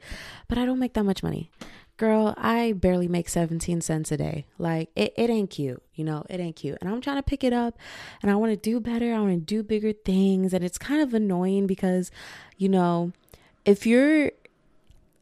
But 0.49 0.59
I 0.59 0.65
don't 0.65 0.79
make 0.79 0.95
that 0.95 1.05
much 1.05 1.23
money 1.23 1.51
girl, 1.97 2.35
I 2.37 2.73
barely 2.73 3.09
make 3.09 3.29
17 3.29 3.81
cents 3.81 4.13
a 4.13 4.17
day. 4.17 4.47
Like 4.59 4.91
it, 4.95 5.15
it 5.17 5.31
ain't 5.31 5.51
cute, 5.51 5.83
you 5.95 6.05
know, 6.05 6.25
it 6.29 6.41
ain't 6.41 6.57
cute. 6.57 6.79
And 6.81 6.91
I'm 6.91 7.01
trying 7.01 7.17
to 7.17 7.23
pick 7.23 7.43
it 7.43 7.53
up 7.53 7.79
and 8.23 8.31
I 8.31 8.37
want 8.37 8.53
to 8.53 8.57
do 8.57 8.81
better. 8.81 9.15
I 9.15 9.19
want 9.21 9.33
to 9.33 9.41
do 9.41 9.63
bigger 9.63 9.93
things. 9.93 10.53
And 10.53 10.65
it's 10.65 10.79
kind 10.79 11.01
of 11.01 11.15
annoying 11.15 11.67
because, 11.67 12.11
you 12.57 12.69
know, 12.69 13.13
if 13.65 13.87
you're 13.87 14.33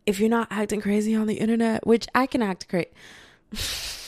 if 0.07 0.21
you're 0.21 0.29
not 0.29 0.49
acting 0.51 0.81
crazy 0.81 1.15
on 1.15 1.27
the 1.27 1.37
internet, 1.37 1.87
which 1.87 2.07
I 2.15 2.27
can 2.27 2.43
act 2.43 2.69
crazy. 2.69 2.91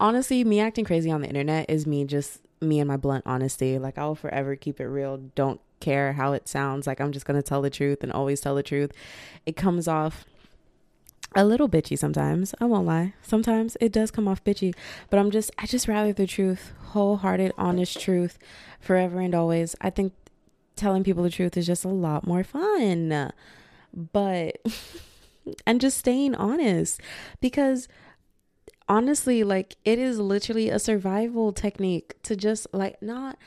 Honestly, 0.00 0.44
me 0.44 0.60
acting 0.60 0.84
crazy 0.84 1.10
on 1.10 1.22
the 1.22 1.28
internet 1.28 1.68
is 1.68 1.86
me 1.86 2.04
just 2.04 2.40
me 2.60 2.80
and 2.80 2.88
my 2.88 2.96
blunt 2.96 3.24
honesty. 3.26 3.78
Like 3.78 3.98
I 3.98 4.06
will 4.06 4.14
forever 4.14 4.56
keep 4.56 4.80
it 4.80 4.86
real. 4.86 5.18
Don't 5.34 5.60
care 5.80 6.14
how 6.14 6.32
it 6.32 6.48
sounds. 6.48 6.86
Like 6.86 7.00
I'm 7.00 7.12
just 7.12 7.26
going 7.26 7.40
to 7.40 7.46
tell 7.46 7.62
the 7.62 7.70
truth 7.70 8.02
and 8.02 8.12
always 8.12 8.40
tell 8.40 8.54
the 8.54 8.62
truth. 8.62 8.92
It 9.44 9.56
comes 9.56 9.86
off 9.88 10.24
a 11.34 11.44
little 11.44 11.68
bitchy 11.68 11.98
sometimes. 11.98 12.54
I 12.60 12.64
won't 12.64 12.86
lie. 12.86 13.14
Sometimes 13.22 13.76
it 13.80 13.92
does 13.92 14.10
come 14.10 14.28
off 14.28 14.44
bitchy, 14.44 14.74
but 15.10 15.18
I'm 15.18 15.30
just 15.30 15.50
I 15.58 15.66
just 15.66 15.88
rather 15.88 16.12
the 16.12 16.26
truth, 16.26 16.72
wholehearted, 16.88 17.52
honest 17.58 18.00
truth, 18.00 18.38
forever 18.80 19.20
and 19.20 19.34
always. 19.34 19.76
I 19.80 19.90
think 19.90 20.12
telling 20.76 21.04
people 21.04 21.22
the 21.22 21.30
truth 21.30 21.56
is 21.56 21.66
just 21.66 21.84
a 21.84 21.88
lot 21.88 22.26
more 22.26 22.44
fun. 22.44 23.32
But 23.92 24.60
and 25.66 25.80
just 25.80 25.98
staying 25.98 26.34
honest 26.34 27.00
because 27.40 27.88
honestly, 28.88 29.44
like 29.44 29.76
it 29.84 29.98
is 29.98 30.18
literally 30.18 30.70
a 30.70 30.78
survival 30.78 31.52
technique 31.52 32.14
to 32.22 32.36
just 32.36 32.66
like 32.72 33.00
not 33.02 33.38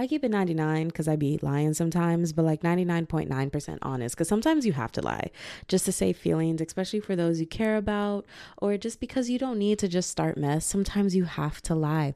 I 0.00 0.06
keep 0.06 0.22
it 0.22 0.30
99 0.30 0.88
because 0.88 1.08
I 1.08 1.16
be 1.16 1.40
lying 1.42 1.74
sometimes, 1.74 2.32
but 2.32 2.44
like 2.44 2.62
99.9% 2.62 3.78
honest 3.82 4.14
because 4.14 4.28
sometimes 4.28 4.64
you 4.64 4.72
have 4.74 4.92
to 4.92 5.02
lie 5.02 5.30
just 5.66 5.84
to 5.86 5.92
save 5.92 6.16
feelings, 6.16 6.60
especially 6.60 7.00
for 7.00 7.16
those 7.16 7.40
you 7.40 7.46
care 7.48 7.76
about, 7.76 8.24
or 8.58 8.76
just 8.76 9.00
because 9.00 9.28
you 9.28 9.40
don't 9.40 9.58
need 9.58 9.80
to 9.80 9.88
just 9.88 10.08
start 10.08 10.38
mess. 10.38 10.64
Sometimes 10.64 11.16
you 11.16 11.24
have 11.24 11.60
to 11.62 11.74
lie. 11.74 12.14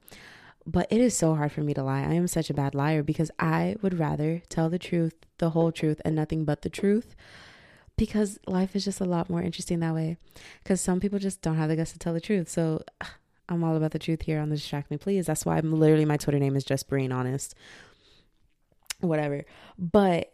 But 0.64 0.86
it 0.92 1.00
is 1.00 1.16
so 1.16 1.34
hard 1.34 1.50
for 1.50 1.62
me 1.62 1.74
to 1.74 1.82
lie. 1.82 2.02
I 2.02 2.12
am 2.12 2.28
such 2.28 2.50
a 2.50 2.54
bad 2.54 2.72
liar 2.72 3.02
because 3.02 3.32
I 3.36 3.74
would 3.82 3.98
rather 3.98 4.42
tell 4.48 4.70
the 4.70 4.78
truth, 4.78 5.14
the 5.38 5.50
whole 5.50 5.72
truth, 5.72 6.00
and 6.04 6.14
nothing 6.14 6.44
but 6.44 6.62
the 6.62 6.70
truth 6.70 7.16
because 7.96 8.38
life 8.46 8.74
is 8.74 8.84
just 8.84 9.00
a 9.00 9.04
lot 9.04 9.30
more 9.30 9.42
interesting 9.42 9.80
that 9.80 9.94
way. 9.94 10.16
Because 10.62 10.80
some 10.80 11.00
people 11.00 11.18
just 11.18 11.42
don't 11.42 11.56
have 11.56 11.68
the 11.68 11.76
guts 11.76 11.92
to 11.92 11.98
tell 11.98 12.12
the 12.12 12.20
truth. 12.20 12.48
So 12.48 12.82
I'm 13.48 13.64
all 13.64 13.76
about 13.76 13.90
the 13.90 13.98
truth 13.98 14.22
here 14.22 14.40
on 14.40 14.48
the 14.48 14.56
Distract 14.56 14.90
Me 14.90 14.96
Please. 14.96 15.26
That's 15.26 15.44
why 15.44 15.58
I'm 15.58 15.72
literally 15.72 16.04
my 16.04 16.16
Twitter 16.16 16.38
name 16.38 16.56
is 16.56 16.64
just 16.64 16.88
being 16.88 17.12
honest. 17.12 17.54
Whatever. 19.00 19.44
But 19.78 20.32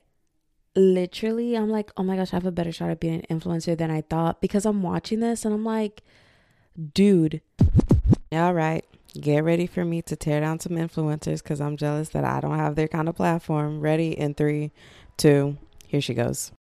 literally, 0.76 1.56
I'm 1.56 1.70
like, 1.70 1.90
oh 1.96 2.02
my 2.02 2.16
gosh, 2.16 2.32
I 2.32 2.36
have 2.36 2.46
a 2.46 2.52
better 2.52 2.70
shot 2.70 2.90
at 2.90 3.00
being 3.00 3.24
an 3.28 3.40
influencer 3.40 3.76
than 3.76 3.90
I 3.90 4.02
thought 4.02 4.40
because 4.40 4.64
I'm 4.64 4.82
watching 4.82 5.20
this 5.20 5.44
and 5.44 5.54
I'm 5.54 5.64
like, 5.64 6.02
dude. 6.94 7.40
All 8.30 8.54
right. 8.54 8.84
Get 9.18 9.42
ready 9.42 9.66
for 9.66 9.84
me 9.84 10.02
to 10.02 10.16
tear 10.16 10.40
down 10.40 10.60
some 10.60 10.72
influencers 10.72 11.42
because 11.42 11.60
I'm 11.60 11.76
jealous 11.76 12.10
that 12.10 12.24
I 12.24 12.40
don't 12.40 12.58
have 12.58 12.76
their 12.76 12.88
kind 12.88 13.08
of 13.08 13.16
platform. 13.16 13.80
Ready 13.80 14.16
in 14.16 14.34
three, 14.34 14.70
two, 15.16 15.56
here 15.86 16.02
she 16.02 16.14
goes. 16.14 16.52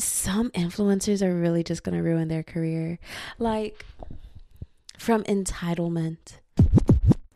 Some 0.00 0.50
influencers 0.50 1.22
are 1.22 1.34
really 1.34 1.62
just 1.62 1.82
going 1.82 1.96
to 1.96 2.02
ruin 2.02 2.28
their 2.28 2.42
career. 2.42 2.98
Like, 3.38 3.84
from 4.98 5.24
entitlement. 5.24 6.38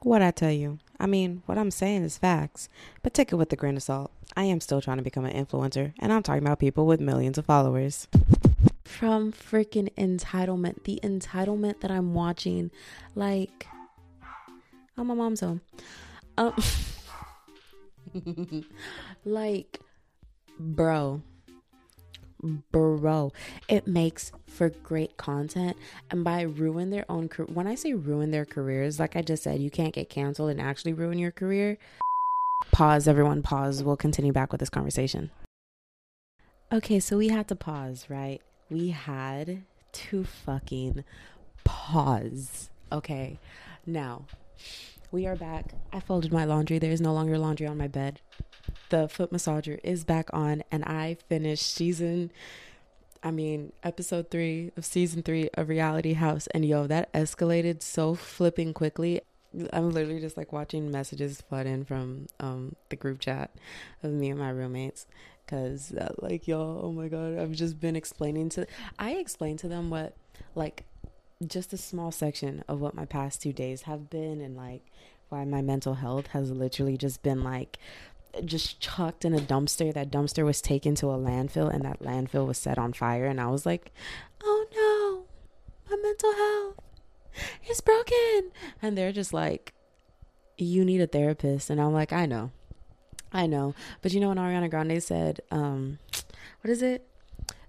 What 0.01 0.23
I 0.23 0.31
tell 0.31 0.51
you? 0.51 0.79
I 1.01 1.07
mean, 1.07 1.43
what 1.47 1.59
I'm 1.59 1.71
saying 1.71 2.05
is 2.05 2.19
facts, 2.19 2.69
but 3.03 3.15
take 3.15 3.33
it 3.33 3.37
with 3.37 3.53
a 3.53 3.57
grain 3.57 3.77
of 3.77 3.83
salt. 3.83 4.11
I 4.37 4.45
am 4.45 4.61
still 4.61 4.81
trying 4.81 4.99
to 4.99 5.03
become 5.03 5.25
an 5.25 5.33
influencer, 5.35 5.93
and 5.99 6.13
I'm 6.13 6.23
talking 6.23 6.43
about 6.43 6.59
people 6.59 6.87
with 6.87 7.01
millions 7.01 7.39
of 7.39 7.47
followers. 7.47 8.07
From 8.85 9.33
freaking 9.33 9.93
entitlement, 9.95 10.85
the 10.85 11.01
entitlement 11.03 11.81
that 11.81 11.91
I'm 11.91 12.15
watching, 12.15 12.71
like, 13.15 13.67
oh, 14.97 15.05
my 15.05 15.15
mom's 15.15 15.41
home. 15.41 15.61
Um, 16.37 16.55
like, 19.25 19.81
bro, 20.59 21.23
bro 22.45 23.33
it 23.69 23.87
makes 23.87 24.33
for 24.47 24.71
great 24.71 25.17
content. 25.17 25.77
And 26.11 26.23
by 26.23 26.43
ruin 26.43 26.91
their 26.91 27.05
own 27.09 27.29
career 27.29 27.49
when 27.53 27.67
i 27.67 27.75
say 27.75 27.93
ruin 27.93 28.31
their 28.31 28.45
careers 28.45 29.01
like 29.01 29.17
i 29.17 29.23
just 29.23 29.43
said 29.43 29.61
you 29.61 29.71
can't 29.71 29.95
get 29.95 30.09
canceled 30.09 30.51
and 30.51 30.61
actually 30.61 30.93
ruin 30.93 31.19
your 31.19 31.33
career. 31.33 31.79
Pause 32.71 33.09
everyone 33.09 33.43
pause. 33.43 33.83
We'll 33.83 33.97
continue 33.97 34.33
back 34.33 34.53
with 34.53 34.61
this 34.61 34.71
conversation. 34.71 35.31
Okay 36.73 37.01
so 37.01 37.17
we 37.17 37.29
had 37.29 37.49
to 37.49 37.57
pause 37.57 38.07
right? 38.09 38.41
We 38.71 38.91
had 38.91 39.65
to 39.93 40.25
fucking 40.25 41.05
pause. 41.65 42.71
Okay 42.93 43.39
now 43.87 44.27
we 45.11 45.27
are 45.27 45.37
back. 45.37 45.75
I 45.93 46.01
folded 46.01 46.33
my 46.33 46.45
laundry. 46.45 46.81
There 46.81 46.91
is 46.91 47.01
no 47.01 47.13
longer 47.13 47.39
laundry 47.39 47.69
on 47.69 47.77
my 47.79 47.87
bed 47.87 48.21
the 48.91 49.09
foot 49.09 49.33
massager 49.33 49.79
is 49.83 50.05
back 50.05 50.29
on 50.33 50.63
and 50.71 50.85
I 50.85 51.17
finished 51.29 51.75
season 51.75 52.31
I 53.25 53.31
mean, 53.31 53.73
episode 53.83 54.31
three 54.31 54.71
of 54.77 54.85
season 54.85 55.23
three 55.23 55.49
of 55.55 55.71
Reality 55.71 56.13
House. 56.13 56.47
And 56.49 56.63
yo, 56.63 56.87
that 56.89 57.11
escalated 57.15 57.83
so 57.83 58.15
flipping 58.15 58.75
quickly. 58.75 59.23
I'm 59.73 59.93
literally 59.93 60.21
just 60.21 60.37
like 60.37 60.53
watching 60.53 60.91
messages 60.91 61.41
flood 61.41 61.67
in 61.67 61.87
from 61.87 62.27
um, 62.39 62.77
the 62.91 62.97
group 62.97 63.21
chat 63.21 63.51
of 64.03 64.13
me 64.13 64.29
and 64.29 64.39
my 64.39 64.51
roommates. 64.51 65.07
Cause 65.47 65.93
uh, 65.93 66.13
like 66.19 66.47
yo, 66.47 66.81
oh 66.83 66.93
my 66.93 67.09
god, 67.09 67.39
I've 67.39 67.53
just 67.53 67.81
been 67.81 67.97
explaining 67.97 68.51
to 68.51 68.67
I 68.99 69.13
explained 69.13 69.59
to 69.61 69.69
them 69.69 69.89
what 69.89 70.15
like 70.55 70.85
just 71.47 71.73
a 71.73 71.79
small 71.79 72.11
section 72.11 72.63
of 72.69 72.81
what 72.81 72.95
my 72.95 73.05
past 73.07 73.41
two 73.43 73.53
days 73.53 73.83
have 73.83 74.11
been 74.11 74.41
and 74.41 74.57
like 74.57 74.83
why 75.29 75.45
my 75.45 75.63
mental 75.63 75.95
health 75.95 76.29
has 76.29 76.51
literally 76.51 76.97
just 76.97 77.23
been 77.23 77.43
like 77.43 77.79
just 78.45 78.81
chucked 78.81 79.25
in 79.25 79.35
a 79.35 79.41
dumpster. 79.41 79.93
That 79.93 80.11
dumpster 80.11 80.45
was 80.45 80.61
taken 80.61 80.95
to 80.97 81.09
a 81.09 81.19
landfill 81.19 81.73
and 81.73 81.85
that 81.85 82.01
landfill 82.01 82.47
was 82.47 82.59
set 82.59 82.79
on 82.79 82.93
fire. 82.93 83.27
And 83.27 83.41
I 83.41 83.49
was 83.49 83.67
like, 83.67 83.93
oh 84.43 85.27
no, 85.89 85.91
my 85.91 86.03
mental 86.03 86.33
health 86.33 86.81
is 87.69 87.81
broken. 87.81 88.53
And 88.83 88.97
they're 88.97 89.13
just 89.13 89.33
like, 89.33 89.73
you 90.57 90.85
need 90.85 91.01
a 91.01 91.07
therapist. 91.07 91.71
And 91.71 91.81
I'm 91.81 91.93
like, 91.93 92.13
I 92.13 92.27
know. 92.27 92.51
I 93.33 93.47
know. 93.47 93.75
But 94.03 94.13
you 94.13 94.21
know 94.21 94.29
when 94.29 94.39
Ariana 94.39 94.71
Grande 94.71 95.03
said, 95.03 95.41
um, 95.51 95.99
what 96.61 96.71
is 96.71 96.83
it? 96.83 97.07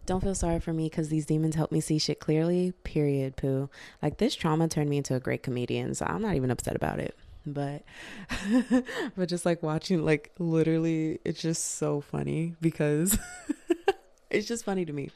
Don't 0.06 0.22
feel 0.22 0.36
sorry 0.36 0.60
for 0.60 0.72
me 0.72 0.88
because 0.88 1.10
these 1.10 1.26
demons 1.26 1.56
help 1.56 1.72
me 1.72 1.82
see 1.82 1.98
shit 1.98 2.20
clearly. 2.20 2.74
Period, 2.84 3.36
poo. 3.36 3.72
Like 4.04 4.20
this 4.20 4.36
trauma 4.36 4.68
turned 4.68 4.90
me 4.90 4.98
into 4.98 5.16
a 5.16 5.20
great 5.20 5.42
comedian. 5.42 5.96
So 5.96 6.06
I'm 6.08 6.22
not 6.22 6.36
even 6.36 6.52
upset 6.52 6.76
about 6.76 7.00
it 7.00 7.18
but 7.46 7.84
but 9.16 9.30
just 9.30 9.46
like 9.46 9.62
watching 9.62 10.04
like 10.04 10.32
literally 10.40 11.20
it's 11.24 11.42
just 11.42 11.76
so 11.76 12.02
funny 12.02 12.56
because 12.62 13.18
it's 14.30 14.48
just 14.48 14.66
funny 14.66 14.86
to 14.86 14.94
me. 14.94 15.10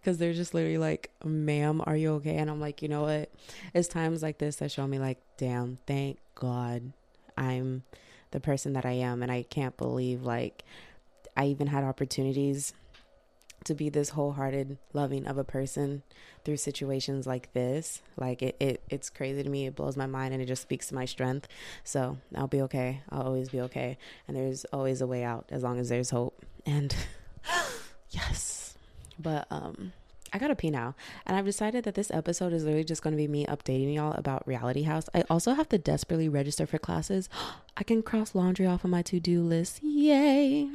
Because 0.00 0.18
they're 0.18 0.32
just 0.32 0.54
literally 0.54 0.78
like 0.78 1.10
ma'am 1.24 1.82
are 1.84 1.96
you 1.96 2.12
okay? 2.14 2.36
And 2.36 2.48
i'm 2.50 2.60
like 2.60 2.82
you 2.82 2.88
know 2.88 3.02
what? 3.02 3.30
It's 3.74 3.88
times 3.88 4.22
like 4.22 4.38
this 4.38 4.56
that 4.56 4.70
show 4.70 4.86
me 4.86 4.98
like 4.98 5.18
damn 5.36 5.78
thank 5.86 6.18
god 6.34 6.92
i'm 7.36 7.82
the 8.30 8.40
person 8.40 8.74
that 8.74 8.84
i 8.84 8.92
am 8.92 9.22
and 9.22 9.32
i 9.32 9.42
can't 9.42 9.76
believe 9.76 10.22
like 10.22 10.64
i 11.36 11.46
even 11.46 11.66
had 11.66 11.84
opportunities 11.84 12.72
to 13.64 13.74
be 13.74 13.88
this 13.88 14.10
wholehearted 14.10 14.78
loving 14.92 15.26
of 15.26 15.38
a 15.38 15.44
person 15.44 16.02
through 16.44 16.56
situations 16.56 17.26
like 17.26 17.52
this 17.52 18.02
like 18.16 18.42
it, 18.42 18.56
it 18.60 18.82
it's 18.88 19.10
crazy 19.10 19.42
to 19.42 19.50
me 19.50 19.66
it 19.66 19.74
blows 19.74 19.96
my 19.96 20.06
mind 20.06 20.32
and 20.32 20.42
it 20.42 20.46
just 20.46 20.62
speaks 20.62 20.86
to 20.88 20.94
my 20.94 21.04
strength 21.04 21.48
so 21.84 22.16
i'll 22.36 22.46
be 22.46 22.62
okay 22.62 23.02
i'll 23.10 23.22
always 23.22 23.48
be 23.48 23.60
okay 23.60 23.98
and 24.26 24.36
there's 24.36 24.64
always 24.66 25.00
a 25.00 25.06
way 25.06 25.24
out 25.24 25.44
as 25.50 25.62
long 25.62 25.78
as 25.78 25.88
there's 25.88 26.10
hope 26.10 26.44
and 26.64 26.94
yes 28.10 28.76
but 29.18 29.46
um 29.50 29.92
I 30.32 30.38
gotta 30.38 30.54
pee 30.54 30.70
now. 30.70 30.94
And 31.26 31.36
I've 31.36 31.44
decided 31.44 31.84
that 31.84 31.94
this 31.94 32.10
episode 32.10 32.52
is 32.52 32.64
literally 32.64 32.84
just 32.84 33.02
gonna 33.02 33.16
be 33.16 33.28
me 33.28 33.46
updating 33.46 33.94
y'all 33.94 34.12
about 34.12 34.46
Reality 34.46 34.82
House. 34.82 35.08
I 35.14 35.24
also 35.30 35.54
have 35.54 35.68
to 35.70 35.78
desperately 35.78 36.28
register 36.28 36.66
for 36.66 36.78
classes. 36.78 37.28
I 37.76 37.82
can 37.82 38.02
cross 38.02 38.34
laundry 38.34 38.66
off 38.66 38.84
of 38.84 38.90
my 38.90 39.02
to 39.02 39.20
do 39.20 39.42
list. 39.42 39.82
Yay! 39.82 40.68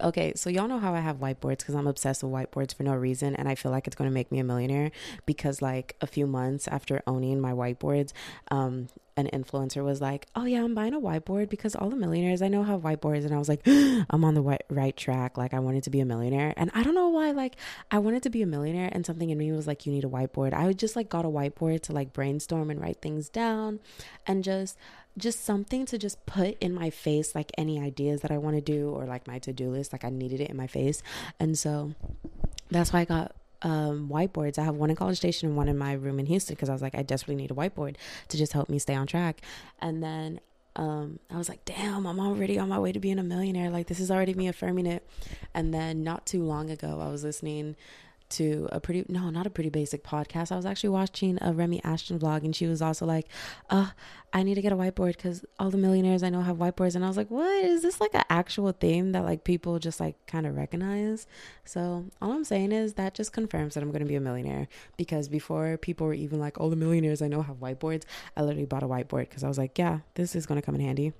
Okay, 0.00 0.32
so 0.36 0.50
y'all 0.50 0.68
know 0.68 0.78
how 0.78 0.94
I 0.94 1.00
have 1.00 1.18
whiteboards 1.18 1.58
because 1.58 1.74
I'm 1.74 1.86
obsessed 1.86 2.22
with 2.22 2.32
whiteboards 2.32 2.74
for 2.74 2.82
no 2.82 2.94
reason, 2.94 3.34
and 3.34 3.48
I 3.48 3.54
feel 3.54 3.70
like 3.70 3.86
it's 3.86 3.96
going 3.96 4.08
to 4.10 4.14
make 4.14 4.30
me 4.30 4.38
a 4.38 4.44
millionaire 4.44 4.90
because, 5.26 5.62
like, 5.62 5.96
a 6.00 6.06
few 6.06 6.26
months 6.26 6.68
after 6.68 7.02
owning 7.06 7.40
my 7.40 7.52
whiteboards, 7.52 8.12
um, 8.50 8.88
an 9.16 9.28
influencer 9.32 9.84
was 9.84 10.00
like, 10.00 10.26
"Oh 10.34 10.44
yeah, 10.44 10.64
I'm 10.64 10.74
buying 10.74 10.94
a 10.94 11.00
whiteboard 11.00 11.48
because 11.48 11.76
all 11.76 11.88
the 11.88 11.96
millionaires 11.96 12.42
I 12.42 12.48
know 12.48 12.64
have 12.64 12.80
whiteboards," 12.80 13.24
and 13.24 13.32
I 13.32 13.38
was 13.38 13.48
like, 13.48 13.62
"I'm 13.66 14.24
on 14.24 14.34
the 14.34 14.42
right, 14.42 14.62
right 14.68 14.96
track." 14.96 15.38
Like, 15.38 15.54
I 15.54 15.60
wanted 15.60 15.84
to 15.84 15.90
be 15.90 16.00
a 16.00 16.04
millionaire, 16.04 16.52
and 16.56 16.70
I 16.74 16.82
don't 16.82 16.94
know 16.94 17.08
why. 17.08 17.30
Like, 17.30 17.56
I 17.90 17.98
wanted 17.98 18.22
to 18.24 18.30
be 18.30 18.42
a 18.42 18.46
millionaire, 18.46 18.88
and 18.92 19.06
something 19.06 19.30
in 19.30 19.38
me 19.38 19.52
was 19.52 19.66
like, 19.66 19.86
"You 19.86 19.92
need 19.92 20.04
a 20.04 20.08
whiteboard." 20.08 20.52
I 20.52 20.72
just 20.72 20.96
like 20.96 21.08
got 21.08 21.24
a 21.24 21.28
whiteboard 21.28 21.82
to 21.82 21.92
like 21.92 22.12
brainstorm 22.12 22.70
and 22.70 22.80
write 22.80 23.00
things 23.00 23.28
down, 23.28 23.80
and 24.26 24.42
just 24.42 24.76
just 25.16 25.44
something 25.44 25.86
to 25.86 25.98
just 25.98 26.24
put 26.26 26.56
in 26.60 26.74
my 26.74 26.90
face 26.90 27.34
like 27.34 27.52
any 27.56 27.80
ideas 27.80 28.20
that 28.22 28.30
I 28.30 28.38
want 28.38 28.56
to 28.56 28.60
do 28.60 28.90
or 28.90 29.04
like 29.04 29.26
my 29.26 29.38
to-do 29.38 29.70
list 29.70 29.92
like 29.92 30.04
I 30.04 30.10
needed 30.10 30.40
it 30.40 30.50
in 30.50 30.56
my 30.56 30.66
face 30.66 31.02
and 31.38 31.58
so 31.58 31.94
that's 32.70 32.92
why 32.92 33.00
I 33.00 33.04
got 33.04 33.34
um, 33.64 34.08
whiteboards. 34.10 34.58
I 34.58 34.64
have 34.64 34.76
one 34.76 34.90
in 34.90 34.96
College 34.96 35.16
Station 35.16 35.48
and 35.48 35.56
one 35.56 35.68
in 35.68 35.78
my 35.78 35.94
room 35.94 36.20
in 36.20 36.26
Houston 36.26 36.54
because 36.54 36.68
I 36.68 36.72
was 36.72 36.82
like, 36.82 36.94
I 36.94 37.02
desperately 37.02 37.36
need 37.36 37.50
a 37.50 37.54
whiteboard 37.54 37.96
to 38.28 38.36
just 38.36 38.52
help 38.52 38.68
me 38.68 38.78
stay 38.78 38.94
on 38.94 39.06
track. 39.06 39.40
And 39.80 40.02
then 40.02 40.40
um, 40.76 41.18
I 41.30 41.38
was 41.38 41.48
like, 41.48 41.64
damn, 41.64 42.06
I'm 42.06 42.20
already 42.20 42.58
on 42.58 42.68
my 42.68 42.78
way 42.78 42.92
to 42.92 43.00
being 43.00 43.18
a 43.18 43.22
millionaire. 43.22 43.70
Like, 43.70 43.86
this 43.86 44.00
is 44.00 44.10
already 44.10 44.34
me 44.34 44.48
affirming 44.48 44.86
it. 44.86 45.08
And 45.54 45.72
then 45.72 46.04
not 46.04 46.26
too 46.26 46.42
long 46.42 46.68
ago, 46.70 47.00
I 47.00 47.10
was 47.10 47.24
listening 47.24 47.76
to 48.30 48.68
a 48.72 48.80
pretty 48.80 49.04
no 49.08 49.30
not 49.30 49.46
a 49.46 49.50
pretty 49.50 49.70
basic 49.70 50.02
podcast. 50.02 50.50
I 50.50 50.56
was 50.56 50.66
actually 50.66 50.90
watching 50.90 51.38
a 51.40 51.52
Remi 51.52 51.80
Ashten 51.80 52.18
vlog 52.18 52.44
and 52.44 52.54
she 52.54 52.66
was 52.66 52.82
also 52.82 53.06
like 53.06 53.28
uh 53.70 53.90
i 54.32 54.42
need 54.42 54.54
to 54.54 54.62
get 54.62 54.72
a 54.72 54.76
whiteboard 54.76 55.16
because 55.16 55.44
all 55.58 55.70
the 55.70 55.78
millionaires 55.78 56.22
i 56.22 56.30
know 56.30 56.40
have 56.42 56.56
whiteboards. 56.56 56.94
And 56.94 57.04
i 57.04 57.08
was 57.08 57.16
like 57.16 57.30
what? 57.30 57.64
Is 57.64 57.82
this 57.82 58.00
like 58.00 58.14
an 58.14 58.24
actual 58.30 58.72
theme 58.72 59.12
that 59.12 59.24
like 59.24 59.44
people 59.44 59.78
just 59.78 60.00
like 60.00 60.16
kind 60.26 60.46
of 60.46 60.56
recognize? 60.56 61.26
So 61.64 62.06
all 62.20 62.32
i'm 62.32 62.44
saying 62.44 62.72
is 62.72 62.94
that 62.94 63.14
just 63.14 63.32
confirms 63.32 63.74
that 63.74 63.82
i'm 63.82 63.90
going 63.90 64.00
to 64.02 64.08
be 64.08 64.16
a 64.16 64.20
millionaire 64.20 64.68
because 64.96 65.28
before 65.28 65.76
people 65.76 66.06
were 66.06 66.14
even 66.14 66.40
like 66.40 66.58
all 66.58 66.70
the 66.70 66.76
millionaires 66.76 67.22
i 67.22 67.28
know 67.28 67.42
have 67.42 67.56
whiteboards 67.56 68.04
i 68.36 68.42
literally 68.42 68.66
bought 68.66 68.82
a 68.82 68.88
whiteboard 68.88 69.28
because 69.28 69.44
i 69.44 69.48
was 69.48 69.58
like 69.58 69.78
yeah 69.78 70.00
this 70.14 70.34
is 70.34 70.46
going 70.46 70.60
to 70.60 70.64
come 70.64 70.74
in 70.74 70.80
handy 70.80 71.12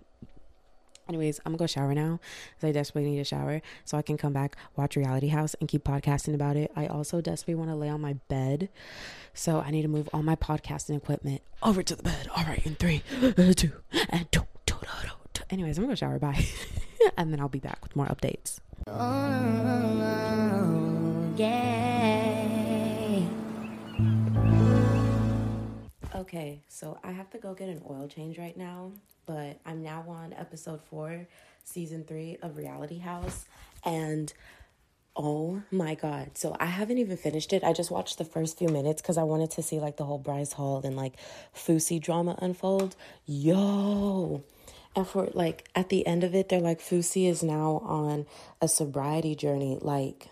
Anyways, 1.09 1.39
I'm 1.45 1.53
gonna 1.53 1.59
go 1.59 1.67
shower 1.67 1.95
now 1.95 2.19
because 2.55 2.69
I 2.69 2.73
desperately 2.73 3.11
need 3.11 3.21
a 3.21 3.25
shower 3.25 3.61
so 3.85 3.99
I 3.99 4.03
can 4.03 4.17
come 4.17 4.33
back, 4.33 4.57
watch 4.77 4.97
Reality 4.97 5.29
House, 5.29 5.55
and 5.61 5.69
keep 5.69 5.85
podcasting 5.85 6.35
about 6.35 6.57
it. 6.57 6.73
I 6.75 6.87
also 6.87 7.21
desperately 7.21 7.57
want 7.57 7.71
to 7.71 7.77
lay 7.77 7.89
on 7.91 8.01
my 8.01 8.15
bed, 8.29 8.71
so 9.35 9.61
I 9.61 9.71
need 9.71 9.83
to 9.83 9.89
move 9.89 10.09
all 10.15 10.23
my 10.23 10.37
podcasting 10.37 10.97
equipment 10.97 11.43
over 11.63 11.83
to 11.83 11.95
the 11.95 12.03
bed. 12.03 12.29
All 12.35 12.45
right, 12.45 12.65
in 12.65 12.75
three, 12.77 13.03
two, 13.21 13.73
and 14.09 14.33
two, 14.33 14.45
two, 14.67 14.77
two, 14.81 15.09
two. 15.35 15.45
Anyways, 15.51 15.77
I'm 15.77 15.85
gonna 15.85 15.93
go 15.93 15.97
shower. 15.97 16.19
Bye, 16.19 16.47
and 17.19 17.33
then 17.33 17.41
I'll 17.41 17.49
be 17.49 17.59
back 17.61 17.83
with 17.83 17.95
more 17.97 18.07
updates. 18.07 18.59
Oh, 18.87 18.95
yeah. 21.37 22.54
Okay, 26.25 26.61
so 26.69 26.99
I 27.05 27.13
have 27.13 27.31
to 27.31 27.39
go 27.39 27.55
get 27.55 27.69
an 27.69 27.83
oil 27.89 28.09
change 28.09 28.39
right 28.39 28.57
now 28.57 28.93
but 29.27 29.59
I'm 29.65 29.83
now 29.83 30.05
on 30.09 30.33
episode 30.35 30.81
four, 30.83 31.27
season 31.65 32.05
three 32.05 32.39
of 32.43 32.57
Reality 32.57 32.99
House. 32.99 33.47
And 33.85 34.33
oh 35.17 35.63
my 35.71 35.95
God. 35.95 36.37
So 36.37 36.57
I 36.59 36.67
haven't 36.67 36.99
even 36.99 37.17
finished 37.17 37.53
it. 37.53 37.65
I 37.65 37.73
just 37.73 37.91
watched 37.91 38.19
the 38.19 38.25
first 38.25 38.59
few 38.59 38.69
minutes 38.69 39.01
because 39.01 39.17
I 39.17 39.23
wanted 39.23 39.51
to 39.53 39.63
see 39.63 39.79
like 39.79 39.97
the 39.97 40.05
whole 40.05 40.19
Bryce 40.19 40.53
Hall 40.53 40.83
and 40.85 40.97
like 40.97 41.15
Fousey 41.55 42.01
drama 42.01 42.39
unfold. 42.41 42.97
Yo. 43.27 44.45
And 44.97 45.07
for 45.07 45.29
like 45.33 45.69
at 45.75 45.89
the 45.89 46.07
end 46.07 46.25
of 46.25 46.35
it, 46.35 46.49
they're 46.49 46.61
like, 46.61 46.81
Fousey 46.81 47.29
is 47.29 47.43
now 47.43 47.83
on 47.85 48.27
a 48.61 48.69
sobriety 48.69 49.35
journey. 49.35 49.79
Like, 49.81 50.29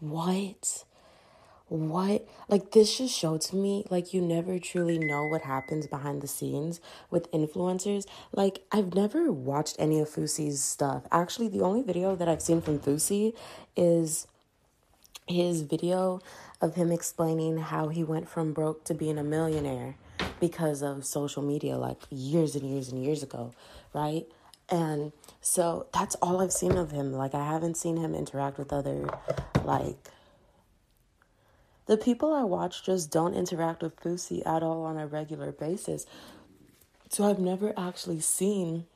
what? 0.00 0.84
What 1.72 2.28
like 2.48 2.72
this 2.72 2.98
just 2.98 3.16
showed 3.16 3.40
to 3.40 3.56
me 3.56 3.84
like 3.88 4.12
you 4.12 4.20
never 4.20 4.58
truly 4.58 4.98
know 4.98 5.26
what 5.26 5.42
happens 5.42 5.86
behind 5.86 6.20
the 6.20 6.26
scenes 6.26 6.80
with 7.10 7.30
influencers. 7.32 8.04
Like 8.32 8.62
i've 8.70 8.94
never 8.94 9.32
watched 9.32 9.76
any 9.78 9.98
of 9.98 10.08
Fousey's 10.08 10.62
stuff. 10.62 11.04
Actually 11.10 11.48
the 11.48 11.62
only 11.62 11.82
video 11.82 12.14
that 12.14 12.28
i've 12.28 12.42
seen 12.42 12.60
from 12.60 12.78
Fousey 12.78 13.34
is 13.74 14.26
his 15.26 15.62
video 15.62 16.20
of 16.60 16.74
him 16.74 16.92
explaining 16.92 17.56
how 17.56 17.88
he 17.88 18.04
went 18.04 18.28
from 18.28 18.52
broke 18.52 18.84
to 18.84 18.94
being 18.94 19.16
a 19.18 19.24
millionaire 19.24 19.96
because 20.40 20.82
of 20.82 21.06
social 21.06 21.42
media 21.42 21.78
like 21.78 22.02
years 22.10 22.54
and 22.54 22.68
years 22.68 22.90
and 22.90 23.02
years 23.02 23.22
ago 23.22 23.52
right? 23.94 24.26
And 24.68 25.12
so 25.40 25.86
that's 25.92 26.14
all 26.16 26.42
i've 26.42 26.52
seen 26.52 26.76
of 26.76 26.90
him. 26.90 27.12
Like 27.12 27.34
i 27.34 27.44
haven't 27.46 27.78
seen 27.78 27.96
him 27.96 28.14
interact 28.14 28.58
with 28.58 28.74
other 28.74 29.08
like 29.64 29.96
the 31.86 31.96
people 31.96 32.32
I 32.32 32.44
watch 32.44 32.84
just 32.84 33.10
don't 33.10 33.34
interact 33.34 33.82
with 33.82 33.96
Fousey 34.00 34.46
at 34.46 34.62
all 34.62 34.84
on 34.84 34.96
a 34.96 35.06
regular 35.06 35.52
basis. 35.52 36.06
So 37.08 37.28
I've 37.28 37.38
never 37.38 37.74
actually 37.76 38.20
seen 38.20 38.86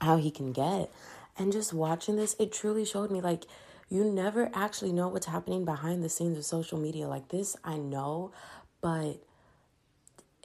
how 0.00 0.16
he 0.16 0.30
can 0.30 0.52
get. 0.52 0.90
And 1.38 1.52
just 1.52 1.72
watching 1.72 2.16
this, 2.16 2.34
it 2.38 2.52
truly 2.52 2.84
showed 2.84 3.10
me 3.10 3.20
like 3.20 3.44
you 3.88 4.04
never 4.04 4.50
actually 4.54 4.92
know 4.92 5.08
what's 5.08 5.26
happening 5.26 5.64
behind 5.64 6.02
the 6.02 6.08
scenes 6.08 6.38
of 6.38 6.44
social 6.44 6.78
media. 6.78 7.08
Like 7.08 7.28
this, 7.28 7.56
I 7.64 7.76
know, 7.76 8.32
but 8.80 9.18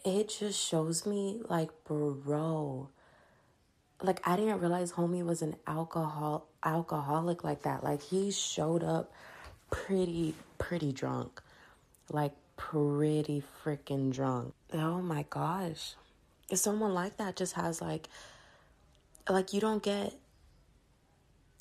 it 0.03 0.29
just 0.39 0.59
shows 0.59 1.05
me 1.05 1.41
like, 1.47 1.69
bro, 1.85 2.89
like 4.01 4.19
I 4.27 4.35
didn't 4.35 4.59
realize 4.59 4.93
homie 4.93 5.23
was 5.23 5.41
an 5.41 5.55
alcohol 5.67 6.47
alcoholic 6.63 7.43
like 7.43 7.63
that. 7.63 7.83
Like 7.83 8.01
he 8.01 8.31
showed 8.31 8.83
up 8.83 9.11
pretty 9.69 10.35
pretty 10.57 10.91
drunk 10.91 11.41
like 12.11 12.33
pretty 12.57 13.43
freaking 13.63 14.11
drunk. 14.13 14.53
Oh 14.73 15.01
my 15.01 15.25
gosh. 15.29 15.95
If 16.49 16.59
someone 16.59 16.93
like 16.93 17.17
that 17.17 17.35
just 17.35 17.53
has 17.53 17.81
like 17.81 18.09
like 19.29 19.53
you 19.53 19.61
don't 19.61 19.81
get 19.83 20.13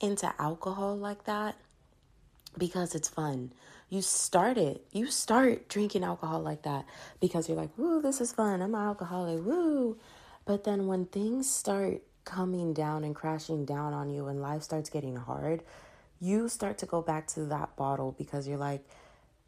into 0.00 0.32
alcohol 0.38 0.96
like 0.96 1.24
that 1.24 1.56
because 2.58 2.94
it's 2.94 3.08
fun. 3.08 3.52
You 3.88 4.02
start 4.02 4.56
it. 4.56 4.84
You 4.92 5.06
start 5.06 5.68
drinking 5.68 6.04
alcohol 6.04 6.40
like 6.40 6.62
that 6.62 6.84
because 7.20 7.48
you're 7.48 7.56
like, 7.56 7.76
"Woo, 7.76 8.00
this 8.00 8.20
is 8.20 8.32
fun. 8.32 8.62
I'm 8.62 8.74
an 8.74 8.80
alcoholic. 8.80 9.44
Woo." 9.44 9.98
But 10.44 10.64
then 10.64 10.86
when 10.86 11.06
things 11.06 11.50
start 11.50 12.02
coming 12.24 12.72
down 12.72 13.04
and 13.04 13.14
crashing 13.14 13.64
down 13.64 13.92
on 13.92 14.10
you 14.10 14.26
and 14.26 14.40
life 14.40 14.62
starts 14.62 14.90
getting 14.90 15.16
hard, 15.16 15.62
you 16.20 16.48
start 16.48 16.78
to 16.78 16.86
go 16.86 17.02
back 17.02 17.26
to 17.28 17.44
that 17.46 17.76
bottle 17.76 18.12
because 18.16 18.46
you're 18.46 18.58
like, 18.58 18.84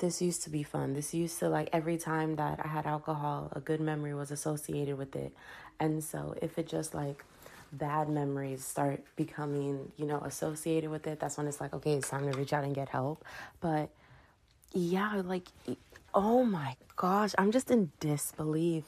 this 0.03 0.21
used 0.21 0.43
to 0.43 0.51
be 0.51 0.65
fun. 0.65 0.95
This 0.95 1.15
used 1.15 1.39
to 1.39 1.49
like 1.49 1.69
every 1.73 1.97
time 1.97 2.35
that 2.35 2.59
I 2.63 2.67
had 2.67 2.87
alcohol, 2.87 3.51
a 3.53 3.61
good 3.61 3.81
memory 3.81 4.13
was 4.15 4.33
associated 4.33 4.99
with 4.99 5.15
it. 5.15 5.33
And 5.79 6.03
so 6.03 6.35
if 6.43 6.59
it 6.59 6.67
just 6.67 6.93
like 6.93 7.25
bad 7.73 8.09
memories 8.09 8.65
start 8.65 9.05
becoming, 9.15 9.93
you 9.97 10.05
know, 10.05 10.19
associated 10.19 10.91
with 10.91 11.07
it, 11.07 11.21
that's 11.21 11.39
when 11.39 11.47
it's 11.47 11.61
like, 11.61 11.73
okay, 11.73 11.93
it's 11.93 12.11
time 12.11 12.31
to 12.31 12.37
reach 12.37 12.53
out 12.53 12.65
and 12.65 12.75
get 12.75 12.89
help. 12.89 13.25
But 13.61 13.91
yeah, 14.75 15.23
like, 15.25 15.47
oh 16.13 16.45
my 16.45 16.75
gosh, 16.97 17.33
I'm 17.39 17.53
just 17.53 17.71
in 17.71 17.93
disbelief. 18.01 18.85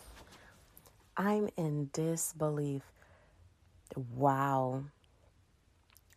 I'm 1.17 1.49
in 1.57 1.91
disbelief. 1.93 2.83
Wow. 4.17 4.83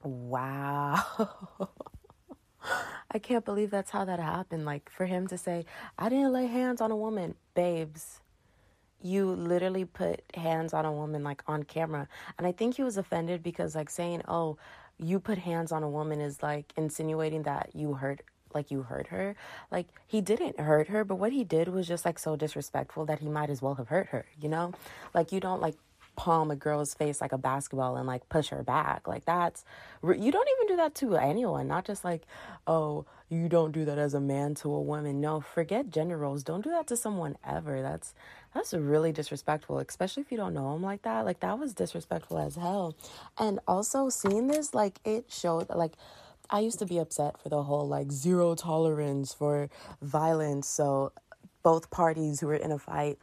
Wow. 0.04 1.06
I 3.18 3.20
can't 3.20 3.44
believe 3.44 3.72
that's 3.72 3.90
how 3.90 4.06
that 4.06 4.20
happened. 4.20 4.64
Like 4.64 4.92
for 4.92 5.08
him 5.08 5.26
to 5.30 5.40
say, 5.40 5.66
I 5.98 6.08
didn't 6.08 6.32
lay 6.32 6.46
hands 6.46 6.82
on 6.82 6.92
a 6.92 6.96
woman, 6.96 7.34
babes. 7.56 8.22
You 9.02 9.32
literally 9.32 9.86
put 9.86 10.22
hands 10.36 10.72
on 10.72 10.86
a 10.86 10.94
woman 10.94 11.24
like 11.24 11.42
on 11.48 11.64
camera. 11.64 12.08
And 12.38 12.46
I 12.46 12.52
think 12.52 12.76
he 12.76 12.84
was 12.84 12.96
offended 12.96 13.42
because 13.42 13.74
like 13.74 13.90
saying, 13.90 14.22
"Oh, 14.28 14.60
you 15.00 15.20
put 15.20 15.40
hands 15.40 15.72
on 15.72 15.82
a 15.82 15.90
woman" 15.90 16.22
is 16.22 16.44
like 16.44 16.72
insinuating 16.78 17.42
that 17.44 17.72
you 17.74 17.96
hurt 17.96 18.22
like 18.54 18.70
you 18.70 18.84
hurt 18.84 19.08
her. 19.08 19.36
Like 19.72 19.88
he 20.06 20.22
didn't 20.22 20.60
hurt 20.60 20.88
her, 20.90 21.04
but 21.04 21.16
what 21.16 21.32
he 21.32 21.44
did 21.44 21.70
was 21.70 21.88
just 21.88 22.06
like 22.06 22.20
so 22.20 22.36
disrespectful 22.36 23.06
that 23.08 23.20
he 23.20 23.30
might 23.30 23.50
as 23.50 23.64
well 23.64 23.76
have 23.76 23.88
hurt 23.88 24.10
her, 24.10 24.28
you 24.40 24.48
know? 24.48 24.74
Like 25.16 25.32
you 25.32 25.40
don't 25.40 25.62
like 25.62 25.76
palm 26.18 26.52
a 26.52 26.56
girl's 26.56 26.94
face 26.94 27.22
like 27.22 27.32
a 27.32 27.38
basketball 27.38 27.96
and 27.96 28.08
like 28.08 28.28
push 28.28 28.50
her 28.50 28.64
back. 28.64 29.08
Like 29.08 29.24
that's 29.24 29.64
you 30.04 30.32
don't 30.32 30.50
even 30.58 30.68
do 30.68 30.76
that 30.76 30.96
to 30.96 31.16
anyone, 31.16 31.68
not 31.68 31.86
just 31.86 32.04
like, 32.04 32.24
oh, 32.66 33.06
you 33.30 33.48
don't 33.48 33.72
do 33.72 33.86
that 33.86 33.98
as 33.98 34.14
a 34.14 34.20
man 34.20 34.56
to 34.56 34.74
a 34.74 34.82
woman. 34.82 35.22
No, 35.22 35.40
forget 35.40 35.90
gender 35.90 36.18
roles. 36.18 36.44
Don't 36.44 36.64
do 36.64 36.72
that 36.72 36.88
to 36.88 36.98
someone 36.98 37.38
ever. 37.46 37.82
That's 37.82 38.14
that's 38.54 38.74
really 38.74 39.12
disrespectful, 39.12 39.80
especially 39.80 40.22
if 40.22 40.32
you 40.32 40.38
don't 40.38 40.54
know 40.54 40.76
him 40.76 40.82
like 40.82 41.04
that. 41.04 41.24
Like 41.24 41.40
that 41.42 41.60
was 41.60 41.74
disrespectful 41.74 42.40
as 42.40 42.56
hell. 42.56 42.96
And 43.38 43.60
also 43.68 44.10
seeing 44.10 44.48
this 44.48 44.74
like 44.74 45.00
it 45.06 45.26
showed 45.30 45.70
like 45.70 45.94
I 46.50 46.60
used 46.60 46.80
to 46.80 46.86
be 46.86 46.98
upset 46.98 47.40
for 47.42 47.50
the 47.50 47.64
whole 47.64 47.88
like 47.88 48.12
zero 48.12 48.56
tolerance 48.56 49.34
for 49.34 49.70
violence. 50.02 50.68
So 50.68 51.12
both 51.62 51.92
parties 51.92 52.40
who 52.40 52.48
were 52.48 52.56
in 52.56 52.72
a 52.72 52.80
fight 52.80 53.20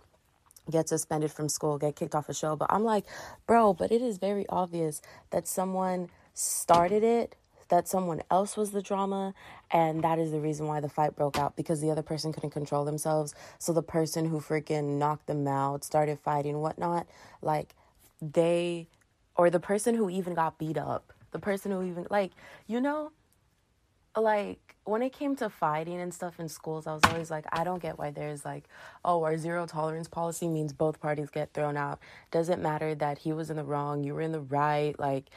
get 0.71 0.89
suspended 0.89 1.31
from 1.31 1.49
school, 1.49 1.79
get 1.79 1.97
kicked 1.97 2.15
off 2.15 2.29
a 2.29 2.35
show. 2.35 2.57
But 2.57 2.73
I'm 2.73 2.85
like, 2.85 3.05
bro, 3.47 3.73
but 3.73 3.93
it 3.93 4.03
is 4.03 4.19
very 4.19 4.47
obvious 4.49 5.03
that 5.31 5.47
someone 5.47 6.09
started 6.33 7.03
it, 7.03 7.37
that 7.69 7.89
someone 7.89 8.23
else 8.31 8.57
was 8.57 8.71
the 8.71 8.83
drama, 8.83 9.35
and 9.71 10.03
that 10.03 10.19
is 10.19 10.33
the 10.33 10.41
reason 10.41 10.67
why 10.67 10.81
the 10.81 10.89
fight 10.89 11.17
broke 11.17 11.39
out 11.39 11.57
because 11.57 11.81
the 11.81 11.91
other 11.91 12.03
person 12.03 12.33
couldn't 12.33 12.51
control 12.51 12.85
themselves. 12.85 13.35
So 13.59 13.73
the 13.73 13.83
person 13.83 14.27
who 14.27 14.41
freaking 14.41 14.99
knocked 14.99 15.27
them 15.27 15.47
out 15.47 15.85
started 15.85 16.19
fighting, 16.19 16.61
whatnot, 16.61 17.07
like 17.43 17.75
they, 18.21 18.89
or 19.37 19.51
the 19.51 19.61
person 19.61 19.95
who 19.95 20.11
even 20.11 20.35
got 20.35 20.59
beat 20.59 20.79
up, 20.79 21.13
the 21.33 21.39
person 21.39 21.73
who 21.73 21.83
even, 21.83 22.07
like, 22.11 22.33
you 22.67 22.81
know, 22.81 23.13
like 24.17 24.77
when 24.85 25.03
it 25.03 25.13
came 25.13 25.35
to 25.37 25.49
fighting 25.49 26.01
and 26.01 26.13
stuff 26.13 26.39
in 26.39 26.49
schools, 26.49 26.87
I 26.87 26.93
was 26.93 27.03
always 27.05 27.31
like, 27.31 27.47
I 27.53 27.65
don't 27.65 27.81
get 27.81 27.99
why 27.99 28.11
there's 28.11 28.45
like, 28.45 28.69
oh, 29.05 29.23
our 29.25 29.37
zero 29.37 29.67
tolerance 29.67 30.09
policy 30.09 30.47
means 30.47 30.73
both 30.73 31.01
parties 31.01 31.31
get 31.31 31.53
thrown 31.55 31.77
out. 31.77 31.99
Doesn't 32.31 32.63
matter 32.63 32.95
that 32.95 33.19
he 33.19 33.33
was 33.33 33.51
in 33.51 33.57
the 33.57 33.65
wrong, 33.65 34.05
you 34.05 34.15
were 34.15 34.21
in 34.21 34.33
the 34.33 34.41
right. 34.41 34.99
Like, 34.99 35.31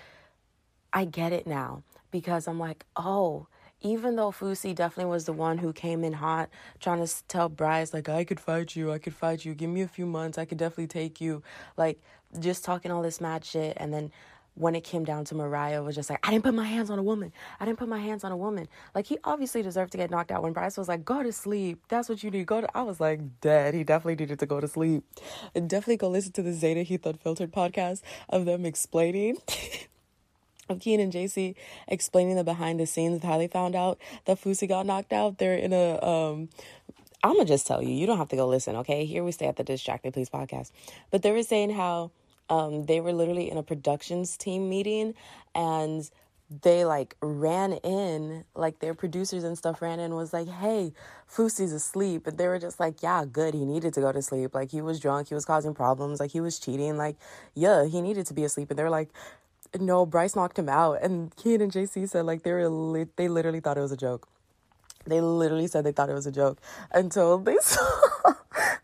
I 0.91 1.05
get 1.05 1.32
it 1.32 1.47
now 1.47 1.84
because 2.11 2.47
I'm 2.47 2.59
like, 2.59 2.86
oh, 2.95 3.47
even 3.82 4.15
though 4.15 4.32
Fousey 4.32 4.73
definitely 4.73 5.11
was 5.11 5.25
the 5.25 5.34
one 5.34 5.59
who 5.59 5.71
came 5.71 6.03
in 6.03 6.13
hot, 6.13 6.49
trying 6.80 7.05
to 7.05 7.28
tell 7.28 7.47
Bryce, 7.47 7.93
like, 7.93 8.09
I 8.09 8.23
could 8.23 8.39
fight 8.39 8.75
you, 8.75 8.91
I 8.91 8.97
could 8.97 9.13
fight 9.13 9.45
you, 9.45 9.53
give 9.53 9.69
me 9.69 9.82
a 9.82 9.88
few 9.88 10.05
months, 10.05 10.38
I 10.38 10.45
could 10.45 10.57
definitely 10.57 10.88
take 10.88 11.21
you. 11.21 11.43
Like, 11.78 12.01
just 12.39 12.65
talking 12.65 12.91
all 12.91 13.01
this 13.01 13.21
mad 13.21 13.45
shit 13.45 13.78
and 13.80 13.93
then 13.93 14.11
when 14.58 14.76
it 14.76 14.84
came 14.84 15.05
down 15.05 15.24
to 15.26 15.36
Mariah 15.36 15.84
was 15.84 15.95
just 15.95 16.10
like, 16.10 16.20
I 16.28 16.32
didn't 16.32 16.43
put 16.43 16.55
my 16.55 16.66
hands 16.66 16.89
on 16.89 16.97
a 16.97 17.03
woman. 17.03 17.32
I 17.60 17.66
didn't 17.66 17.78
put 17.78 17.88
my 17.88 17.99
hands 17.99 18.24
on 18.24 18.32
a 18.32 18.38
woman. 18.38 18.68
Like 18.95 19.05
he 19.05 19.18
obviously 19.24 19.62
deserved 19.62 19.91
to 19.91 19.97
get 19.97 20.10
knocked 20.10 20.32
out 20.32 20.41
when 20.41 20.53
Bryce 20.53 20.78
was 20.78 20.88
like, 20.88 21.05
go 21.05 21.22
to 21.22 21.32
sleep. 21.32 21.84
That's 21.89 22.10
what 22.10 22.24
you 22.24 22.32
need. 22.32 22.47
Go 22.47 22.62
to 22.62 22.78
I 22.78 22.82
was 22.82 22.99
like, 22.99 23.39
dead. 23.41 23.76
He 23.76 23.84
definitely 23.84 24.16
needed 24.16 24.39
to 24.39 24.45
go 24.45 24.60
to 24.60 24.68
sleep. 24.68 25.03
And 25.53 25.70
definitely 25.70 25.97
go 25.97 26.10
listen 26.10 26.32
to 26.34 26.41
the 26.41 26.53
Zeta 26.53 26.82
Heath 26.82 27.05
Unfiltered 27.05 27.51
podcast 27.51 28.01
of 28.30 28.45
them 28.45 28.66
explaining 28.66 29.38
of 30.70 30.80
Kian 30.80 30.99
and 30.99 31.14
JC 31.14 31.55
explaining 31.88 32.36
the 32.36 32.43
behind 32.43 32.80
the 32.80 32.88
scenes 32.88 33.18
of 33.18 33.24
how 33.24 33.38
they 33.38 33.47
found 33.47 33.76
out 33.76 33.99
that 34.26 34.41
Fousey 34.41 34.68
got 34.68 34.86
knocked 34.86 35.14
out. 35.14 35.38
They're 35.38 35.55
in 35.55 35.72
a 35.72 36.03
um 36.03 36.49
I'm 37.24 37.34
gonna 37.34 37.45
just 37.45 37.68
tell 37.68 37.84
you, 37.84 37.89
you 37.89 38.05
don't 38.08 38.18
have 38.18 38.30
to 38.30 38.36
go 38.36 38.47
listen, 38.47 38.76
okay? 38.78 39.05
Here 39.05 39.24
we 39.24 39.32
stay 39.32 39.47
at 39.47 39.55
the 39.55 39.64
Distracted 39.64 40.14
Please 40.14 40.30
podcast. 40.30 40.72
But 41.12 41.22
they 41.22 41.32
were 41.32 41.43
saying 41.43 41.72
how 41.72 42.12
um 42.50 42.86
they 42.86 43.02
were 43.02 43.14
literally 43.14 43.50
in 43.50 43.58
a 43.58 43.64
productions 43.64 44.38
team 44.38 44.70
meeting 44.70 45.14
and 45.56 46.10
they 46.62 46.86
like 46.86 47.16
ran 47.22 47.74
in, 47.74 48.45
like 48.56 48.80
their 48.80 48.93
producers 48.93 49.43
and 49.43 49.58
stuff 49.58 49.82
ran 49.82 50.00
in 50.00 50.16
was 50.16 50.32
like, 50.32 50.48
Hey, 50.48 50.93
Fousey's 51.30 51.74
asleep. 51.74 52.26
And 52.26 52.38
they 52.38 52.48
were 52.48 52.60
just 52.60 52.80
like, 52.80 53.04
Yeah, 53.04 53.26
good. 53.30 53.54
He 53.54 53.66
needed 53.66 53.93
to 53.95 54.02
go 54.02 54.12
to 54.12 54.22
sleep. 54.22 54.56
Like 54.56 54.72
he 54.72 54.82
was 54.82 55.00
drunk, 55.00 55.28
he 55.28 55.36
was 55.36 55.45
causing 55.45 55.74
problems, 55.74 56.20
like 56.20 56.32
he 56.32 56.39
was 56.39 56.58
cheating, 56.60 56.98
like, 56.98 57.18
yeah, 57.54 57.86
he 57.86 58.02
needed 58.02 58.26
to 58.28 58.34
be 58.34 58.43
asleep. 58.45 58.70
And 58.70 58.80
they 58.80 58.84
were 58.84 58.89
like, 58.89 59.10
no, 59.80 60.06
Bryce 60.06 60.36
knocked 60.36 60.58
him 60.58 60.70
out. 60.70 61.02
And 61.02 61.36
Kian 61.36 61.62
and 61.62 61.72
JC 61.72 62.08
said 62.10 62.26
like 62.26 62.43
they 62.43 62.54
were 62.54 62.70
li- 62.70 63.08
they 63.16 63.28
literally 63.28 63.60
thought 63.60 63.78
it 63.78 63.82
was 63.82 63.91
a 63.91 63.98
joke. 63.98 64.28
They 65.08 65.22
literally 65.22 65.68
said 65.68 65.84
they 65.84 65.91
thought 65.91 66.10
it 66.10 66.14
was 66.14 66.28
a 66.28 66.32
joke 66.32 66.60
until 66.91 67.38
they 67.38 67.58
saw 67.62 67.86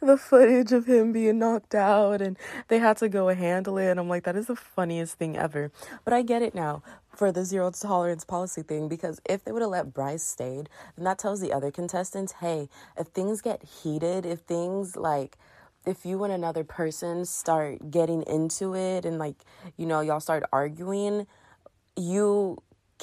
the 0.02 0.18
footage 0.18 0.72
of 0.72 0.86
him 0.86 1.12
being 1.12 1.40
knocked 1.40 1.76
out 1.76 2.22
and 2.22 2.38
they 2.68 2.80
had 2.80 2.98
to 2.98 3.10
go 3.10 3.28
handle 3.30 3.78
it. 3.78 3.90
And 3.90 4.00
I'm 4.00 4.10
like, 4.10 4.24
that 4.24 4.36
is 4.36 4.48
the 4.48 4.56
funniest 4.56 5.18
thing 5.18 5.38
ever. 5.38 5.72
But 6.04 6.14
I 6.14 6.22
get 6.22 6.42
it 6.42 6.56
now 6.56 6.84
for 7.16 7.32
the 7.32 7.46
zero 7.46 7.72
tolerance 7.72 8.26
policy 8.26 8.64
thing 8.64 8.88
because 8.88 9.22
if 9.26 9.44
they 9.44 9.52
would 9.52 9.62
have 9.62 9.72
let 9.72 9.94
Bryce 9.94 10.24
stayed, 10.24 10.70
then 10.96 11.06
that 11.06 11.20
tells 11.20 11.42
the 11.42 11.54
other 11.54 11.72
contestants, 11.72 12.34
hey, 12.42 12.70
if 12.98 13.08
things 13.08 13.42
get 13.42 13.64
heated, 13.64 14.26
if 14.26 14.40
things 14.40 14.96
like 14.96 15.38
if 15.86 16.06
you 16.06 16.24
and 16.24 16.34
another 16.34 16.64
person 16.64 17.26
start 17.26 17.92
getting 17.92 18.24
into 18.24 18.74
it 18.74 19.06
and 19.06 19.20
like 19.20 19.36
you 19.76 19.86
know 19.86 20.00
y'all 20.00 20.22
start 20.22 20.44
arguing 20.54 21.28
you 21.98 22.58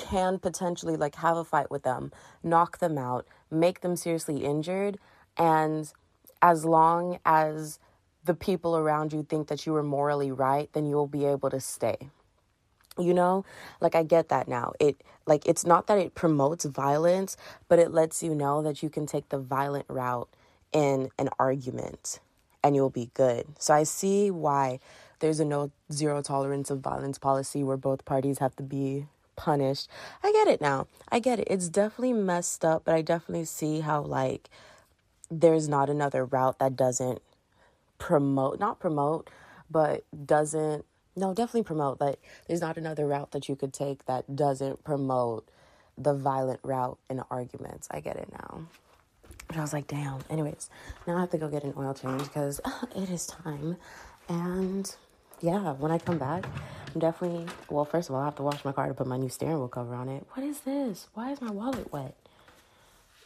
can 0.08 0.38
potentially 0.38 0.96
like 0.96 1.14
have 1.16 1.36
a 1.36 1.44
fight 1.44 1.70
with 1.70 1.82
them 1.82 2.10
knock 2.42 2.78
them 2.78 2.96
out 2.96 3.26
make 3.50 3.80
them 3.80 3.96
seriously 3.96 4.44
injured 4.44 4.98
and 5.36 5.92
as 6.42 6.64
long 6.64 7.18
as 7.24 7.78
the 8.24 8.34
people 8.34 8.76
around 8.76 9.12
you 9.12 9.22
think 9.22 9.48
that 9.48 9.66
you 9.66 9.72
were 9.72 9.82
morally 9.82 10.30
right 10.30 10.70
then 10.72 10.86
you'll 10.86 11.06
be 11.06 11.24
able 11.24 11.50
to 11.50 11.60
stay. 11.60 11.96
You 12.98 13.14
know? 13.14 13.44
Like 13.80 13.94
i 13.94 14.02
get 14.02 14.28
that 14.28 14.48
now. 14.48 14.72
It 14.78 15.02
like 15.26 15.46
it's 15.46 15.64
not 15.64 15.86
that 15.86 15.98
it 15.98 16.14
promotes 16.14 16.64
violence 16.64 17.36
but 17.68 17.78
it 17.78 17.92
lets 17.92 18.22
you 18.22 18.34
know 18.34 18.62
that 18.62 18.82
you 18.82 18.90
can 18.90 19.06
take 19.06 19.28
the 19.28 19.38
violent 19.38 19.86
route 19.88 20.28
in 20.72 21.10
an 21.18 21.28
argument 21.38 22.20
and 22.62 22.76
you'll 22.76 22.90
be 22.90 23.10
good. 23.14 23.46
So 23.58 23.72
I 23.72 23.84
see 23.84 24.30
why 24.30 24.80
there's 25.20 25.40
a 25.40 25.44
no 25.44 25.70
zero 25.92 26.22
tolerance 26.22 26.70
of 26.70 26.80
violence 26.80 27.18
policy 27.18 27.62
where 27.62 27.76
both 27.76 28.04
parties 28.04 28.38
have 28.38 28.54
to 28.56 28.62
be 28.62 29.06
punished. 29.40 29.88
I 30.22 30.32
get 30.32 30.48
it 30.48 30.60
now. 30.60 30.86
I 31.08 31.18
get 31.18 31.40
it. 31.40 31.48
It's 31.50 31.70
definitely 31.70 32.12
messed 32.12 32.62
up, 32.62 32.84
but 32.84 32.94
I 32.94 33.00
definitely 33.00 33.46
see 33.46 33.80
how 33.80 34.02
like 34.02 34.50
there's 35.30 35.66
not 35.66 35.88
another 35.88 36.26
route 36.26 36.58
that 36.58 36.76
doesn't 36.76 37.22
promote, 37.96 38.60
not 38.60 38.78
promote, 38.78 39.30
but 39.70 40.04
doesn't 40.26 40.84
no, 41.16 41.34
definitely 41.34 41.64
promote, 41.64 41.98
but 41.98 42.18
there's 42.46 42.60
not 42.60 42.76
another 42.76 43.06
route 43.06 43.32
that 43.32 43.48
you 43.48 43.56
could 43.56 43.72
take 43.72 44.04
that 44.06 44.36
doesn't 44.36 44.84
promote 44.84 45.48
the 45.96 46.14
violent 46.14 46.60
route 46.62 46.98
in 47.08 47.20
arguments. 47.30 47.88
I 47.90 48.00
get 48.00 48.16
it 48.16 48.30
now. 48.32 48.66
But 49.48 49.56
I 49.56 49.60
was 49.60 49.72
like, 49.72 49.86
damn. 49.86 50.20
Anyways, 50.30 50.70
now 51.06 51.16
I 51.16 51.20
have 51.20 51.30
to 51.30 51.38
go 51.38 51.48
get 51.48 51.64
an 51.64 51.74
oil 51.76 51.94
change 51.94 52.22
because 52.22 52.60
it 52.96 53.10
is 53.10 53.26
time. 53.26 53.76
And 54.28 54.94
yeah, 55.40 55.72
when 55.72 55.90
I 55.90 55.98
come 55.98 56.18
back, 56.18 56.44
I'm 56.94 57.00
definitely, 57.00 57.46
well, 57.68 57.84
first 57.84 58.08
of 58.08 58.14
all, 58.14 58.20
I 58.20 58.24
have 58.24 58.36
to 58.36 58.42
wash 58.42 58.64
my 58.64 58.72
car 58.72 58.88
to 58.88 58.94
put 58.94 59.06
my 59.06 59.16
new 59.16 59.28
steering 59.28 59.58
wheel 59.58 59.68
cover 59.68 59.94
on 59.94 60.08
it. 60.08 60.26
What 60.34 60.44
is 60.44 60.60
this? 60.60 61.08
Why 61.14 61.30
is 61.30 61.40
my 61.40 61.50
wallet 61.50 61.92
wet? 61.92 62.16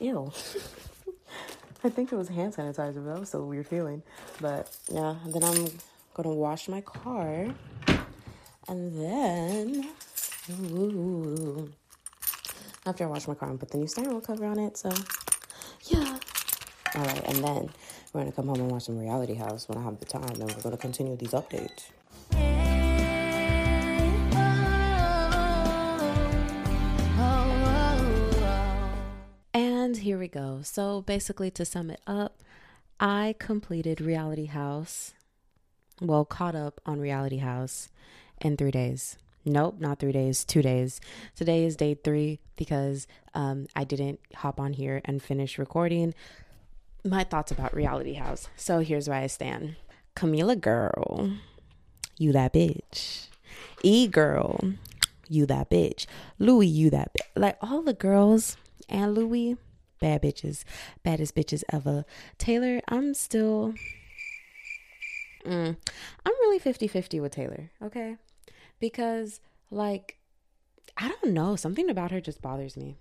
Ew. 0.00 0.32
I 1.84 1.90
think 1.90 2.12
it 2.12 2.16
was 2.16 2.28
hand 2.28 2.54
sanitizer, 2.54 2.94
but 2.94 3.12
that 3.12 3.20
was 3.20 3.30
so 3.30 3.42
weird 3.44 3.66
feeling. 3.68 4.02
But 4.40 4.74
yeah, 4.90 5.16
then 5.26 5.44
I'm 5.44 5.68
gonna 6.14 6.34
wash 6.34 6.68
my 6.68 6.80
car. 6.80 7.54
And 8.66 8.98
then, 8.98 9.90
ooh, 10.50 11.70
after 12.86 13.04
I 13.04 13.06
wash 13.06 13.28
my 13.28 13.34
car 13.34 13.50
and 13.50 13.60
put 13.60 13.70
the 13.70 13.78
new 13.78 13.86
steering 13.86 14.10
wheel 14.10 14.20
cover 14.22 14.46
on 14.46 14.58
it, 14.58 14.76
so 14.78 14.90
yeah. 15.84 16.18
All 16.94 17.04
right, 17.04 17.24
and 17.28 17.44
then 17.44 17.70
we're 18.12 18.20
gonna 18.20 18.32
come 18.32 18.46
home 18.46 18.60
and 18.60 18.70
watch 18.70 18.84
some 18.84 18.98
Reality 18.98 19.34
House 19.34 19.68
when 19.68 19.76
I 19.76 19.82
have 19.82 19.98
the 20.00 20.06
time, 20.06 20.24
and 20.24 20.54
we're 20.54 20.62
gonna 20.62 20.76
continue 20.76 21.16
these 21.16 21.32
updates. 21.32 21.90
Here 30.04 30.18
we 30.18 30.28
go. 30.28 30.60
So 30.62 31.00
basically, 31.00 31.50
to 31.52 31.64
sum 31.64 31.90
it 31.90 32.00
up, 32.06 32.42
I 33.00 33.34
completed 33.38 34.00
Reality 34.00 34.46
House, 34.46 35.14
well, 36.00 36.24
caught 36.24 36.54
up 36.54 36.80
on 36.84 37.00
Reality 37.00 37.38
House 37.38 37.88
in 38.40 38.56
three 38.56 38.70
days. 38.70 39.16
Nope, 39.46 39.76
not 39.80 39.98
three 39.98 40.12
days, 40.12 40.44
two 40.44 40.62
days. 40.62 41.00
Today 41.34 41.64
is 41.64 41.76
day 41.76 41.94
three 41.94 42.38
because 42.56 43.06
um, 43.34 43.66
I 43.74 43.84
didn't 43.84 44.20
hop 44.36 44.60
on 44.60 44.74
here 44.74 45.00
and 45.04 45.22
finish 45.22 45.58
recording 45.58 46.14
my 47.04 47.24
thoughts 47.24 47.50
about 47.50 47.74
Reality 47.74 48.14
House. 48.14 48.48
So 48.56 48.80
here's 48.80 49.08
where 49.08 49.18
I 49.18 49.26
stand 49.26 49.76
Camila 50.16 50.60
girl, 50.60 51.30
you 52.16 52.32
that 52.32 52.52
bitch. 52.52 53.28
E 53.82 54.06
girl, 54.06 54.60
you 55.28 55.46
that 55.46 55.70
bitch. 55.70 56.06
Louis, 56.38 56.66
you 56.66 56.90
that 56.90 57.12
bitch. 57.12 57.26
Like 57.36 57.56
all 57.60 57.82
the 57.82 57.92
girls 57.94 58.56
and 58.88 59.14
Louis, 59.14 59.56
bad 60.04 60.22
bitches, 60.22 60.64
baddest 61.02 61.34
bitches 61.34 61.64
ever. 61.72 62.04
Taylor, 62.38 62.80
I'm 62.88 63.14
still. 63.14 63.74
Mm, 65.46 65.76
I'm 66.24 66.32
really 66.40 66.58
50 66.58 66.88
50 66.88 67.20
with 67.20 67.32
Taylor, 67.32 67.70
okay? 67.82 68.16
because 68.84 69.40
like 69.70 70.18
I 70.96 71.08
don't 71.08 71.32
know, 71.32 71.56
something 71.56 71.88
about 71.88 72.10
her 72.10 72.20
just 72.20 72.42
bothers 72.42 72.76
me. 72.76 72.96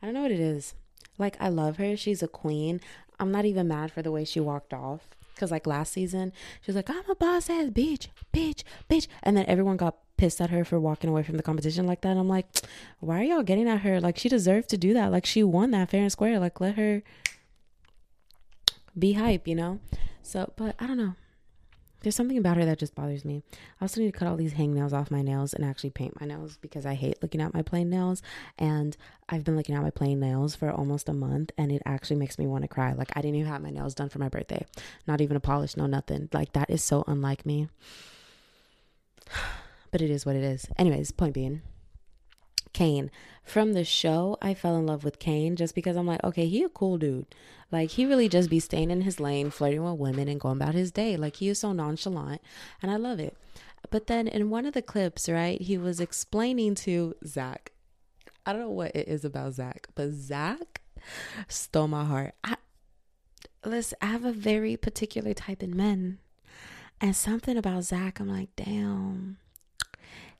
I 0.00 0.06
don't 0.06 0.14
know 0.14 0.22
what 0.22 0.30
it 0.32 0.40
is. 0.40 0.74
Like 1.18 1.36
I 1.38 1.48
love 1.48 1.76
her, 1.76 1.94
she's 1.96 2.22
a 2.22 2.28
queen. 2.28 2.80
I'm 3.20 3.30
not 3.30 3.44
even 3.44 3.68
mad 3.68 3.92
for 3.92 4.00
the 4.02 4.10
way 4.10 4.24
she 4.24 4.40
walked 4.40 4.72
off 4.72 5.10
cuz 5.36 5.50
like 5.50 5.66
last 5.66 5.92
season, 5.92 6.32
she 6.62 6.70
was 6.70 6.76
like, 6.76 6.88
"I'm 6.88 7.08
a 7.10 7.14
boss 7.14 7.50
ass 7.50 7.68
bitch, 7.68 8.08
bitch, 8.32 8.62
bitch." 8.88 9.06
And 9.22 9.36
then 9.36 9.44
everyone 9.46 9.76
got 9.76 9.98
pissed 10.16 10.40
at 10.40 10.50
her 10.50 10.64
for 10.64 10.78
walking 10.78 11.10
away 11.10 11.22
from 11.22 11.36
the 11.36 11.42
competition 11.42 11.86
like 11.86 12.00
that. 12.02 12.16
I'm 12.16 12.28
like, 12.28 12.46
"Why 13.00 13.20
are 13.20 13.24
y'all 13.24 13.42
getting 13.42 13.68
at 13.68 13.80
her? 13.80 14.00
Like 14.00 14.18
she 14.18 14.28
deserved 14.28 14.68
to 14.70 14.78
do 14.78 14.94
that. 14.94 15.10
Like 15.10 15.26
she 15.26 15.42
won 15.42 15.70
that 15.72 15.90
fair 15.90 16.02
and 16.02 16.12
square. 16.12 16.38
Like 16.38 16.60
let 16.60 16.76
her 16.76 17.02
be 18.98 19.14
hype, 19.14 19.46
you 19.48 19.54
know?" 19.54 19.80
So, 20.22 20.52
but 20.56 20.74
I 20.78 20.86
don't 20.86 20.96
know. 20.96 21.14
There's 22.00 22.16
something 22.16 22.36
about 22.36 22.58
her 22.58 22.66
that 22.66 22.78
just 22.78 22.94
bothers 22.94 23.24
me. 23.24 23.42
I 23.80 23.84
also 23.84 24.00
need 24.00 24.12
to 24.12 24.18
cut 24.18 24.28
all 24.28 24.36
these 24.36 24.52
hangnails 24.52 24.92
off 24.92 25.10
my 25.10 25.22
nails 25.22 25.54
and 25.54 25.64
actually 25.64 25.88
paint 25.88 26.20
my 26.20 26.26
nails 26.26 26.58
because 26.60 26.84
I 26.84 26.92
hate 26.92 27.22
looking 27.22 27.40
at 27.40 27.54
my 27.54 27.62
plain 27.62 27.88
nails. 27.88 28.20
And 28.58 28.94
I've 29.30 29.42
been 29.42 29.56
looking 29.56 29.74
at 29.74 29.80
my 29.80 29.88
plain 29.90 30.20
nails 30.20 30.54
for 30.54 30.70
almost 30.70 31.08
a 31.08 31.14
month 31.14 31.52
and 31.56 31.72
it 31.72 31.80
actually 31.86 32.16
makes 32.16 32.38
me 32.38 32.46
want 32.46 32.60
to 32.60 32.68
cry. 32.68 32.92
Like, 32.92 33.10
I 33.16 33.22
didn't 33.22 33.36
even 33.36 33.50
have 33.50 33.62
my 33.62 33.70
nails 33.70 33.94
done 33.94 34.10
for 34.10 34.18
my 34.18 34.28
birthday. 34.28 34.66
Not 35.06 35.22
even 35.22 35.34
a 35.34 35.40
polish, 35.40 35.78
no 35.78 35.86
nothing. 35.86 36.28
Like, 36.30 36.52
that 36.52 36.68
is 36.68 36.84
so 36.84 37.04
unlike 37.06 37.46
me. 37.46 37.68
But 39.94 40.02
it 40.02 40.10
is 40.10 40.26
what 40.26 40.34
it 40.34 40.42
is. 40.42 40.66
Anyways, 40.76 41.12
point 41.12 41.34
being. 41.34 41.62
Kane. 42.72 43.12
From 43.44 43.74
the 43.74 43.84
show, 43.84 44.36
I 44.42 44.52
fell 44.52 44.74
in 44.74 44.86
love 44.86 45.04
with 45.04 45.20
Kane 45.20 45.54
just 45.54 45.72
because 45.72 45.96
I'm 45.96 46.04
like, 46.04 46.24
okay, 46.24 46.48
he 46.48 46.64
a 46.64 46.68
cool 46.68 46.98
dude. 46.98 47.26
Like 47.70 47.90
he 47.90 48.04
really 48.04 48.28
just 48.28 48.50
be 48.50 48.58
staying 48.58 48.90
in 48.90 49.02
his 49.02 49.20
lane, 49.20 49.50
flirting 49.50 49.84
with 49.84 50.00
women 50.00 50.26
and 50.26 50.40
going 50.40 50.56
about 50.56 50.74
his 50.74 50.90
day. 50.90 51.16
Like 51.16 51.36
he 51.36 51.48
is 51.48 51.60
so 51.60 51.72
nonchalant 51.72 52.42
and 52.82 52.90
I 52.90 52.96
love 52.96 53.20
it. 53.20 53.36
But 53.90 54.08
then 54.08 54.26
in 54.26 54.50
one 54.50 54.66
of 54.66 54.74
the 54.74 54.82
clips, 54.82 55.28
right, 55.28 55.62
he 55.62 55.78
was 55.78 56.00
explaining 56.00 56.74
to 56.74 57.14
Zach. 57.24 57.70
I 58.44 58.52
don't 58.52 58.62
know 58.62 58.70
what 58.70 58.96
it 58.96 59.06
is 59.06 59.24
about 59.24 59.52
Zach, 59.52 59.86
but 59.94 60.10
Zach 60.10 60.82
stole 61.46 61.86
my 61.86 62.04
heart. 62.04 62.34
I 62.42 62.56
listen, 63.64 63.96
I 64.02 64.06
have 64.06 64.24
a 64.24 64.32
very 64.32 64.76
particular 64.76 65.34
type 65.34 65.62
in 65.62 65.76
men. 65.76 66.18
And 67.00 67.14
something 67.14 67.56
about 67.56 67.84
Zach, 67.84 68.18
I'm 68.18 68.28
like, 68.28 68.48
damn, 68.56 69.36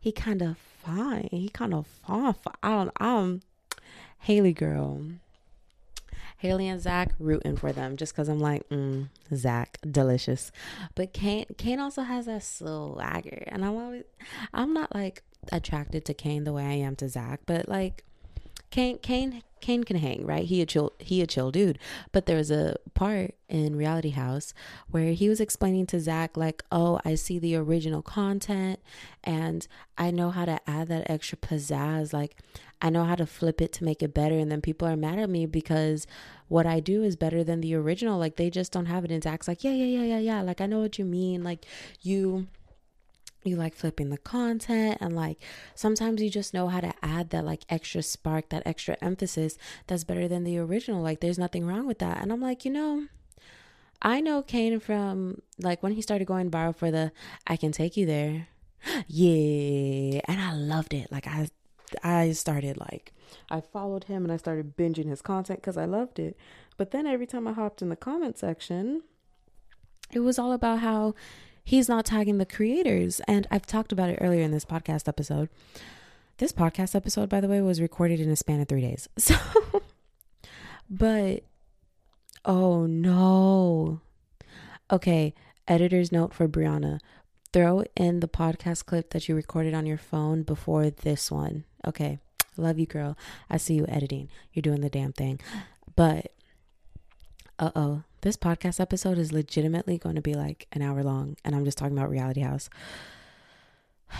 he 0.04 0.12
kind 0.12 0.42
of 0.42 0.58
fine. 0.58 1.28
He 1.30 1.48
kind 1.48 1.72
of 1.72 1.86
fine. 1.86 2.34
I 2.62 2.68
don't, 2.68 2.90
I'm 3.00 3.40
Haley 4.18 4.52
girl. 4.52 5.00
Haley 6.36 6.68
and 6.68 6.78
Zach 6.78 7.14
rooting 7.18 7.56
for 7.56 7.72
them 7.72 7.96
just 7.96 8.12
because 8.12 8.28
I'm 8.28 8.38
like, 8.38 8.68
mm, 8.68 9.08
Zach, 9.34 9.78
delicious. 9.90 10.52
But 10.94 11.14
Kane, 11.14 11.46
Kane 11.56 11.80
also 11.80 12.02
has 12.02 12.26
that 12.26 12.42
swagger, 12.42 13.44
and 13.46 13.64
I'm 13.64 13.76
always, 13.78 14.04
I'm 14.52 14.74
not 14.74 14.94
like 14.94 15.22
attracted 15.50 16.04
to 16.04 16.12
Kane 16.12 16.44
the 16.44 16.52
way 16.52 16.64
I 16.64 16.74
am 16.86 16.96
to 16.96 17.08
Zach, 17.08 17.40
but 17.46 17.66
like, 17.66 18.04
Kane, 18.68 18.98
Kane, 18.98 19.42
Kane 19.64 19.82
can 19.82 19.96
hang, 19.96 20.26
right? 20.26 20.44
He 20.44 20.60
a 20.60 20.66
chill, 20.66 20.92
he 20.98 21.22
a 21.22 21.26
chill 21.26 21.50
dude. 21.50 21.78
But 22.12 22.26
there 22.26 22.36
was 22.36 22.50
a 22.50 22.76
part 22.92 23.34
in 23.48 23.76
Reality 23.76 24.10
House 24.10 24.52
where 24.90 25.14
he 25.14 25.26
was 25.26 25.40
explaining 25.40 25.86
to 25.86 26.00
Zach, 26.00 26.36
like, 26.36 26.62
"Oh, 26.70 27.00
I 27.02 27.14
see 27.14 27.38
the 27.38 27.56
original 27.56 28.02
content, 28.02 28.78
and 29.22 29.66
I 29.96 30.10
know 30.10 30.28
how 30.28 30.44
to 30.44 30.60
add 30.68 30.88
that 30.88 31.08
extra 31.08 31.38
pizzazz. 31.38 32.12
Like, 32.12 32.36
I 32.82 32.90
know 32.90 33.04
how 33.04 33.14
to 33.14 33.24
flip 33.24 33.62
it 33.62 33.72
to 33.74 33.84
make 33.84 34.02
it 34.02 34.12
better. 34.12 34.38
And 34.38 34.52
then 34.52 34.60
people 34.60 34.86
are 34.86 34.96
mad 34.98 35.18
at 35.18 35.30
me 35.30 35.46
because 35.46 36.06
what 36.48 36.66
I 36.66 36.80
do 36.80 37.02
is 37.02 37.16
better 37.16 37.42
than 37.42 37.62
the 37.62 37.74
original. 37.74 38.18
Like, 38.18 38.36
they 38.36 38.50
just 38.50 38.70
don't 38.70 38.84
have 38.84 39.06
it." 39.06 39.10
And 39.10 39.22
Zach's 39.22 39.48
like, 39.48 39.64
"Yeah, 39.64 39.72
yeah, 39.72 39.86
yeah, 39.86 40.04
yeah, 40.04 40.18
yeah. 40.18 40.40
Like, 40.42 40.60
I 40.60 40.66
know 40.66 40.80
what 40.80 40.98
you 40.98 41.06
mean. 41.06 41.42
Like, 41.42 41.64
you." 42.02 42.48
You 43.46 43.56
like 43.56 43.74
flipping 43.74 44.10
the 44.10 44.18
content 44.18 44.98
and 45.00 45.14
like 45.14 45.38
sometimes 45.74 46.22
you 46.22 46.30
just 46.30 46.54
know 46.54 46.68
how 46.68 46.80
to 46.80 46.92
add 47.02 47.30
that 47.30 47.44
like 47.44 47.64
extra 47.68 48.02
spark 48.02 48.48
that 48.48 48.62
extra 48.66 48.96
emphasis 49.00 49.58
that's 49.86 50.04
better 50.04 50.28
than 50.28 50.44
the 50.44 50.58
original. 50.58 51.02
Like 51.02 51.20
there's 51.20 51.38
nothing 51.38 51.66
wrong 51.66 51.86
with 51.86 51.98
that. 51.98 52.20
And 52.20 52.32
i'm 52.32 52.40
like 52.40 52.64
you 52.64 52.70
know 52.70 53.06
i 54.02 54.20
know 54.20 54.42
kane 54.42 54.80
from 54.80 55.40
like 55.58 55.82
when 55.82 55.92
he 55.92 56.02
started 56.02 56.26
going 56.26 56.50
viral 56.50 56.74
for 56.74 56.90
the 56.90 57.12
i 57.46 57.56
can 57.56 57.72
take 57.72 57.96
you 57.96 58.06
there. 58.06 58.48
Yeah. 59.08 60.20
And 60.26 60.40
i 60.40 60.52
loved 60.52 60.94
it. 60.94 61.10
Like 61.10 61.26
i 61.26 61.48
i 62.02 62.32
started 62.32 62.76
like 62.76 63.12
i 63.50 63.60
followed 63.60 64.04
him 64.04 64.24
and 64.24 64.32
i 64.32 64.36
started 64.36 64.76
binging 64.76 65.08
his 65.08 65.22
content 65.22 65.60
because 65.60 65.76
i 65.76 65.84
loved 65.84 66.18
it. 66.18 66.36
But 66.76 66.90
then 66.90 67.06
every 67.06 67.26
time 67.26 67.46
i 67.46 67.52
hopped 67.52 67.82
in 67.82 67.88
the 67.88 67.96
comment 67.96 68.38
section 68.38 69.02
it 70.12 70.20
was 70.20 70.38
all 70.38 70.52
about 70.52 70.80
how 70.80 71.14
he's 71.64 71.88
not 71.88 72.04
tagging 72.04 72.38
the 72.38 72.46
creators. 72.46 73.20
And 73.26 73.46
I've 73.50 73.66
talked 73.66 73.92
about 73.92 74.10
it 74.10 74.18
earlier 74.20 74.42
in 74.42 74.50
this 74.50 74.64
podcast 74.64 75.08
episode. 75.08 75.48
This 76.38 76.52
podcast 76.52 76.94
episode, 76.94 77.28
by 77.28 77.40
the 77.40 77.48
way, 77.48 77.60
was 77.60 77.80
recorded 77.80 78.20
in 78.20 78.30
a 78.30 78.36
span 78.36 78.60
of 78.60 78.68
three 78.68 78.82
days. 78.82 79.08
So, 79.18 79.36
but 80.90 81.44
oh 82.44 82.86
no. 82.86 84.00
Okay, 84.90 85.34
editor's 85.66 86.12
note 86.12 86.34
for 86.34 86.46
Brianna 86.46 87.00
throw 87.54 87.84
in 87.96 88.18
the 88.18 88.26
podcast 88.28 88.84
clip 88.84 89.10
that 89.10 89.28
you 89.28 89.34
recorded 89.36 89.74
on 89.74 89.86
your 89.86 89.96
phone 89.96 90.42
before 90.42 90.90
this 90.90 91.30
one. 91.30 91.64
Okay, 91.86 92.18
love 92.56 92.80
you, 92.80 92.86
girl. 92.86 93.16
I 93.48 93.58
see 93.58 93.74
you 93.74 93.86
editing. 93.88 94.28
You're 94.52 94.62
doing 94.62 94.80
the 94.80 94.90
damn 94.90 95.12
thing. 95.12 95.40
But, 95.94 96.32
uh 97.58 97.70
oh, 97.76 98.02
this 98.22 98.36
podcast 98.36 98.80
episode 98.80 99.18
is 99.18 99.32
legitimately 99.32 99.98
going 99.98 100.16
to 100.16 100.20
be 100.20 100.34
like 100.34 100.66
an 100.72 100.82
hour 100.82 101.02
long, 101.02 101.36
and 101.44 101.54
I'm 101.54 101.64
just 101.64 101.78
talking 101.78 101.96
about 101.96 102.10
Reality 102.10 102.40
House. 102.40 102.68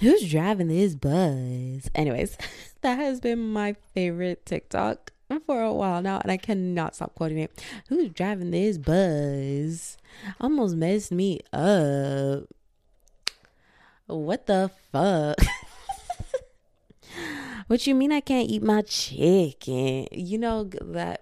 Who's 0.00 0.30
driving 0.30 0.68
this 0.68 0.94
buzz? 0.94 1.90
Anyways, 1.94 2.38
that 2.82 2.96
has 2.96 3.20
been 3.20 3.52
my 3.52 3.74
favorite 3.94 4.46
TikTok 4.46 5.12
for 5.46 5.62
a 5.62 5.72
while 5.72 6.00
now, 6.00 6.20
and 6.20 6.30
I 6.30 6.36
cannot 6.36 6.94
stop 6.94 7.14
quoting 7.14 7.38
it. 7.38 7.64
Who's 7.88 8.10
driving 8.10 8.50
this 8.50 8.78
buzz? 8.78 9.96
Almost 10.40 10.76
messed 10.76 11.12
me 11.12 11.40
up. 11.52 12.44
What 14.06 14.46
the 14.46 14.70
fuck? 14.90 15.36
what 17.66 17.86
you 17.86 17.94
mean 17.94 18.12
I 18.12 18.20
can't 18.20 18.48
eat 18.48 18.62
my 18.62 18.82
chicken? 18.82 20.08
You 20.12 20.38
know 20.38 20.64
that 20.64 21.20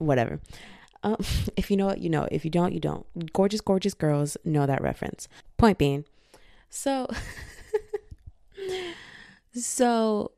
whatever. 0.00 0.40
Um, 1.02 1.16
if 1.56 1.70
you 1.70 1.76
know 1.76 1.90
it, 1.90 1.98
you 1.98 2.10
know. 2.10 2.26
If 2.30 2.44
you 2.44 2.50
don't, 2.50 2.72
you 2.72 2.80
don't. 2.80 3.06
Gorgeous, 3.32 3.60
gorgeous 3.60 3.94
girls 3.94 4.36
know 4.44 4.66
that 4.66 4.82
reference. 4.82 5.28
Point 5.56 5.78
being, 5.78 6.04
so, 6.68 7.08
so, 9.54 10.32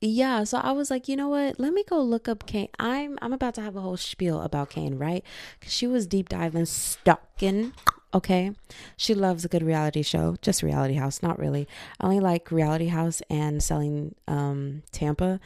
yeah. 0.00 0.44
So 0.44 0.58
I 0.58 0.72
was 0.72 0.90
like, 0.90 1.08
you 1.08 1.16
know 1.16 1.28
what? 1.28 1.58
Let 1.58 1.72
me 1.72 1.84
go 1.84 2.02
look 2.02 2.28
up 2.28 2.46
Kane. 2.46 2.68
I'm 2.78 3.18
I'm 3.22 3.32
about 3.32 3.54
to 3.54 3.62
have 3.62 3.76
a 3.76 3.80
whole 3.80 3.96
spiel 3.96 4.42
about 4.42 4.70
Kane, 4.70 4.98
right? 4.98 5.24
Because 5.58 5.72
she 5.72 5.86
was 5.86 6.06
deep 6.06 6.28
diving, 6.28 6.66
stalking. 6.66 7.72
Okay, 8.14 8.52
she 8.96 9.14
loves 9.14 9.44
a 9.44 9.48
good 9.48 9.62
reality 9.62 10.02
show, 10.02 10.36
just 10.40 10.62
Reality 10.62 10.94
House, 10.94 11.22
not 11.22 11.38
really. 11.38 11.68
I 12.00 12.06
only 12.06 12.20
like 12.20 12.50
Reality 12.50 12.86
House 12.86 13.20
and 13.28 13.62
selling 13.62 14.14
um 14.26 14.82
Tampa 14.92 15.40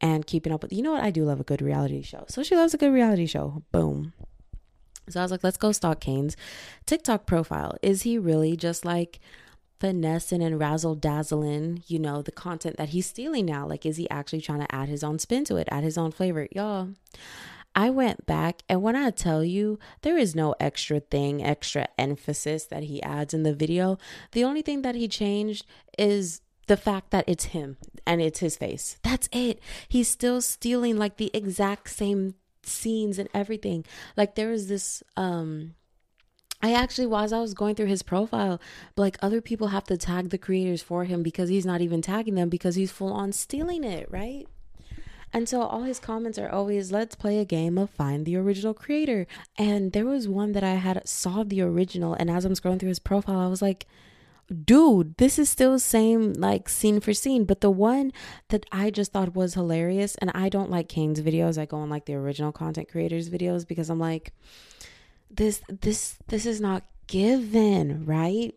and 0.00 0.26
keeping 0.26 0.52
up 0.52 0.62
with 0.62 0.72
you 0.72 0.82
know 0.82 0.92
what 0.92 1.02
I 1.02 1.10
do 1.10 1.24
love 1.24 1.40
a 1.40 1.44
good 1.44 1.62
reality 1.62 2.02
show. 2.02 2.24
So 2.28 2.42
she 2.42 2.56
loves 2.56 2.74
a 2.74 2.78
good 2.78 2.92
reality 2.92 3.26
show. 3.26 3.62
Boom. 3.72 4.12
So 5.08 5.20
I 5.20 5.24
was 5.24 5.30
like, 5.30 5.44
let's 5.44 5.56
go 5.56 5.72
stalk 5.72 6.00
Kane's 6.00 6.36
TikTok 6.86 7.26
profile. 7.26 7.76
Is 7.82 8.02
he 8.02 8.18
really 8.18 8.56
just 8.56 8.84
like 8.84 9.18
finessing 9.80 10.42
and 10.42 10.60
razzle 10.60 10.94
dazzling, 10.94 11.82
you 11.86 11.98
know, 11.98 12.22
the 12.22 12.30
content 12.30 12.76
that 12.76 12.90
he's 12.90 13.06
stealing 13.06 13.46
now? 13.46 13.66
Like, 13.66 13.84
is 13.86 13.96
he 13.96 14.08
actually 14.10 14.42
trying 14.42 14.60
to 14.60 14.74
add 14.74 14.88
his 14.88 15.02
own 15.02 15.18
spin 15.18 15.44
to 15.46 15.56
it, 15.56 15.68
add 15.70 15.82
his 15.82 15.98
own 15.98 16.12
flavor? 16.12 16.46
Y'all, 16.52 16.90
I 17.74 17.90
went 17.90 18.26
back 18.26 18.62
and 18.68 18.82
when 18.82 18.96
I 18.96 19.10
tell 19.10 19.42
you 19.44 19.78
there 20.02 20.18
is 20.18 20.34
no 20.34 20.54
extra 20.60 21.00
thing, 21.00 21.42
extra 21.42 21.88
emphasis 21.98 22.66
that 22.66 22.84
he 22.84 23.02
adds 23.02 23.32
in 23.32 23.42
the 23.42 23.54
video, 23.54 23.96
the 24.32 24.44
only 24.44 24.62
thing 24.62 24.82
that 24.82 24.94
he 24.94 25.08
changed 25.08 25.64
is 25.98 26.40
the 26.70 26.76
fact 26.76 27.10
that 27.10 27.24
it's 27.26 27.46
him 27.46 27.76
and 28.06 28.22
it's 28.22 28.38
his 28.38 28.56
face. 28.56 28.96
That's 29.02 29.28
it. 29.32 29.58
He's 29.88 30.06
still 30.06 30.40
stealing 30.40 30.96
like 30.96 31.16
the 31.16 31.32
exact 31.34 31.90
same 31.90 32.36
scenes 32.62 33.18
and 33.18 33.28
everything. 33.34 33.84
Like 34.16 34.36
there 34.36 34.50
was 34.50 34.68
this 34.68 35.02
um 35.16 35.74
I 36.62 36.72
actually 36.72 37.08
was 37.08 37.32
I 37.32 37.40
was 37.40 37.54
going 37.54 37.74
through 37.74 37.86
his 37.86 38.04
profile, 38.04 38.60
like 38.96 39.18
other 39.20 39.40
people 39.40 39.68
have 39.68 39.82
to 39.84 39.96
tag 39.96 40.28
the 40.28 40.38
creators 40.38 40.80
for 40.80 41.06
him 41.06 41.24
because 41.24 41.48
he's 41.48 41.66
not 41.66 41.80
even 41.80 42.02
tagging 42.02 42.36
them 42.36 42.48
because 42.48 42.76
he's 42.76 42.92
full 42.92 43.12
on 43.12 43.32
stealing 43.32 43.82
it, 43.82 44.08
right? 44.08 44.46
And 45.32 45.48
so 45.48 45.62
all 45.62 45.82
his 45.82 45.98
comments 45.98 46.38
are 46.38 46.50
always, 46.50 46.92
let's 46.92 47.16
play 47.16 47.40
a 47.40 47.44
game 47.44 47.78
of 47.78 47.90
find 47.90 48.26
the 48.26 48.36
original 48.36 48.74
creator. 48.74 49.26
And 49.58 49.92
there 49.92 50.06
was 50.06 50.28
one 50.28 50.52
that 50.52 50.64
I 50.64 50.74
had 50.74 51.08
saw 51.08 51.42
the 51.42 51.62
original, 51.62 52.14
and 52.14 52.30
as 52.30 52.44
I'm 52.44 52.52
scrolling 52.52 52.78
through 52.78 52.88
his 52.90 52.98
profile, 52.98 53.40
I 53.40 53.46
was 53.46 53.62
like, 53.62 53.86
dude, 54.50 55.16
this 55.16 55.38
is 55.38 55.48
still 55.48 55.78
same 55.78 56.32
like 56.34 56.68
scene 56.68 57.00
for 57.00 57.14
scene. 57.14 57.44
But 57.44 57.60
the 57.60 57.70
one 57.70 58.12
that 58.48 58.66
I 58.72 58.90
just 58.90 59.12
thought 59.12 59.34
was 59.34 59.54
hilarious, 59.54 60.16
and 60.16 60.30
I 60.34 60.48
don't 60.48 60.70
like 60.70 60.88
Kane's 60.88 61.20
videos. 61.20 61.58
I 61.58 61.66
go 61.66 61.78
on 61.78 61.90
like 61.90 62.06
the 62.06 62.14
original 62.14 62.52
content 62.52 62.88
creators 62.88 63.30
videos 63.30 63.66
because 63.66 63.90
I'm 63.90 64.00
like, 64.00 64.32
this 65.30 65.62
this 65.68 66.18
this 66.28 66.46
is 66.46 66.60
not 66.60 66.84
given, 67.06 68.04
right? 68.04 68.54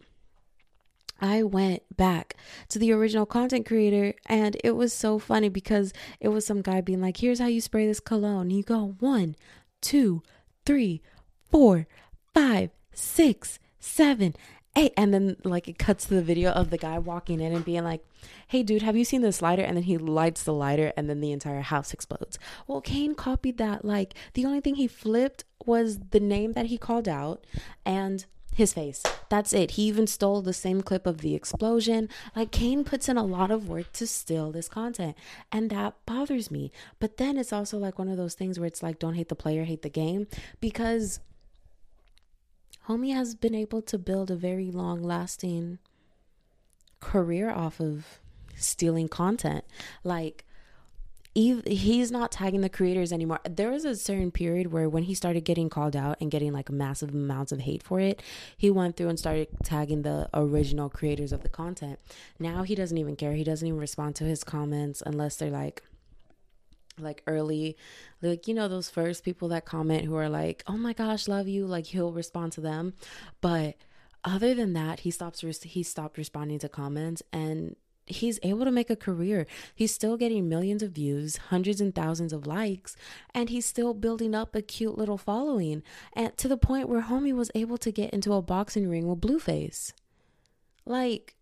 I 1.22 1.44
went 1.44 1.84
back 1.96 2.36
to 2.70 2.80
the 2.80 2.92
original 2.92 3.26
content 3.26 3.66
creator 3.66 4.14
and 4.26 4.58
it 4.62 4.72
was 4.72 4.92
so 4.92 5.20
funny 5.20 5.48
because 5.48 5.94
it 6.20 6.28
was 6.28 6.46
some 6.46 6.62
guy 6.62 6.82
being 6.82 7.00
like, 7.00 7.18
here's 7.18 7.40
how 7.40 7.48
you 7.48 7.62
spray 7.62 7.88
this 7.88 8.02
cologne. 8.02 8.50
You 8.50 8.62
go 8.62 8.96
one, 9.00 9.38
two, 9.80 10.22
three, 10.66 11.02
four, 11.50 11.88
five, 12.34 12.72
six, 12.94 13.58
seven, 13.80 14.36
hey 14.76 14.92
and 14.98 15.14
then 15.14 15.36
like 15.44 15.68
it 15.68 15.78
cuts 15.78 16.06
to 16.06 16.16
the 16.16 16.22
video 16.22 16.52
of 16.52 16.70
the 16.70 16.78
guy 16.78 16.98
walking 16.98 17.40
in 17.40 17.54
and 17.54 17.66
being 17.66 17.84
like 17.84 18.04
hey 18.48 18.64
dude 18.64 18.82
have 18.82 18.96
you 18.96 19.06
seen 19.06 19.22
this 19.22 19.42
lighter? 19.42 19.64
And 19.64 19.78
then 19.78 19.84
he 19.84 19.98
lights 19.98 20.44
the 20.44 20.54
lighter 20.54 20.94
and 20.98 21.10
then 21.10 21.22
the 21.22 21.32
entire 21.32 21.62
house 21.62 21.94
explodes. 21.94 22.40
Well 22.68 22.82
kane 22.82 23.16
copied 23.16 23.58
that 23.58 23.86
like 23.86 24.14
the 24.34 24.46
only 24.46 24.62
thing 24.62 24.76
he 24.76 24.88
flipped 24.88 25.44
was 25.66 26.00
the 26.12 26.20
name 26.20 26.54
that 26.54 26.68
he 26.68 26.78
called 26.78 27.08
out 27.08 27.46
and 27.86 28.26
his 28.56 28.74
face. 28.74 29.02
That's 29.30 29.52
it. 29.52 29.72
He 29.72 29.84
even 29.84 30.06
stole 30.06 30.42
the 30.42 30.54
same 30.54 30.82
clip 30.82 31.08
of 31.08 31.20
the 31.20 31.34
explosion. 31.34 32.08
Like 32.36 32.52
kane 32.52 32.84
puts 32.84 33.10
in 33.10 33.18
a 33.18 33.24
lot 33.24 33.52
of 33.52 33.68
work 33.68 33.92
to 33.94 34.08
steal 34.08 34.52
this 34.52 34.70
content 34.70 35.18
and 35.52 35.70
that 35.72 35.96
bothers 36.06 36.52
me. 36.52 36.72
But 37.00 37.18
then 37.18 37.38
it's 37.38 37.54
also 37.54 37.78
like 37.78 37.98
one 37.98 38.10
of 38.10 38.18
those 38.18 38.36
things 38.36 38.60
where 38.60 38.68
it's 38.68 38.84
like 38.84 39.00
don't 39.00 39.16
hate 39.16 39.30
the 39.30 39.36
player 39.36 39.64
hate 39.64 39.82
the 39.82 39.90
game 39.90 40.28
because 40.60 41.20
homie 42.88 43.14
has 43.14 43.36
been 43.36 43.56
able 43.56 43.82
to 43.84 43.98
build 43.98 44.30
a 44.30 44.36
very 44.36 44.72
long 44.72 45.02
lasting 45.02 45.80
career 47.00 47.50
off 47.50 47.80
of 47.80 48.20
stealing 48.56 49.08
content. 49.08 49.64
Like, 50.04 50.46
he's 51.36 52.12
not 52.12 52.32
tagging 52.32 52.62
the 52.62 52.70
creators 52.70 53.12
anymore. 53.12 53.40
There 53.50 53.72
was 53.72 53.86
a 53.86 53.96
certain 53.96 54.30
period 54.32 54.72
where 54.72 54.88
when 54.88 55.04
he 55.04 55.16
started 55.16 55.44
getting 55.44 55.68
called 55.68 55.96
out 55.96 56.18
and 56.22 56.30
getting 56.30 56.54
like 56.54 56.70
massive 56.70 57.14
amounts 57.14 57.52
of 57.52 57.62
hate 57.62 57.82
for 57.82 58.00
it, 58.00 58.22
he 58.56 58.70
went 58.70 58.96
through 58.96 59.10
and 59.10 59.18
started 59.18 59.48
tagging 59.64 60.04
the 60.04 60.30
original 60.34 60.90
creators 60.90 61.32
of 61.32 61.42
the 61.42 61.50
content. 61.50 62.00
Now 62.40 62.64
he 62.64 62.76
doesn't 62.76 62.98
even 62.98 63.16
care. 63.16 63.34
He 63.34 63.44
doesn't 63.44 63.68
even 63.68 63.80
respond 63.80 64.16
to 64.18 64.26
his 64.26 64.44
comments 64.44 65.02
unless 65.06 65.38
they're 65.38 65.50
like 65.50 65.82
like 67.00 67.24
early 67.28 67.76
like 68.22 68.48
you 68.48 68.54
know 68.54 68.68
those 68.68 68.90
first 68.90 69.24
people 69.24 69.48
that 69.48 69.66
comment 69.66 70.06
who 70.06 70.16
are 70.16 70.30
like 70.30 70.64
oh 70.68 70.78
my 70.78 70.94
gosh 70.94 71.28
love 71.28 71.48
you 71.48 71.66
like 71.66 71.88
he'll 71.88 72.12
respond 72.12 72.52
to 72.52 72.62
them 72.62 72.94
but 73.42 73.76
other 74.24 74.54
than 74.54 74.74
that 74.74 75.02
he 75.02 75.12
stops 75.12 75.42
he 75.64 75.84
stopped 75.84 76.18
responding 76.18 76.60
to 76.60 76.70
comments 76.70 77.22
and 77.32 77.76
he's 78.06 78.40
able 78.44 78.66
to 78.66 78.72
make 78.72 78.90
a 78.90 78.96
career. 78.96 79.46
He's 79.74 79.94
still 79.94 80.18
getting 80.18 80.50
millions 80.50 80.84
of 80.84 80.92
views, 80.92 81.38
hundreds 81.38 81.80
and 81.82 81.94
thousands 81.94 82.34
of 82.34 82.46
likes, 82.46 82.96
and 83.34 83.50
he's 83.50 83.66
still 83.66 83.94
building 83.94 84.36
up 84.36 84.56
a 84.56 84.62
cute 84.62 84.98
little 84.98 85.18
following. 85.18 85.84
And 86.14 86.36
to 86.38 86.48
the 86.48 86.58
point 86.58 86.90
where 86.90 87.04
homie 87.04 87.34
was 87.34 87.52
able 87.56 87.78
to 87.78 87.92
get 87.92 88.14
into 88.14 88.34
a 88.34 88.42
boxing 88.42 88.90
ring 88.90 89.08
with 89.08 89.22
Blueface. 89.22 89.94
Like 90.86 91.36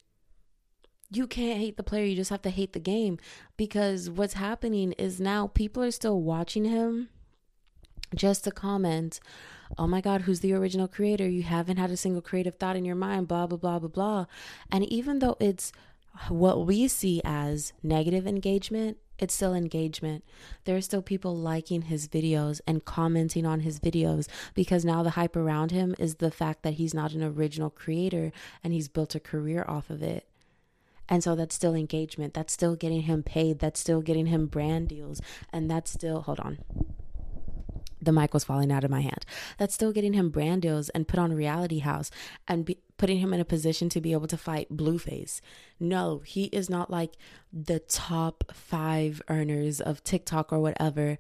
you 1.12 1.28
can't 1.28 1.60
hate 1.60 1.76
the 1.76 1.84
player, 1.84 2.06
you 2.06 2.16
just 2.16 2.30
have 2.30 2.42
to 2.44 2.50
hate 2.50 2.74
the 2.74 2.80
game 2.80 3.18
because 3.58 4.10
what's 4.10 4.34
happening 4.34 4.94
is 4.94 5.20
now 5.20 5.48
people 5.48 5.84
are 5.84 5.92
still 5.92 6.22
watching 6.22 6.66
him 6.66 7.10
just 8.16 8.46
to 8.46 8.52
comment, 8.52 9.20
oh 9.78 9.88
my 9.88 10.00
God, 10.00 10.22
who's 10.22 10.40
the 10.40 10.54
original 10.54 10.88
creator? 10.88 11.28
You 11.28 11.44
haven't 11.44 11.78
had 11.78 11.92
a 11.92 11.98
single 11.98 12.22
creative 12.22 12.56
thought 12.56 12.78
in 12.78 12.86
your 12.86 12.96
mind, 12.96 13.28
blah, 13.28 13.46
blah, 13.46 13.58
blah, 13.58 13.80
blah, 13.80 13.90
blah. 13.90 14.26
And 14.72 14.86
even 14.86 15.20
though 15.20 15.36
it's 15.40 15.74
what 16.30 16.66
we 16.66 16.88
see 16.88 17.22
as 17.26 17.74
negative 17.84 18.26
engagement, 18.26 18.98
it's 19.20 19.34
still 19.34 19.54
engagement. 19.54 20.24
There 20.64 20.76
are 20.76 20.82
still 20.82 21.02
people 21.02 21.38
liking 21.38 21.84
his 21.84 22.08
videos 22.08 22.60
and 22.66 22.84
commenting 22.84 23.46
on 23.46 23.60
his 23.60 23.80
videos 23.80 24.28
because 24.56 24.84
now 24.84 25.04
the 25.04 25.12
hype 25.12 25.36
around 25.36 25.72
him 25.72 25.94
is 26.00 26.16
the 26.16 26.32
fact 26.32 26.64
that 26.64 26.74
he's 26.74 26.94
not 26.94 27.12
an 27.14 27.24
original 27.24 27.70
creator 27.70 28.32
and 28.64 28.74
he's 28.74 28.88
built 28.88 29.14
a 29.14 29.20
career 29.20 29.64
off 29.68 29.90
of 29.90 30.02
it. 30.02 30.28
And 31.12 31.24
so 31.24 31.36
that's 31.36 31.54
still 31.54 31.76
engagement. 31.76 32.34
That's 32.34 32.54
still 32.54 32.76
getting 32.76 33.02
him 33.02 33.22
paid. 33.22 33.60
That's 33.60 33.80
still 33.80 34.02
getting 34.02 34.28
him 34.28 34.48
brand 34.48 34.88
deals. 34.88 35.22
And 35.54 35.70
that's 35.70 35.92
still, 35.92 36.22
hold 36.22 36.40
on 36.40 36.58
the 38.02 38.12
mic 38.12 38.34
was 38.34 38.44
falling 38.44 38.72
out 38.72 38.84
of 38.84 38.90
my 38.90 39.02
hand. 39.02 39.26
That's 39.58 39.74
still 39.74 39.92
getting 39.92 40.14
him 40.14 40.30
brand 40.30 40.64
deals 40.64 40.90
and 40.90 41.08
put 41.08 41.20
on 41.20 41.34
Reality 41.34 41.80
House 41.80 42.10
and 42.48 42.66
be, 42.66 42.80
putting 42.98 43.20
him 43.20 43.34
in 43.34 43.40
a 43.40 43.46
position 43.46 43.90
to 43.90 44.02
be 44.02 44.12
able 44.12 44.28
to 44.28 44.38
fight 44.38 44.76
Blueface. 44.76 45.40
No, 45.80 46.20
he 46.26 46.46
is 46.46 46.70
not 46.70 46.90
like 46.90 47.14
the 47.54 47.80
top 47.80 48.44
five 48.54 49.22
earners 49.28 49.80
of 49.80 50.04
TikTok 50.04 50.52
or 50.52 50.60
whatever. 50.60 51.20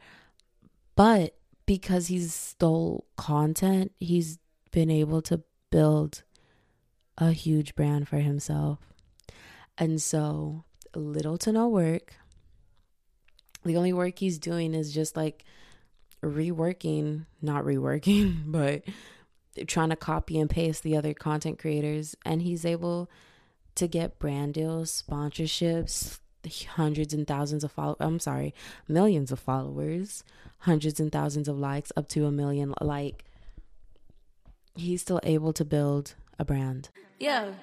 But 0.95 1.35
because 1.65 2.07
he's 2.07 2.33
stole 2.33 3.05
content, 3.15 3.91
he's 3.99 4.39
been 4.71 4.89
able 4.89 5.21
to 5.23 5.43
build 5.69 6.23
a 7.17 7.31
huge 7.31 7.75
brand 7.75 8.07
for 8.07 8.17
himself. 8.17 8.90
And 9.81 9.99
so, 9.99 10.63
little 10.93 11.39
to 11.39 11.51
no 11.51 11.67
work. 11.67 12.13
The 13.65 13.77
only 13.77 13.93
work 13.93 14.19
he's 14.19 14.37
doing 14.37 14.75
is 14.75 14.93
just 14.93 15.17
like 15.17 15.43
reworking, 16.21 17.25
not 17.41 17.63
reworking, 17.63 18.43
but 18.45 18.83
trying 19.65 19.89
to 19.89 19.95
copy 19.95 20.37
and 20.37 20.51
paste 20.51 20.83
the 20.83 20.95
other 20.95 21.15
content 21.15 21.57
creators. 21.57 22.15
And 22.23 22.43
he's 22.43 22.63
able 22.63 23.09
to 23.73 23.87
get 23.87 24.19
brand 24.19 24.53
deals, 24.53 25.01
sponsorships, 25.01 26.19
hundreds 26.75 27.11
and 27.11 27.25
thousands 27.25 27.63
of 27.63 27.71
followers. 27.71 27.97
I'm 28.01 28.19
sorry, 28.19 28.53
millions 28.87 29.31
of 29.31 29.39
followers, 29.39 30.23
hundreds 30.59 30.99
and 30.99 31.11
thousands 31.11 31.47
of 31.47 31.57
likes, 31.57 31.91
up 31.97 32.07
to 32.09 32.27
a 32.27 32.31
million. 32.31 32.75
Like, 32.79 33.25
he's 34.75 35.01
still 35.01 35.19
able 35.23 35.53
to 35.53 35.65
build 35.65 36.13
a 36.37 36.45
brand. 36.45 36.89
Yeah. 37.17 37.53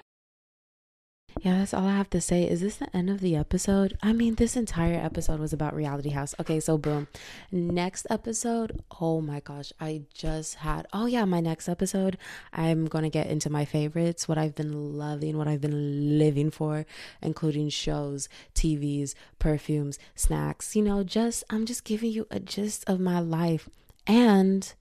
Yeah, 1.40 1.58
that's 1.58 1.72
all 1.72 1.86
I 1.86 1.96
have 1.96 2.10
to 2.10 2.20
say. 2.20 2.48
Is 2.48 2.62
this 2.62 2.76
the 2.76 2.94
end 2.96 3.08
of 3.08 3.20
the 3.20 3.36
episode? 3.36 3.96
I 4.02 4.12
mean, 4.12 4.34
this 4.34 4.56
entire 4.56 4.96
episode 4.98 5.38
was 5.38 5.52
about 5.52 5.74
Reality 5.74 6.10
House. 6.10 6.34
Okay, 6.40 6.58
so 6.58 6.76
boom. 6.76 7.06
Next 7.52 8.08
episode, 8.10 8.82
oh 9.00 9.20
my 9.20 9.38
gosh, 9.38 9.72
I 9.80 10.02
just 10.12 10.56
had, 10.56 10.88
oh 10.92 11.06
yeah, 11.06 11.24
my 11.26 11.38
next 11.38 11.68
episode, 11.68 12.18
I'm 12.52 12.86
going 12.86 13.04
to 13.04 13.10
get 13.10 13.28
into 13.28 13.50
my 13.50 13.64
favorites, 13.64 14.26
what 14.26 14.36
I've 14.36 14.56
been 14.56 14.98
loving, 14.98 15.38
what 15.38 15.46
I've 15.46 15.60
been 15.60 16.18
living 16.18 16.50
for, 16.50 16.84
including 17.22 17.68
shows, 17.68 18.28
TVs, 18.56 19.14
perfumes, 19.38 19.98
snacks. 20.16 20.74
You 20.74 20.82
know, 20.82 21.04
just, 21.04 21.44
I'm 21.50 21.66
just 21.66 21.84
giving 21.84 22.10
you 22.10 22.26
a 22.32 22.40
gist 22.40 22.82
of 22.88 22.98
my 22.98 23.20
life. 23.20 23.68
And 24.08 24.74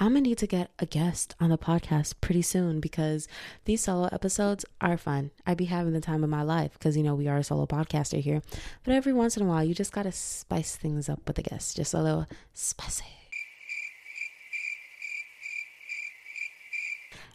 I'm 0.00 0.12
gonna 0.12 0.20
need 0.20 0.38
to 0.38 0.46
get 0.46 0.70
a 0.78 0.86
guest 0.86 1.34
on 1.40 1.50
the 1.50 1.58
podcast 1.58 2.14
pretty 2.20 2.42
soon 2.42 2.78
because 2.78 3.26
these 3.64 3.80
solo 3.80 4.08
episodes 4.12 4.64
are 4.80 4.96
fun. 4.96 5.32
I'd 5.44 5.56
be 5.56 5.64
having 5.64 5.92
the 5.92 6.00
time 6.00 6.22
of 6.22 6.30
my 6.30 6.42
life 6.42 6.74
because 6.74 6.96
you 6.96 7.02
know 7.02 7.16
we 7.16 7.26
are 7.26 7.38
a 7.38 7.42
solo 7.42 7.66
podcaster 7.66 8.20
here. 8.20 8.40
But 8.84 8.94
every 8.94 9.12
once 9.12 9.36
in 9.36 9.42
a 9.42 9.46
while, 9.46 9.64
you 9.64 9.74
just 9.74 9.90
gotta 9.90 10.12
spice 10.12 10.76
things 10.76 11.08
up 11.08 11.26
with 11.26 11.36
a 11.38 11.42
guest, 11.42 11.74
just 11.74 11.94
a 11.94 12.00
little 12.00 12.28
spicy. 12.54 13.06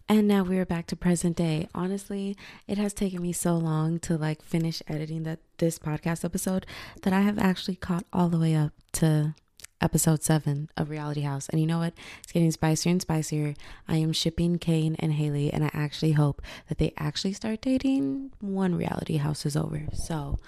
And 0.07 0.25
now 0.25 0.43
we're 0.43 0.65
back 0.65 0.87
to 0.87 0.95
present 0.95 1.35
day. 1.35 1.67
Honestly, 1.75 2.37
it 2.65 2.77
has 2.77 2.93
taken 2.93 3.21
me 3.21 3.33
so 3.33 3.57
long 3.57 3.99
to 3.99 4.17
like 4.17 4.41
finish 4.41 4.81
editing 4.87 5.23
that 5.23 5.39
this 5.57 5.79
podcast 5.79 6.23
episode 6.23 6.65
that 7.01 7.11
I 7.11 7.21
have 7.21 7.39
actually 7.39 7.75
caught 7.75 8.05
all 8.13 8.29
the 8.29 8.39
way 8.39 8.55
up 8.55 8.71
to 8.93 9.35
episode 9.83 10.23
seven 10.23 10.69
of 10.77 10.89
Reality 10.89 11.21
House. 11.21 11.49
And 11.49 11.59
you 11.59 11.67
know 11.67 11.79
what? 11.79 11.93
It's 12.23 12.31
getting 12.31 12.51
spicier 12.51 12.89
and 12.89 13.01
spicier. 13.01 13.53
I 13.87 13.97
am 13.97 14.13
shipping 14.13 14.57
Kane 14.57 14.95
and 14.99 15.13
Haley, 15.13 15.51
and 15.51 15.63
I 15.63 15.69
actually 15.73 16.13
hope 16.13 16.41
that 16.69 16.77
they 16.77 16.93
actually 16.97 17.33
start 17.33 17.61
dating 17.61 18.31
when 18.41 18.75
Reality 18.75 19.17
House 19.17 19.45
is 19.45 19.57
over. 19.57 19.83
So, 19.93 20.39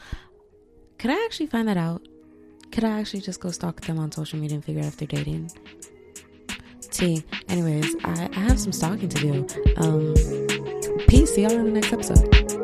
could 0.98 1.12
I 1.12 1.24
actually 1.26 1.48
find 1.48 1.68
that 1.68 1.78
out? 1.78 2.08
Could 2.72 2.86
I 2.86 3.00
actually 3.00 3.22
just 3.22 3.42
go 3.42 3.52
stalk 3.52 3.82
them 3.82 4.00
on 4.00 4.12
social 4.12 4.40
media 4.40 4.56
and 4.56 4.66
figure 4.66 4.82
out 4.82 4.88
if 4.88 4.98
they're 4.98 5.08
dating? 5.08 5.52
See, 6.90 7.24
anyways, 7.50 7.94
I, 8.06 8.30
I 8.32 8.40
have 8.40 8.60
some 8.60 8.72
stalking 8.72 9.10
to 9.10 9.18
do. 9.18 9.74
Um, 9.78 10.14
peace. 11.08 11.36
See 11.36 11.42
y'all 11.42 11.52
in 11.52 11.66
the 11.66 11.72
next 11.72 11.92
episode. 11.92 12.55